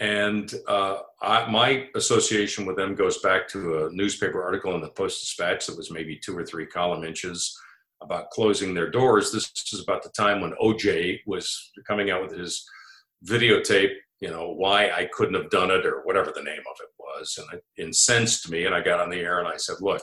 And 0.00 0.52
uh, 0.66 0.98
I, 1.22 1.48
my 1.50 1.88
association 1.94 2.66
with 2.66 2.76
them 2.76 2.94
goes 2.94 3.18
back 3.18 3.46
to 3.48 3.86
a 3.86 3.92
newspaper 3.92 4.42
article 4.42 4.74
in 4.74 4.80
the 4.80 4.88
Post 4.90 5.20
Dispatch 5.20 5.66
that 5.66 5.76
was 5.76 5.90
maybe 5.90 6.16
two 6.16 6.36
or 6.36 6.44
three 6.44 6.66
column 6.66 7.04
inches 7.04 7.56
about 8.02 8.30
closing 8.30 8.74
their 8.74 8.90
doors. 8.90 9.30
This 9.30 9.52
is 9.72 9.82
about 9.82 10.02
the 10.02 10.10
time 10.10 10.40
when 10.40 10.52
OJ 10.62 11.20
was 11.26 11.70
coming 11.86 12.10
out 12.10 12.22
with 12.22 12.36
his 12.36 12.68
videotape, 13.24 13.94
you 14.20 14.30
know, 14.30 14.50
why 14.50 14.90
I 14.90 15.08
couldn't 15.12 15.40
have 15.40 15.50
done 15.50 15.70
it 15.70 15.86
or 15.86 16.02
whatever 16.02 16.32
the 16.34 16.42
name 16.42 16.58
of 16.58 16.76
it 16.80 16.90
was. 16.98 17.38
And 17.38 17.58
it 17.58 17.64
incensed 17.80 18.50
me. 18.50 18.66
And 18.66 18.74
I 18.74 18.80
got 18.80 19.00
on 19.00 19.10
the 19.10 19.20
air 19.20 19.38
and 19.38 19.48
I 19.48 19.56
said, 19.56 19.76
look, 19.80 20.02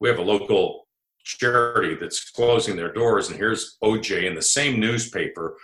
we 0.00 0.08
have 0.08 0.18
a 0.18 0.22
local 0.22 0.86
charity 1.24 1.96
that's 2.00 2.30
closing 2.30 2.76
their 2.76 2.92
doors 2.92 3.28
and 3.28 3.36
here's 3.36 3.76
oj 3.84 4.24
in 4.24 4.34
the 4.34 4.42
same 4.42 4.80
newspaper 4.80 5.56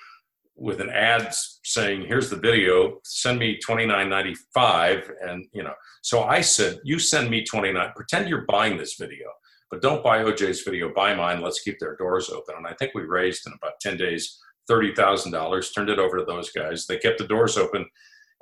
with 0.57 0.80
an 0.80 0.90
ad 0.90 1.32
saying 1.64 2.02
here's 2.07 2.30
the 2.30 2.36
video 2.36 2.98
send 3.04 3.38
me 3.38 3.59
29.95 3.66 5.11
and 5.22 5.44
you 5.52 5.62
know. 5.62 5.74
So 6.02 6.24
i 6.24 6.40
said 6.40 6.78
you 6.84 6.98
send 6.98 7.30
me 7.30 7.44
29 7.44 7.92
pretend 7.94 8.28
you're 8.28 8.46
buying 8.46 8.78
this 8.78 8.94
video 8.94 9.28
but 9.70 9.82
don't 9.82 10.02
buy 10.02 10.22
oj's 10.22 10.62
video 10.62 10.92
buy 10.94 11.14
mine 11.14 11.42
let's 11.42 11.61
keep 11.61 11.78
their 11.78 11.96
doors 11.96 12.30
open. 12.30 12.54
And 12.57 12.66
i 12.66 12.72
think 12.74 12.92
we 12.94 13.02
raised 13.02 13.46
in 13.46 13.52
about 13.52 13.80
10 13.80 13.96
days 13.96 14.38
$30000 14.70 15.74
turned 15.74 15.90
it 15.90 16.00
over 16.00 16.18
to 16.18 16.24
those 16.24 16.50
guys. 16.50 16.86
They 16.86 16.98
kept 16.98 17.18
the 17.18 17.28
doors 17.28 17.57
open 17.57 17.86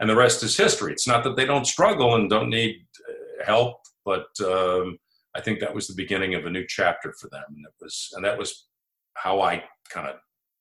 and 0.00 0.08
the 0.08 0.16
rest 0.16 0.42
is 0.42 0.56
history. 0.56 0.92
It's 0.92 1.06
not 1.06 1.22
that 1.24 1.36
they 1.36 1.44
don't 1.44 1.66
struggle 1.66 2.14
and 2.14 2.30
don't 2.30 2.48
need 2.48 2.86
uh, 3.08 3.44
help 3.44 3.80
but 4.04 4.28
um, 4.44 4.98
I 5.34 5.40
think 5.40 5.60
that 5.60 5.74
was 5.74 5.88
the 5.88 5.94
beginning 5.94 6.34
of 6.34 6.46
a 6.46 6.50
new 6.50 6.64
chapter 6.68 7.12
for 7.18 7.28
them. 7.30 7.44
And 7.48 7.64
it 7.66 7.72
was, 7.80 8.10
and 8.14 8.24
that 8.24 8.38
was 8.38 8.66
how 9.14 9.40
I 9.40 9.64
kind 9.88 10.08
of 10.08 10.16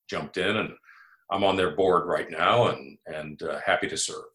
jumped 0.10 0.38
in 0.38 0.56
and 0.56 0.70
I'm 1.32 1.44
on 1.44 1.56
their 1.56 1.76
board 1.76 2.06
right 2.08 2.30
now 2.30 2.68
and, 2.68 2.98
and 3.08 3.42
uh, 3.44 3.60
happy 3.66 3.88
to 3.88 3.98
serve. 3.98 4.26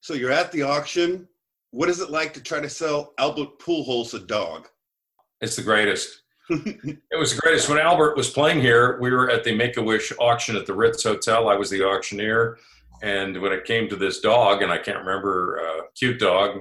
So 0.00 0.14
you're 0.14 0.32
at 0.32 0.52
the 0.52 0.62
auction. 0.62 1.28
What 1.70 1.88
is 1.88 2.00
it 2.00 2.10
like 2.10 2.34
to 2.34 2.42
try 2.42 2.60
to 2.60 2.68
sell 2.68 3.14
Albert 3.18 3.58
Pujols 3.58 4.14
a 4.14 4.18
dog? 4.18 4.68
It's 5.40 5.56
the 5.56 5.62
greatest. 5.62 6.22
it 6.50 7.18
was 7.18 7.34
the 7.34 7.40
greatest. 7.40 7.68
When 7.68 7.78
Albert 7.78 8.16
was 8.16 8.30
playing 8.30 8.60
here, 8.60 9.00
we 9.00 9.10
were 9.10 9.30
at 9.30 9.44
the 9.44 9.54
Make 9.54 9.76
a 9.76 9.82
Wish 9.82 10.12
auction 10.20 10.56
at 10.56 10.66
the 10.66 10.74
Ritz 10.74 11.02
Hotel. 11.02 11.48
I 11.48 11.56
was 11.56 11.70
the 11.70 11.84
auctioneer. 11.84 12.58
And 13.02 13.40
when 13.40 13.52
it 13.52 13.64
came 13.64 13.88
to 13.88 13.96
this 13.96 14.20
dog, 14.20 14.62
and 14.62 14.70
I 14.70 14.78
can't 14.78 14.98
remember, 14.98 15.60
uh, 15.60 15.82
cute 15.98 16.20
dog, 16.20 16.60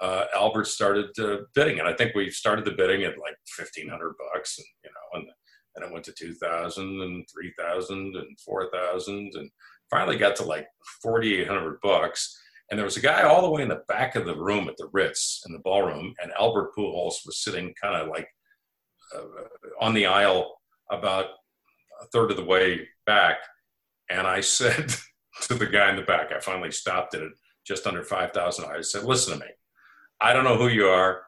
uh, 0.00 0.24
Albert 0.34 0.66
started 0.66 1.18
uh, 1.18 1.38
bidding. 1.54 1.78
And 1.78 1.88
I 1.88 1.92
think 1.94 2.14
we 2.14 2.30
started 2.30 2.64
the 2.64 2.72
bidding 2.72 3.04
at 3.04 3.18
like 3.18 3.36
1500 3.58 4.14
bucks, 4.32 4.58
and, 4.58 4.66
you 4.84 4.90
know, 4.90 5.20
and, 5.20 5.30
and 5.74 5.84
it 5.84 5.92
went 5.92 6.04
to 6.04 6.12
2000 6.12 7.00
and 7.00 7.24
3000 7.28 8.16
and 8.16 8.40
4000 8.40 9.32
and 9.34 9.50
finally 9.90 10.16
got 10.16 10.36
to 10.36 10.44
like 10.44 10.68
4800 11.02 11.80
bucks. 11.82 12.38
And 12.70 12.78
there 12.78 12.84
was 12.84 12.96
a 12.96 13.00
guy 13.00 13.22
all 13.22 13.42
the 13.42 13.50
way 13.50 13.62
in 13.62 13.68
the 13.68 13.82
back 13.88 14.16
of 14.16 14.24
the 14.24 14.36
room 14.36 14.68
at 14.68 14.76
the 14.78 14.88
Ritz 14.92 15.44
in 15.46 15.52
the 15.52 15.58
ballroom, 15.58 16.14
and 16.22 16.32
Albert 16.38 16.70
Pujols 16.76 17.26
was 17.26 17.38
sitting 17.38 17.74
kind 17.80 18.00
of 18.00 18.08
like 18.08 18.28
uh, 19.14 19.24
on 19.80 19.92
the 19.92 20.06
aisle 20.06 20.58
about 20.90 21.26
a 22.00 22.06
third 22.06 22.30
of 22.30 22.36
the 22.36 22.44
way 22.44 22.88
back. 23.04 23.38
And 24.08 24.26
I 24.26 24.40
said 24.58 24.94
to 25.42 25.54
the 25.54 25.66
guy 25.66 25.90
in 25.90 25.96
the 25.96 26.02
back, 26.02 26.32
I 26.32 26.40
finally 26.40 26.70
stopped 26.70 27.14
at 27.14 27.22
just 27.64 27.86
under 27.86 28.02
5,000. 28.02 28.64
I 28.64 28.80
said, 28.80 29.04
listen 29.04 29.34
to 29.34 29.44
me. 29.44 29.50
I 30.20 30.32
don't 30.32 30.44
know 30.44 30.56
who 30.56 30.68
you 30.68 30.86
are. 30.86 31.22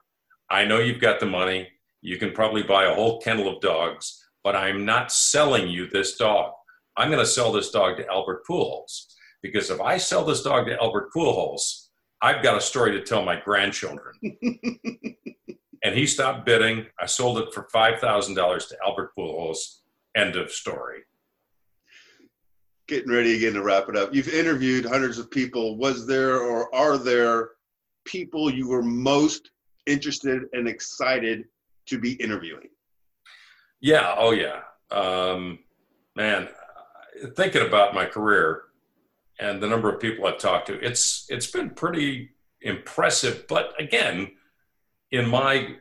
I 0.51 0.64
know 0.64 0.78
you've 0.78 1.01
got 1.01 1.20
the 1.20 1.26
money. 1.26 1.68
You 2.01 2.18
can 2.18 2.32
probably 2.32 2.62
buy 2.62 2.84
a 2.84 2.95
whole 2.95 3.20
kennel 3.20 3.49
of 3.49 3.61
dogs, 3.61 4.23
but 4.45 4.55
I'm 4.55 4.84
not 4.84 5.11
selling 5.11 5.68
you 5.68 5.88
this 5.88 6.16
dog. 6.16 6.53
I'm 6.97 7.11
going 7.11 7.24
to 7.24 7.26
sell 7.26 7.51
this 7.51 7.70
dog 7.70 7.97
to 7.97 8.07
Albert 8.07 8.42
Pujols 8.49 9.07
because 9.42 9.70
if 9.70 9.80
I 9.80 9.97
sell 9.97 10.24
this 10.24 10.42
dog 10.42 10.66
to 10.66 10.80
Albert 10.80 11.09
Pujols, 11.16 11.86
I've 12.22 12.42
got 12.42 12.57
a 12.57 12.61
story 12.61 12.92
to 12.92 13.03
tell 13.03 13.24
my 13.24 13.40
grandchildren. 13.40 14.14
and 15.82 15.95
he 15.95 16.07
stopped 16.07 16.47
bidding. 16.47 16.86
I 17.01 17.07
sold 17.07 17.38
it 17.38 17.53
for 17.53 17.68
five 17.72 18.01
thousand 18.01 18.34
dollars 18.34 18.66
to 18.66 18.76
Albert 18.86 19.11
Pujols. 19.18 19.59
End 20.16 20.36
of 20.36 20.51
story. 20.53 21.01
Getting 22.86 23.12
ready 23.12 23.36
again 23.36 23.55
to 23.55 23.62
wrap 23.62 23.88
it 23.88 23.97
up. 23.97 24.14
You've 24.14 24.28
interviewed 24.28 24.84
hundreds 24.84 25.18
of 25.18 25.30
people. 25.30 25.78
Was 25.78 26.07
there 26.07 26.38
or 26.38 26.72
are 26.74 26.99
there 26.99 27.51
people 28.05 28.51
you 28.51 28.68
were 28.68 28.82
most 28.82 29.51
interested 29.86 30.42
and 30.53 30.68
excited 30.68 31.45
to 31.86 31.99
be 31.99 32.12
interviewing? 32.12 32.68
Yeah. 33.85 34.14
Oh, 34.16 34.30
yeah. 34.30 34.61
Um, 34.91 35.59
man, 36.16 36.49
thinking 37.37 37.66
about 37.66 37.95
my 37.95 38.07
career 38.07 38.62
and 39.39 39.62
the 39.62 39.66
number 39.66 39.93
of 39.93 40.01
people 40.01 40.26
I've 40.26 40.39
talked 40.39 40.68
to, 40.68 40.80
it's 40.80 41.26
it's 41.28 41.51
been 41.51 41.68
pretty 41.68 42.30
impressive. 42.62 43.47
But 43.47 43.78
again, 43.78 44.30
in 45.11 45.28
my 45.28 45.76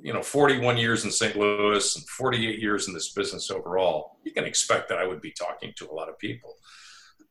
you 0.00 0.12
know 0.12 0.22
41 0.22 0.76
years 0.78 1.04
in 1.04 1.10
St. 1.10 1.36
Louis 1.36 1.96
and 1.96 2.08
48 2.08 2.60
years 2.60 2.86
in 2.86 2.94
this 2.94 3.12
business 3.12 3.50
overall, 3.50 4.18
you 4.22 4.30
can 4.30 4.44
expect 4.44 4.88
that 4.88 4.98
I 4.98 5.06
would 5.06 5.20
be 5.20 5.32
talking 5.32 5.72
to 5.78 5.90
a 5.90 5.92
lot 5.92 6.08
of 6.08 6.20
people. 6.20 6.54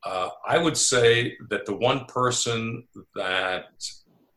Uh, 0.04 0.32
I 0.46 0.58
would 0.58 0.76
say 0.76 1.38
that 1.50 1.66
the 1.66 1.78
one 1.78 2.04
person 2.08 2.86
that 3.16 3.68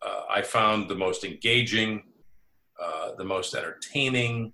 uh, 0.01 0.23
I 0.31 0.43
found 0.43 0.89
the 0.89 0.95
most 0.95 1.25
engaging, 1.25 2.05
uh, 2.81 3.17
the 3.19 3.25
most 3.25 3.57
entertaining, 3.57 4.53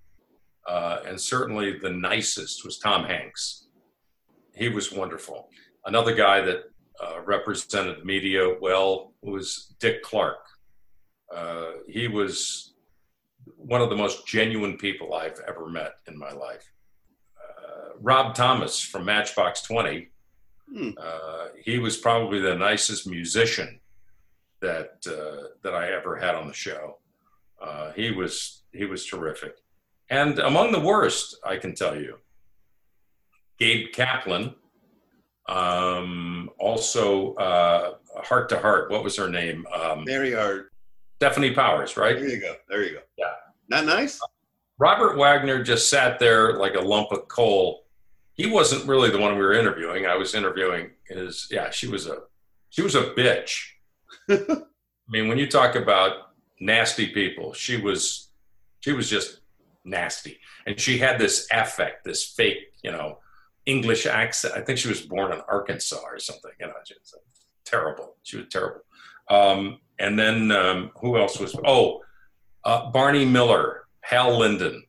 uh, 0.69 0.99
and 1.07 1.21
certainly 1.21 1.79
the 1.79 1.91
nicest 1.91 2.64
was 2.64 2.79
Tom 2.79 3.05
Hanks. 3.05 3.67
He 4.55 4.69
was 4.69 4.93
wonderful. 4.93 5.49
Another 5.85 6.14
guy 6.14 6.41
that 6.41 6.64
uh, 7.03 7.21
represented 7.25 8.01
the 8.01 8.05
media 8.05 8.57
well 8.61 9.12
was 9.23 9.75
Dick 9.79 10.03
Clark. 10.03 10.39
Uh, 11.35 11.73
he 11.89 12.09
was 12.09 12.75
one 13.57 13.81
of 13.81 13.91
the 13.91 13.97
most 13.97 14.27
genuine 14.27 14.77
people 14.77 15.14
I've 15.14 15.41
ever 15.47 15.69
met 15.69 15.97
in 16.09 16.19
my 16.19 16.31
life. 16.33 16.73
Uh, 17.39 17.91
Rob 18.01 18.35
Thomas 18.35 18.81
from 18.81 19.05
Matchbox 19.05 19.62
20, 19.62 20.09
hmm. 20.73 20.91
uh, 20.99 21.47
he 21.62 21.79
was 21.79 21.97
probably 21.97 22.41
the 22.41 22.55
nicest 22.55 23.07
musician 23.07 23.81
that 24.61 24.97
uh, 25.07 25.49
that 25.62 25.75
I 25.75 25.93
ever 25.93 26.17
had 26.17 26.35
on 26.35 26.49
the 26.49 26.55
show. 26.55 26.99
Uh, 27.61 27.93
he 27.93 28.11
was 28.11 28.62
he 28.73 28.85
was 28.85 29.07
terrific, 29.07 29.57
and 30.09 30.39
among 30.39 30.73
the 30.73 30.81
worst, 30.81 31.37
I 31.45 31.57
can 31.57 31.75
tell 31.75 31.97
you, 31.97 32.19
Gabe 33.59 33.93
Kaplan. 33.93 34.55
Um, 35.49 36.51
also, 36.59 37.35
uh, 37.35 37.95
Hart 38.17 38.49
to 38.51 38.59
Hart. 38.59 38.91
What 38.91 39.05
was 39.05 39.17
her 39.17 39.29
name? 39.29 39.67
Um, 39.73 40.05
Mary 40.05 40.33
Hart. 40.33 40.73
Stefanie 41.21 41.55
Powers, 41.55 41.97
right? 41.97 42.17
There 42.19 42.29
you 42.29 42.41
go. 42.41 42.55
There 42.69 42.85
you 42.85 42.95
go. 42.95 43.01
Yeah. 43.17 43.33
Not 43.69 43.85
nice? 43.87 44.21
Robert 44.79 45.17
Wagner 45.17 45.63
just 45.63 45.89
sat 45.89 46.19
there 46.19 46.55
like 46.59 46.75
a 46.75 46.81
lump 46.81 47.11
of 47.11 47.29
coal. 47.29 47.85
He 48.35 48.47
wasn't 48.47 48.87
really 48.87 49.11
the 49.11 49.19
one 49.19 49.35
we 49.35 49.43
were 49.43 49.55
interviewing. 49.55 50.07
I 50.07 50.17
was 50.17 50.35
interviewing 50.35 50.91
his 51.09 51.49
yeah, 51.51 51.71
she 51.71 51.89
was 51.89 52.07
a 52.07 52.19
she 52.69 52.83
was 52.83 52.95
a 52.95 53.15
bitch. 53.15 53.65
I 54.29 54.63
mean, 55.09 55.29
when 55.29 55.39
you 55.39 55.47
talk 55.47 55.75
about 55.75 56.33
nasty 56.61 57.09
people, 57.09 57.55
she 57.55 57.81
was 57.81 58.29
she 58.81 58.93
was 58.93 59.09
just 59.09 59.41
nasty. 59.87 60.39
And 60.66 60.78
she 60.78 60.99
had 60.99 61.18
this 61.18 61.47
affect, 61.53 62.05
this 62.05 62.24
fake, 62.24 62.72
you 62.82 62.91
know, 62.91 63.18
English 63.64 64.07
accent. 64.07 64.55
I 64.55 64.61
think 64.61 64.78
she 64.78 64.89
was 64.89 65.01
born 65.01 65.32
in 65.32 65.41
Arkansas 65.49 66.01
or 66.05 66.18
something. 66.18 66.53
You 66.61 66.66
know, 66.66 66.74
she 66.84 66.95
was 66.95 67.14
terrible. 67.64 68.16
She 68.22 68.37
was 68.37 68.47
terrible. 68.51 68.82
Um, 69.28 69.80
and 69.99 70.18
then 70.18 70.53
um, 70.53 70.91
who 71.01 71.18
else 71.18 71.39
was? 71.39 71.57
Oh, 71.64 72.03
uh, 72.64 72.91
Barney 72.91 73.24
Miller, 73.24 73.87
Hal 74.01 74.39
Linden. 74.39 74.84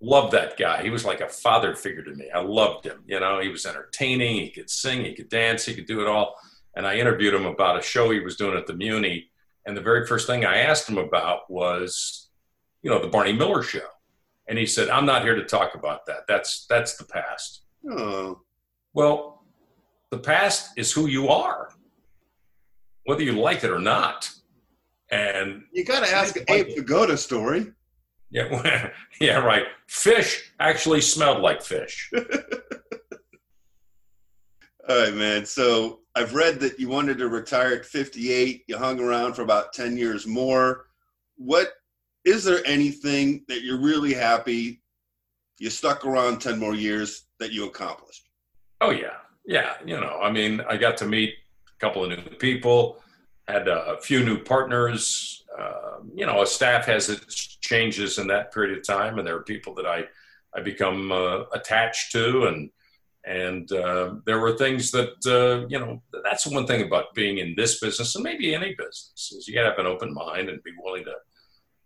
Loved 0.00 0.32
that 0.32 0.56
guy. 0.56 0.82
He 0.82 0.90
was 0.90 1.04
like 1.04 1.20
a 1.20 1.28
father 1.28 1.76
figure 1.76 2.02
to 2.02 2.14
me. 2.14 2.28
I 2.34 2.40
loved 2.40 2.84
him. 2.84 3.04
You 3.06 3.20
know, 3.20 3.40
he 3.40 3.48
was 3.48 3.66
entertaining. 3.66 4.34
He 4.36 4.50
could 4.50 4.68
sing. 4.68 5.04
He 5.04 5.14
could 5.14 5.28
dance. 5.28 5.64
He 5.64 5.74
could 5.74 5.86
do 5.86 6.00
it 6.00 6.08
all. 6.08 6.36
And 6.74 6.86
I 6.86 6.96
interviewed 6.96 7.34
him 7.34 7.46
about 7.46 7.78
a 7.78 7.82
show 7.82 8.10
he 8.10 8.18
was 8.18 8.36
doing 8.36 8.56
at 8.56 8.66
the 8.66 8.74
Muni. 8.74 9.30
And 9.64 9.76
the 9.76 9.80
very 9.80 10.06
first 10.06 10.26
thing 10.26 10.44
I 10.44 10.58
asked 10.58 10.88
him 10.88 10.98
about 10.98 11.48
was, 11.48 12.30
you 12.82 12.90
know, 12.90 13.00
the 13.00 13.08
Barney 13.08 13.32
Miller 13.32 13.62
show. 13.62 13.86
And 14.48 14.58
he 14.58 14.66
said, 14.66 14.90
"I'm 14.90 15.06
not 15.06 15.22
here 15.22 15.34
to 15.34 15.44
talk 15.44 15.74
about 15.74 16.04
that. 16.06 16.26
That's 16.28 16.66
that's 16.66 16.96
the 16.96 17.04
past." 17.04 17.62
Oh. 17.90 18.40
Well, 18.94 19.44
the 20.10 20.18
past 20.18 20.72
is 20.76 20.92
who 20.92 21.06
you 21.06 21.28
are 21.28 21.70
whether 23.04 23.22
you 23.22 23.32
like 23.32 23.64
it 23.64 23.70
or 23.70 23.78
not. 23.78 24.30
And 25.10 25.64
you 25.72 25.84
got 25.84 26.04
to 26.04 26.12
ask 26.12 26.36
Abe 26.48 26.68
Vigoda 26.68 27.18
story. 27.18 27.72
Yeah, 28.30 28.90
yeah, 29.20 29.38
right. 29.38 29.64
Fish 29.88 30.52
actually 30.58 31.02
smelled 31.02 31.42
like 31.42 31.62
fish. 31.62 32.10
All 34.88 34.96
right, 34.98 35.14
man. 35.14 35.44
So 35.44 36.00
I've 36.14 36.34
read 36.34 36.58
that 36.60 36.80
you 36.80 36.88
wanted 36.88 37.18
to 37.18 37.28
retire 37.28 37.74
at 37.74 37.84
58. 37.84 38.64
You 38.66 38.78
hung 38.78 39.00
around 39.00 39.34
for 39.34 39.42
about 39.42 39.74
10 39.74 39.96
years 39.96 40.26
more. 40.26 40.86
What 41.36 41.68
is 42.24 42.44
there 42.44 42.60
anything 42.66 43.44
that 43.48 43.62
you're 43.62 43.80
really 43.80 44.14
happy 44.14 44.80
you 45.58 45.70
stuck 45.70 46.04
around 46.04 46.40
10 46.40 46.58
more 46.58 46.74
years 46.74 47.26
that 47.38 47.52
you 47.52 47.66
accomplished? 47.66 48.28
Oh 48.80 48.90
yeah. 48.90 49.14
Yeah, 49.44 49.74
you 49.84 49.98
know, 49.98 50.20
I 50.22 50.30
mean, 50.30 50.60
I 50.68 50.76
got 50.76 50.96
to 50.98 51.06
meet 51.06 51.34
a 51.68 51.78
couple 51.84 52.04
of 52.04 52.10
new 52.10 52.36
people, 52.36 53.02
had 53.48 53.66
a 53.66 53.98
few 54.00 54.24
new 54.24 54.38
partners. 54.38 55.44
Uh, 55.58 55.98
you 56.14 56.26
know, 56.26 56.42
a 56.42 56.46
staff 56.46 56.86
has 56.86 57.08
its 57.08 57.34
changes 57.56 58.18
in 58.18 58.28
that 58.28 58.52
period 58.54 58.78
of 58.78 58.86
time, 58.86 59.18
and 59.18 59.26
there 59.26 59.36
are 59.36 59.42
people 59.42 59.74
that 59.74 59.86
I 59.86 60.04
I 60.54 60.60
become 60.60 61.10
uh, 61.10 61.40
attached 61.52 62.12
to, 62.12 62.46
and 62.46 62.70
and 63.24 63.70
uh, 63.72 64.14
there 64.26 64.38
were 64.38 64.56
things 64.56 64.92
that 64.92 65.14
uh, 65.26 65.66
you 65.68 65.78
know. 65.78 66.02
That's 66.22 66.46
one 66.46 66.66
thing 66.66 66.82
about 66.82 67.14
being 67.14 67.38
in 67.38 67.54
this 67.56 67.80
business, 67.80 68.14
and 68.14 68.22
maybe 68.22 68.54
any 68.54 68.74
business, 68.76 69.32
is 69.36 69.48
you 69.48 69.54
got 69.54 69.64
to 69.64 69.70
have 69.70 69.78
an 69.78 69.86
open 69.86 70.14
mind 70.14 70.48
and 70.48 70.62
be 70.62 70.72
willing 70.82 71.04
to 71.04 71.14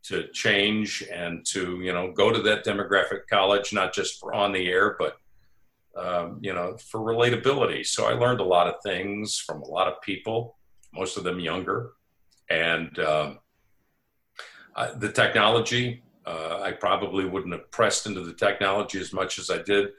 to 0.09 0.29
change 0.29 1.03
and 1.13 1.45
to 1.47 1.81
you 1.81 1.93
know 1.93 2.13
go 2.13 2.31
to 2.31 2.41
that 2.43 2.65
demographic 2.65 3.27
college, 3.29 3.73
not 3.73 3.93
just 3.93 4.21
for 4.21 4.35
on 4.35 4.53
the 4.53 4.69
air, 4.69 4.97
but 4.99 5.19
um, 5.97 6.39
you 6.43 6.53
know, 6.53 6.77
for 6.77 7.01
relatability. 7.01 7.87
So 7.87 8.07
I 8.07 8.13
learned 8.13 8.41
a 8.41 8.45
lot 8.45 8.67
of 8.67 8.75
things 8.83 9.39
from 9.39 9.63
a 9.63 9.67
lot 9.67 9.89
of 9.89 10.01
people, 10.03 10.57
most 10.93 11.17
of 11.17 11.25
them 11.25 11.41
younger, 11.41 11.93
and 12.51 12.97
um, 12.99 13.39
I, 14.75 14.93
the 14.93 15.11
technology. 15.11 16.03
Uh, 16.27 16.61
I 16.61 16.73
probably 16.73 17.25
wouldn't 17.25 17.53
have 17.53 17.71
pressed 17.71 18.07
into 18.07 18.21
the 18.21 18.33
technology 18.33 18.99
as 18.99 19.13
much 19.13 19.39
as 19.39 19.49
I 19.49 19.63
did 19.63 19.91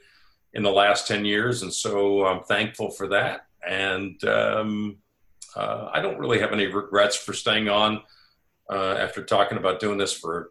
in 0.52 0.62
the 0.62 0.70
last 0.70 1.08
ten 1.08 1.24
years, 1.24 1.62
and 1.62 1.72
so 1.72 2.26
I'm 2.26 2.44
thankful 2.44 2.90
for 2.90 3.08
that. 3.08 3.46
And 3.66 4.22
um, 4.24 4.98
uh, 5.56 5.88
I 5.92 6.00
don't 6.00 6.18
really 6.18 6.38
have 6.40 6.52
any 6.52 6.66
regrets 6.66 7.16
for 7.16 7.32
staying 7.32 7.68
on 7.68 8.02
uh, 8.70 8.96
after 8.98 9.22
talking 9.22 9.58
about 9.58 9.80
doing 9.80 9.98
this 9.98 10.12
for 10.12 10.50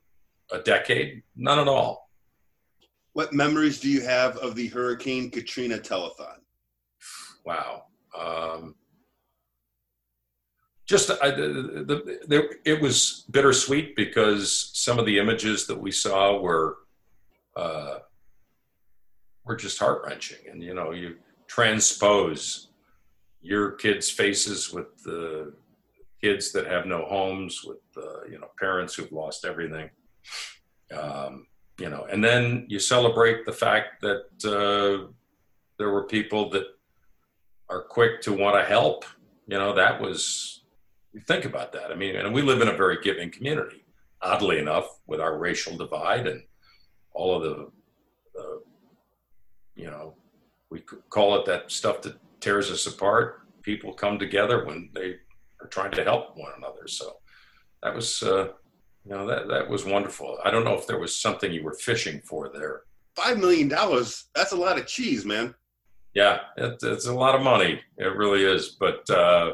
a 0.51 0.59
decade. 0.59 1.23
None 1.35 1.59
at 1.59 1.67
all. 1.67 2.09
What 3.13 3.33
memories 3.33 3.79
do 3.79 3.89
you 3.89 4.01
have 4.01 4.37
of 4.37 4.55
the 4.55 4.67
Hurricane 4.67 5.31
Katrina 5.31 5.77
telethon? 5.77 6.37
Wow. 7.45 7.83
Um, 8.17 8.75
just 10.85 11.11
I, 11.21 11.31
the, 11.31 11.83
the, 11.85 12.19
the, 12.27 12.49
it 12.63 12.81
was 12.81 13.25
bittersweet 13.29 13.95
because 13.95 14.71
some 14.73 14.99
of 14.99 15.05
the 15.05 15.19
images 15.19 15.67
that 15.67 15.79
we 15.79 15.91
saw 15.91 16.39
were 16.39 16.77
uh, 17.55 17.99
were 19.43 19.55
just 19.55 19.79
heart 19.79 20.03
wrenching. 20.05 20.37
And 20.49 20.63
you 20.63 20.73
know, 20.73 20.91
you 20.91 21.15
transpose 21.47 22.69
your 23.41 23.71
kids' 23.71 24.09
faces 24.09 24.71
with 24.71 25.03
the 25.03 25.53
kids 26.21 26.51
that 26.51 26.67
have 26.67 26.85
no 26.85 27.05
homes, 27.05 27.63
with 27.63 27.77
uh, 27.97 28.25
you 28.29 28.39
know 28.39 28.49
parents 28.59 28.95
who've 28.95 29.11
lost 29.11 29.45
everything. 29.45 29.89
Um, 30.95 31.47
you 31.79 31.89
know, 31.89 32.07
and 32.09 32.23
then 32.23 32.65
you 32.67 32.79
celebrate 32.79 33.45
the 33.45 33.51
fact 33.51 34.01
that 34.01 34.25
uh, 34.45 35.11
there 35.77 35.91
were 35.91 36.03
people 36.03 36.49
that 36.49 36.65
are 37.69 37.83
quick 37.83 38.21
to 38.21 38.33
want 38.33 38.55
to 38.57 38.63
help. 38.63 39.05
You 39.47 39.57
know, 39.57 39.73
that 39.73 40.01
was 40.01 40.63
you 41.13 41.21
think 41.21 41.45
about 41.45 41.71
that. 41.73 41.91
I 41.91 41.95
mean, 41.95 42.15
and 42.15 42.33
we 42.33 42.41
live 42.41 42.61
in 42.61 42.67
a 42.67 42.77
very 42.77 42.97
giving 43.01 43.31
community. 43.31 43.83
Oddly 44.21 44.57
enough, 44.57 44.99
with 45.05 45.21
our 45.21 45.37
racial 45.37 45.77
divide 45.77 46.25
and 46.25 46.41
all 47.13 47.35
of 47.35 47.43
the, 47.43 47.71
the 48.33 48.61
you 49.75 49.91
know, 49.91 50.15
we 50.71 50.79
call 51.09 51.39
it 51.39 51.45
that 51.45 51.71
stuff 51.71 52.01
that 52.01 52.17
tears 52.39 52.71
us 52.71 52.87
apart. 52.87 53.41
People 53.61 53.93
come 53.93 54.17
together 54.17 54.65
when 54.65 54.89
they 54.93 55.17
are 55.61 55.67
trying 55.67 55.91
to 55.91 56.03
help 56.03 56.37
one 56.37 56.51
another. 56.57 56.87
So 56.87 57.17
that 57.83 57.93
was, 57.95 58.23
uh, 58.23 58.47
you 59.05 59.11
know, 59.11 59.25
that 59.27 59.47
that 59.47 59.69
was 59.69 59.85
wonderful. 59.85 60.37
I 60.43 60.51
don't 60.51 60.63
know 60.63 60.75
if 60.75 60.87
there 60.87 60.99
was 60.99 61.15
something 61.15 61.51
you 61.51 61.63
were 61.63 61.73
fishing 61.73 62.21
for 62.21 62.49
there. 62.49 62.81
Five 63.15 63.37
million 63.39 63.67
dollars—that's 63.67 64.51
a 64.51 64.57
lot 64.57 64.77
of 64.77 64.85
cheese, 64.85 65.25
man. 65.25 65.55
Yeah, 66.13 66.39
it, 66.57 66.79
it's 66.81 67.07
a 67.07 67.13
lot 67.13 67.35
of 67.35 67.41
money. 67.41 67.79
It 67.97 68.15
really 68.15 68.43
is. 68.43 68.69
But 68.79 69.09
uh, 69.09 69.53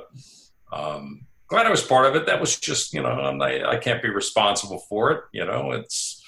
um, 0.71 1.25
glad 1.47 1.65
I 1.65 1.71
was 1.71 1.83
part 1.83 2.05
of 2.05 2.15
it. 2.15 2.25
That 2.25 2.39
was 2.39 2.59
just, 2.59 2.93
you 2.93 3.01
know, 3.01 3.09
I, 3.09 3.71
I 3.71 3.77
can't 3.77 4.01
be 4.01 4.09
responsible 4.09 4.79
for 4.89 5.11
it. 5.11 5.23
You 5.33 5.45
know, 5.45 5.71
it's 5.71 6.23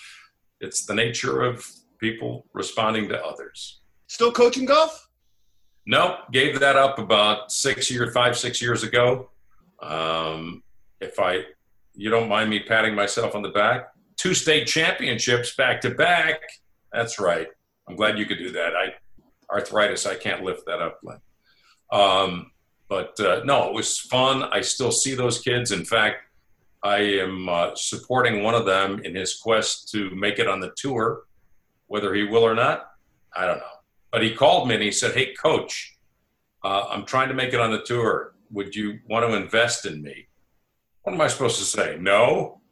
it's 0.60 0.86
the 0.86 0.94
nature 0.94 1.42
of 1.42 1.66
people 2.00 2.46
responding 2.54 3.10
to 3.10 3.24
others. 3.24 3.82
Still 4.08 4.32
coaching 4.32 4.66
golf? 4.66 5.10
No, 5.88 6.18
gave 6.32 6.60
that 6.60 6.76
up 6.76 7.00
about 7.00 7.52
six 7.52 7.92
years, 7.92 8.14
five, 8.14 8.38
six 8.38 8.62
years 8.62 8.84
ago. 8.84 9.30
Um, 9.86 10.64
if 11.00 11.20
I, 11.20 11.42
you 11.94 12.10
don't 12.10 12.30
mind 12.30 12.50
me 12.50 12.60
patting 12.60 12.96
myself 12.96 13.36
on 13.36 13.42
the 13.42 13.50
back, 13.50 13.90
two 14.18 14.34
state 14.34 14.68
championships 14.68 15.56
back 15.56 15.82
to 15.82 15.92
back. 15.92 16.42
That's 16.92 17.20
right. 17.20 17.48
I'm 17.88 17.96
glad 17.96 18.18
you 18.18 18.26
could 18.26 18.40
do 18.40 18.52
that. 18.52 18.76
I, 18.76 18.94
arthritis, 19.54 20.06
I 20.06 20.16
can't 20.16 20.44
lift 20.44 20.66
that 20.66 20.82
up. 20.82 21.00
Um, 21.92 22.52
but 22.90 23.20
uh, 23.20 23.42
no, 23.46 23.68
it 23.68 23.74
was 23.74 24.00
fun. 24.00 24.44
I 24.44 24.62
still 24.62 24.92
see 24.92 25.16
those 25.16 25.40
kids. 25.40 25.72
In 25.72 25.86
fact, 25.86 26.18
I 26.84 26.98
am 26.98 27.50
uh, 27.50 27.72
supporting 27.76 28.44
one 28.44 28.54
of 28.54 28.66
them 28.66 29.00
in 29.04 29.16
his 29.16 29.36
quest 29.36 29.90
to 29.92 30.10
make 30.12 30.40
it 30.40 30.48
on 30.48 30.60
the 30.60 30.72
tour. 30.78 31.24
Whether 31.88 32.14
he 32.14 32.24
will 32.24 32.44
or 32.44 32.56
not, 32.56 32.92
I 33.36 33.46
don't 33.46 33.58
know. 33.58 33.64
But 34.12 34.24
he 34.24 34.34
called 34.34 34.68
me 34.68 34.76
and 34.76 34.84
he 34.84 34.92
said, 34.92 35.14
"Hey, 35.14 35.34
coach, 35.34 35.96
uh, 36.64 36.86
I'm 36.90 37.06
trying 37.06 37.28
to 37.30 37.36
make 37.36 37.54
it 37.54 37.60
on 37.60 37.72
the 37.72 37.82
tour. 37.82 38.35
Would 38.56 38.76
you 38.76 39.00
want 39.08 39.30
to 39.30 39.36
invest 39.36 39.86
in 39.86 40.02
me?" 40.02 40.28
What 41.04 41.14
am 41.14 41.22
I 41.22 41.28
supposed 41.28 41.60
to 41.60 41.66
say? 41.66 41.98
No. 42.00 42.62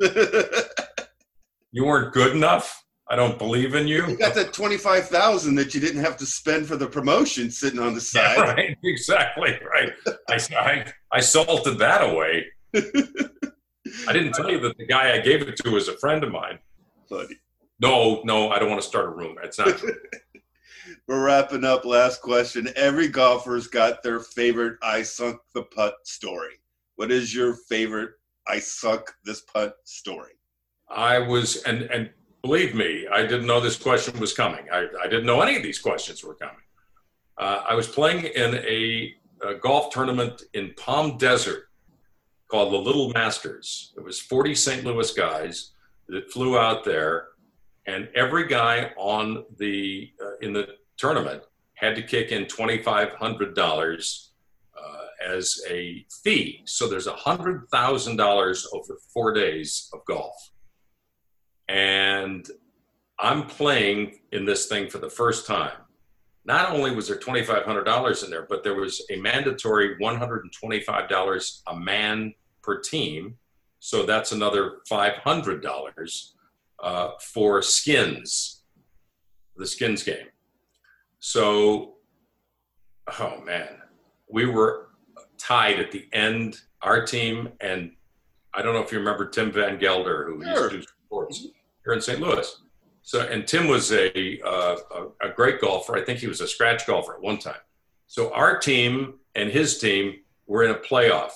you 1.72 1.86
weren't 1.86 2.14
good 2.14 2.36
enough. 2.36 2.84
I 3.08 3.16
don't 3.16 3.38
believe 3.38 3.76
in 3.76 3.88
you. 3.88 4.08
You 4.08 4.18
got 4.18 4.34
that 4.34 4.54
twenty-five 4.54 5.08
thousand 5.08 5.54
that 5.56 5.76
you 5.76 5.82
didn't 5.82 6.04
have 6.04 6.18
to 6.18 6.26
spend 6.26 6.66
for 6.66 6.76
the 6.76 6.88
promotion 6.88 7.52
sitting 7.52 7.80
on 7.80 7.94
the 7.94 8.02
side. 8.14 8.38
Yeah, 8.38 8.52
right. 8.54 8.78
Exactly. 8.84 9.60
Right. 9.72 9.92
I, 10.30 10.40
I, 10.58 10.94
I 11.12 11.20
salted 11.20 11.78
that 11.78 12.02
away. 12.10 12.46
I 12.76 14.14
didn't 14.14 14.34
tell 14.34 14.50
you 14.50 14.60
that 14.62 14.78
the 14.78 14.88
guy 14.88 15.14
I 15.14 15.20
gave 15.20 15.42
it 15.44 15.56
to 15.58 15.70
was 15.70 15.88
a 15.90 15.98
friend 15.98 16.24
of 16.24 16.32
mine. 16.32 16.58
Buddy. 17.10 17.36
No, 17.80 18.22
no, 18.24 18.50
I 18.50 18.58
don't 18.58 18.70
want 18.70 18.82
to 18.82 18.88
start 18.88 19.06
a 19.06 19.10
rumor. 19.10 19.42
It's 19.42 19.60
not 19.60 19.78
true. 19.78 19.94
We're 21.08 21.26
wrapping 21.26 21.66
up. 21.66 21.84
Last 21.84 22.22
question. 22.22 22.70
Every 22.78 23.10
golfer's 23.10 23.68
got 23.68 24.02
their 24.04 24.22
favorite 24.22 24.78
I 24.82 25.04
sunk 25.04 25.38
the 25.54 25.64
putt 25.64 25.96
story. 26.06 26.54
What 26.96 27.12
is 27.12 27.36
your 27.36 27.56
favorite 27.56 28.12
I 28.48 28.60
sunk 28.60 29.12
this 29.26 29.42
putt 29.42 29.76
story? 29.84 30.32
I 30.90 31.20
was, 31.20 31.62
and 31.64 31.84
and 31.84 32.10
believe 32.42 32.74
me, 32.74 33.06
I 33.12 33.24
didn't 33.24 33.48
know 33.48 33.60
this 33.60 33.78
question 33.78 34.18
was 34.18 34.32
coming. 34.32 34.66
I, 34.72 34.88
I 35.02 35.08
didn't 35.08 35.26
know 35.26 35.42
any 35.42 35.58
of 35.58 35.64
these 35.64 35.80
questions 35.80 36.24
were 36.24 36.36
coming. 36.36 36.56
Uh, 37.38 37.64
I 37.68 37.76
was 37.76 37.88
playing 37.88 38.26
in 38.26 38.56
a, 38.56 39.14
a 39.46 39.56
golf 39.56 39.94
tournament 39.94 40.44
in 40.54 40.74
Palm 40.78 41.18
Desert 41.18 41.70
called 42.48 42.72
the 42.72 42.78
Little 42.78 43.10
Masters. 43.10 43.94
It 43.98 44.04
was 44.04 44.20
40 44.20 44.56
St. 44.56 44.86
Louis 44.86 45.12
guys 45.14 45.72
that 46.08 46.32
flew 46.32 46.58
out 46.58 46.86
there, 46.86 47.30
and 47.88 48.08
every 48.16 48.48
guy 48.48 48.92
on 48.96 49.46
the 49.58 50.12
uh, 50.24 50.38
in 50.42 50.54
the 50.54 50.76
tournament 51.04 51.44
had 51.74 51.98
to 51.98 52.02
kick 52.02 52.32
in 52.32 52.46
$2,500 52.46 54.28
uh, 54.78 54.82
as 55.28 55.62
a 55.70 56.06
fee. 56.24 56.62
So 56.64 56.88
there's 56.88 57.08
$100,000 57.08 58.66
over 58.74 58.98
four 59.14 59.34
days 59.34 59.90
of 59.94 60.00
golf. 60.06 60.52
And 61.68 62.48
I'm 63.20 63.48
playing 63.48 64.20
in 64.32 64.46
this 64.46 64.68
thing 64.68 64.90
for 64.90 65.00
the 65.00 65.10
first 65.10 65.46
time. 65.46 65.78
Not 66.46 66.72
only 66.72 66.96
was 66.96 67.10
there 67.10 67.20
$2,500 67.20 68.24
in 68.24 68.30
there, 68.30 68.46
but 68.50 68.64
there 68.64 68.76
was 68.76 69.06
a 69.12 69.18
mandatory 69.18 69.98
$125 69.98 71.62
a 71.68 71.76
man 71.76 72.34
per 72.62 72.80
team. 72.80 73.36
So 73.80 74.06
that's 74.06 74.32
another 74.32 74.78
$500 74.90 76.30
uh, 76.82 77.10
for 77.20 77.62
skins, 77.62 78.64
the 79.58 79.68
skins 79.68 80.04
game. 80.04 80.28
So, 81.26 81.94
oh 83.18 83.40
man, 83.46 83.70
we 84.30 84.46
were 84.46 84.90
tied 85.38 85.80
at 85.80 85.90
the 85.90 86.06
end, 86.12 86.58
our 86.82 87.06
team, 87.06 87.48
and 87.62 87.94
I 88.54 88.62
don't 88.62 88.74
know 88.74 88.82
if 88.84 88.92
you 88.92 89.00
remember 89.00 89.30
Tim 89.30 89.50
Van 89.50 89.80
Galder, 89.80 90.26
who 90.26 90.44
Sure. 90.44 90.52
used 90.64 90.72
to 90.72 90.78
do 90.80 90.84
sports 91.06 91.48
here 91.86 91.94
in 91.94 92.02
St. 92.02 92.20
Louis. 92.20 92.62
So, 93.04 93.22
and 93.22 93.48
Tim 93.48 93.70
was 93.70 93.94
a, 93.94 94.42
uh, 94.42 94.76
a, 95.22 95.30
a 95.30 95.34
great 95.34 95.62
golfer. 95.62 95.96
I 95.96 96.04
think 96.04 96.20
he 96.20 96.28
was 96.28 96.42
a 96.42 96.48
scratch 96.48 96.86
golfer 96.86 97.14
at 97.14 97.22
one 97.22 97.38
time. 97.38 97.62
So, 98.08 98.34
our 98.34 98.60
team 98.60 99.14
and 99.34 99.50
his 99.50 99.78
team 99.80 100.16
were 100.46 100.64
in 100.66 100.72
a 100.72 100.76
playoff. 100.80 101.32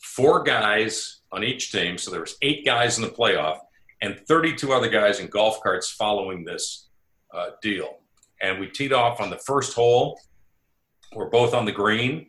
Four 0.00 0.44
guys 0.44 1.22
on 1.32 1.42
each 1.42 1.72
team. 1.72 1.98
So, 1.98 2.12
there 2.12 2.20
was 2.20 2.36
eight 2.42 2.64
guys 2.64 2.96
in 2.96 3.02
the 3.02 3.10
playoff 3.10 3.58
and 4.02 4.20
32 4.28 4.72
other 4.72 4.88
guys 4.88 5.18
in 5.18 5.26
golf 5.26 5.60
carts 5.64 5.90
following 5.90 6.44
this 6.44 6.90
uh, 7.34 7.50
deal. 7.60 7.96
And 8.40 8.58
we 8.58 8.66
teed 8.66 8.92
off 8.92 9.20
on 9.20 9.30
the 9.30 9.38
first 9.38 9.74
hole. 9.74 10.20
We're 11.14 11.28
both 11.28 11.54
on 11.54 11.64
the 11.64 11.72
green. 11.72 12.26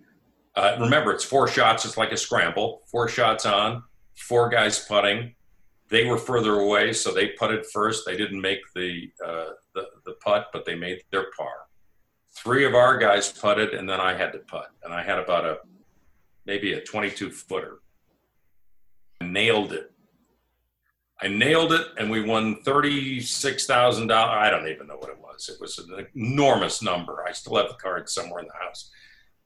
Uh, 0.55 0.77
remember, 0.79 1.11
it's 1.11 1.23
four 1.23 1.47
shots. 1.47 1.85
It's 1.85 1.97
like 1.97 2.11
a 2.11 2.17
scramble. 2.17 2.81
Four 2.91 3.07
shots 3.07 3.45
on, 3.45 3.83
four 4.15 4.49
guys 4.49 4.79
putting. 4.79 5.33
They 5.89 6.05
were 6.05 6.17
further 6.17 6.59
away, 6.59 6.93
so 6.93 7.13
they 7.13 7.29
putted 7.29 7.65
first. 7.65 8.05
They 8.05 8.17
didn't 8.17 8.41
make 8.41 8.59
the, 8.75 9.11
uh, 9.25 9.49
the 9.75 9.87
the 10.05 10.13
putt, 10.23 10.47
but 10.53 10.65
they 10.65 10.75
made 10.75 11.01
their 11.11 11.27
par. 11.37 11.67
Three 12.33 12.65
of 12.65 12.75
our 12.75 12.97
guys 12.97 13.31
putted, 13.31 13.73
and 13.73 13.87
then 13.89 13.99
I 13.99 14.13
had 14.13 14.31
to 14.33 14.39
putt, 14.39 14.71
and 14.83 14.93
I 14.93 15.03
had 15.03 15.19
about 15.19 15.45
a 15.45 15.57
maybe 16.45 16.73
a 16.73 16.81
22 16.81 17.29
footer. 17.29 17.79
Nailed 19.21 19.73
it. 19.73 19.90
I 21.23 21.27
nailed 21.27 21.71
it, 21.71 21.87
and 21.99 22.09
we 22.09 22.21
won 22.21 22.63
thirty-six 22.63 23.67
thousand 23.67 24.07
dollars. 24.07 24.37
I 24.39 24.49
don't 24.49 24.67
even 24.67 24.87
know 24.87 24.97
what 24.97 25.09
it 25.11 25.19
was. 25.19 25.49
It 25.49 25.61
was 25.61 25.77
an 25.77 26.07
enormous 26.15 26.81
number. 26.81 27.23
I 27.27 27.31
still 27.31 27.57
have 27.57 27.67
the 27.67 27.75
card 27.75 28.09
somewhere 28.09 28.39
in 28.41 28.47
the 28.47 28.65
house, 28.65 28.89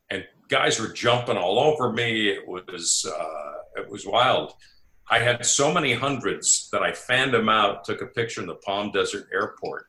and 0.10 0.26
guys 0.48 0.80
were 0.80 0.88
jumping 0.88 1.38
all 1.38 1.60
over 1.60 1.92
me. 1.92 2.30
It 2.30 2.48
was 2.48 3.06
uh, 3.06 3.82
it 3.82 3.90
was 3.90 4.06
wild. 4.06 4.54
I 5.10 5.20
had 5.20 5.46
so 5.46 5.72
many 5.74 5.94
hundreds 5.94 6.70
that 6.72 6.82
I 6.82 6.94
fanned 6.94 7.34
them 7.34 7.50
out. 7.50 7.84
Took 7.84 8.02
a 8.02 8.08
picture 8.08 8.42
in 8.42 8.48
the 8.48 8.56
Palm 8.56 8.92
Desert 8.92 9.28
Airport. 9.34 9.88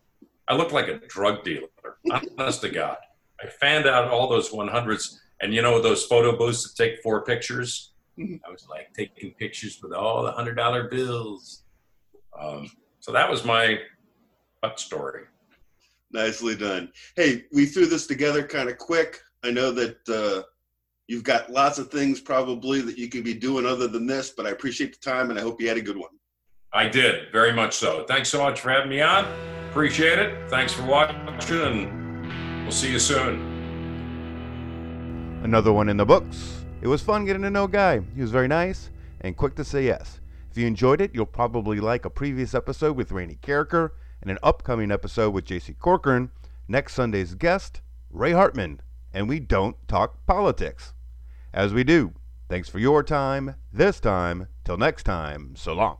I 0.48 0.54
looked 0.56 0.72
like 0.72 0.88
a 0.88 0.98
drug 1.06 1.44
dealer. 1.44 1.68
Honest 2.38 2.62
to 2.62 2.68
God, 2.68 2.98
I 3.42 3.46
fanned 3.46 3.86
out 3.86 4.08
all 4.08 4.28
those 4.28 4.52
one 4.52 4.68
hundreds, 4.68 5.20
and 5.40 5.54
you 5.54 5.62
know 5.62 5.80
those 5.80 6.04
photo 6.04 6.36
booths 6.36 6.64
that 6.64 6.82
take 6.82 7.00
four 7.00 7.24
pictures. 7.24 7.92
I 8.18 8.50
was 8.50 8.66
like 8.68 8.92
taking 8.92 9.32
pictures 9.34 9.78
with 9.80 9.92
all 9.92 10.24
the 10.24 10.32
hundred 10.32 10.54
dollar 10.54 10.88
bills. 10.88 11.62
Um, 12.38 12.70
so 13.00 13.12
that 13.12 13.30
was 13.30 13.44
my 13.44 13.78
butt 14.62 14.80
story. 14.80 15.24
Nicely 16.12 16.56
done. 16.56 16.92
Hey, 17.16 17.44
we 17.52 17.66
threw 17.66 17.86
this 17.86 18.06
together 18.06 18.46
kind 18.46 18.68
of 18.68 18.78
quick. 18.78 19.20
I 19.44 19.50
know 19.50 19.70
that 19.72 20.08
uh, 20.08 20.42
you've 21.08 21.24
got 21.24 21.50
lots 21.50 21.78
of 21.78 21.90
things 21.90 22.20
probably 22.20 22.80
that 22.80 22.98
you 22.98 23.08
could 23.08 23.24
be 23.24 23.34
doing 23.34 23.66
other 23.66 23.88
than 23.88 24.06
this, 24.06 24.30
but 24.30 24.46
I 24.46 24.50
appreciate 24.50 24.92
the 24.92 25.10
time 25.10 25.30
and 25.30 25.38
I 25.38 25.42
hope 25.42 25.60
you 25.60 25.68
had 25.68 25.76
a 25.76 25.82
good 25.82 25.96
one. 25.96 26.10
I 26.72 26.88
did 26.88 27.32
very 27.32 27.52
much 27.52 27.74
so. 27.74 28.04
Thanks 28.06 28.28
so 28.28 28.42
much 28.42 28.60
for 28.60 28.70
having 28.70 28.90
me 28.90 29.00
on. 29.00 29.24
Appreciate 29.70 30.18
it. 30.18 30.50
Thanks 30.50 30.72
for 30.72 30.84
watching, 30.84 31.16
and 31.50 32.62
we'll 32.62 32.72
see 32.72 32.90
you 32.90 32.98
soon. 32.98 33.54
Another 35.42 35.72
one 35.72 35.88
in 35.88 35.96
the 35.96 36.04
books. 36.04 36.64
It 36.82 36.88
was 36.88 37.02
fun 37.02 37.24
getting 37.24 37.42
to 37.42 37.50
know 37.50 37.66
Guy. 37.66 38.00
He 38.14 38.20
was 38.20 38.30
very 38.30 38.48
nice 38.48 38.90
and 39.20 39.36
quick 39.36 39.54
to 39.56 39.64
say 39.64 39.84
yes. 39.84 40.20
If 40.56 40.60
you 40.60 40.68
enjoyed 40.68 41.02
it, 41.02 41.14
you'll 41.14 41.26
probably 41.26 41.80
like 41.80 42.06
a 42.06 42.08
previous 42.10 42.54
episode 42.54 42.96
with 42.96 43.12
Rainey 43.12 43.38
Carricker 43.42 43.90
and 44.22 44.30
an 44.30 44.38
upcoming 44.42 44.90
episode 44.90 45.34
with 45.34 45.44
JC 45.44 45.78
Corcoran, 45.78 46.30
next 46.66 46.94
Sunday's 46.94 47.34
guest, 47.34 47.82
Ray 48.08 48.32
Hartman, 48.32 48.80
and 49.12 49.28
we 49.28 49.38
don't 49.38 49.76
talk 49.86 50.24
politics. 50.24 50.94
As 51.52 51.74
we 51.74 51.84
do, 51.84 52.14
thanks 52.48 52.70
for 52.70 52.78
your 52.78 53.02
time, 53.02 53.56
this 53.70 54.00
time, 54.00 54.48
till 54.64 54.78
next 54.78 55.02
time, 55.02 55.56
so 55.56 55.74
long. 55.74 55.98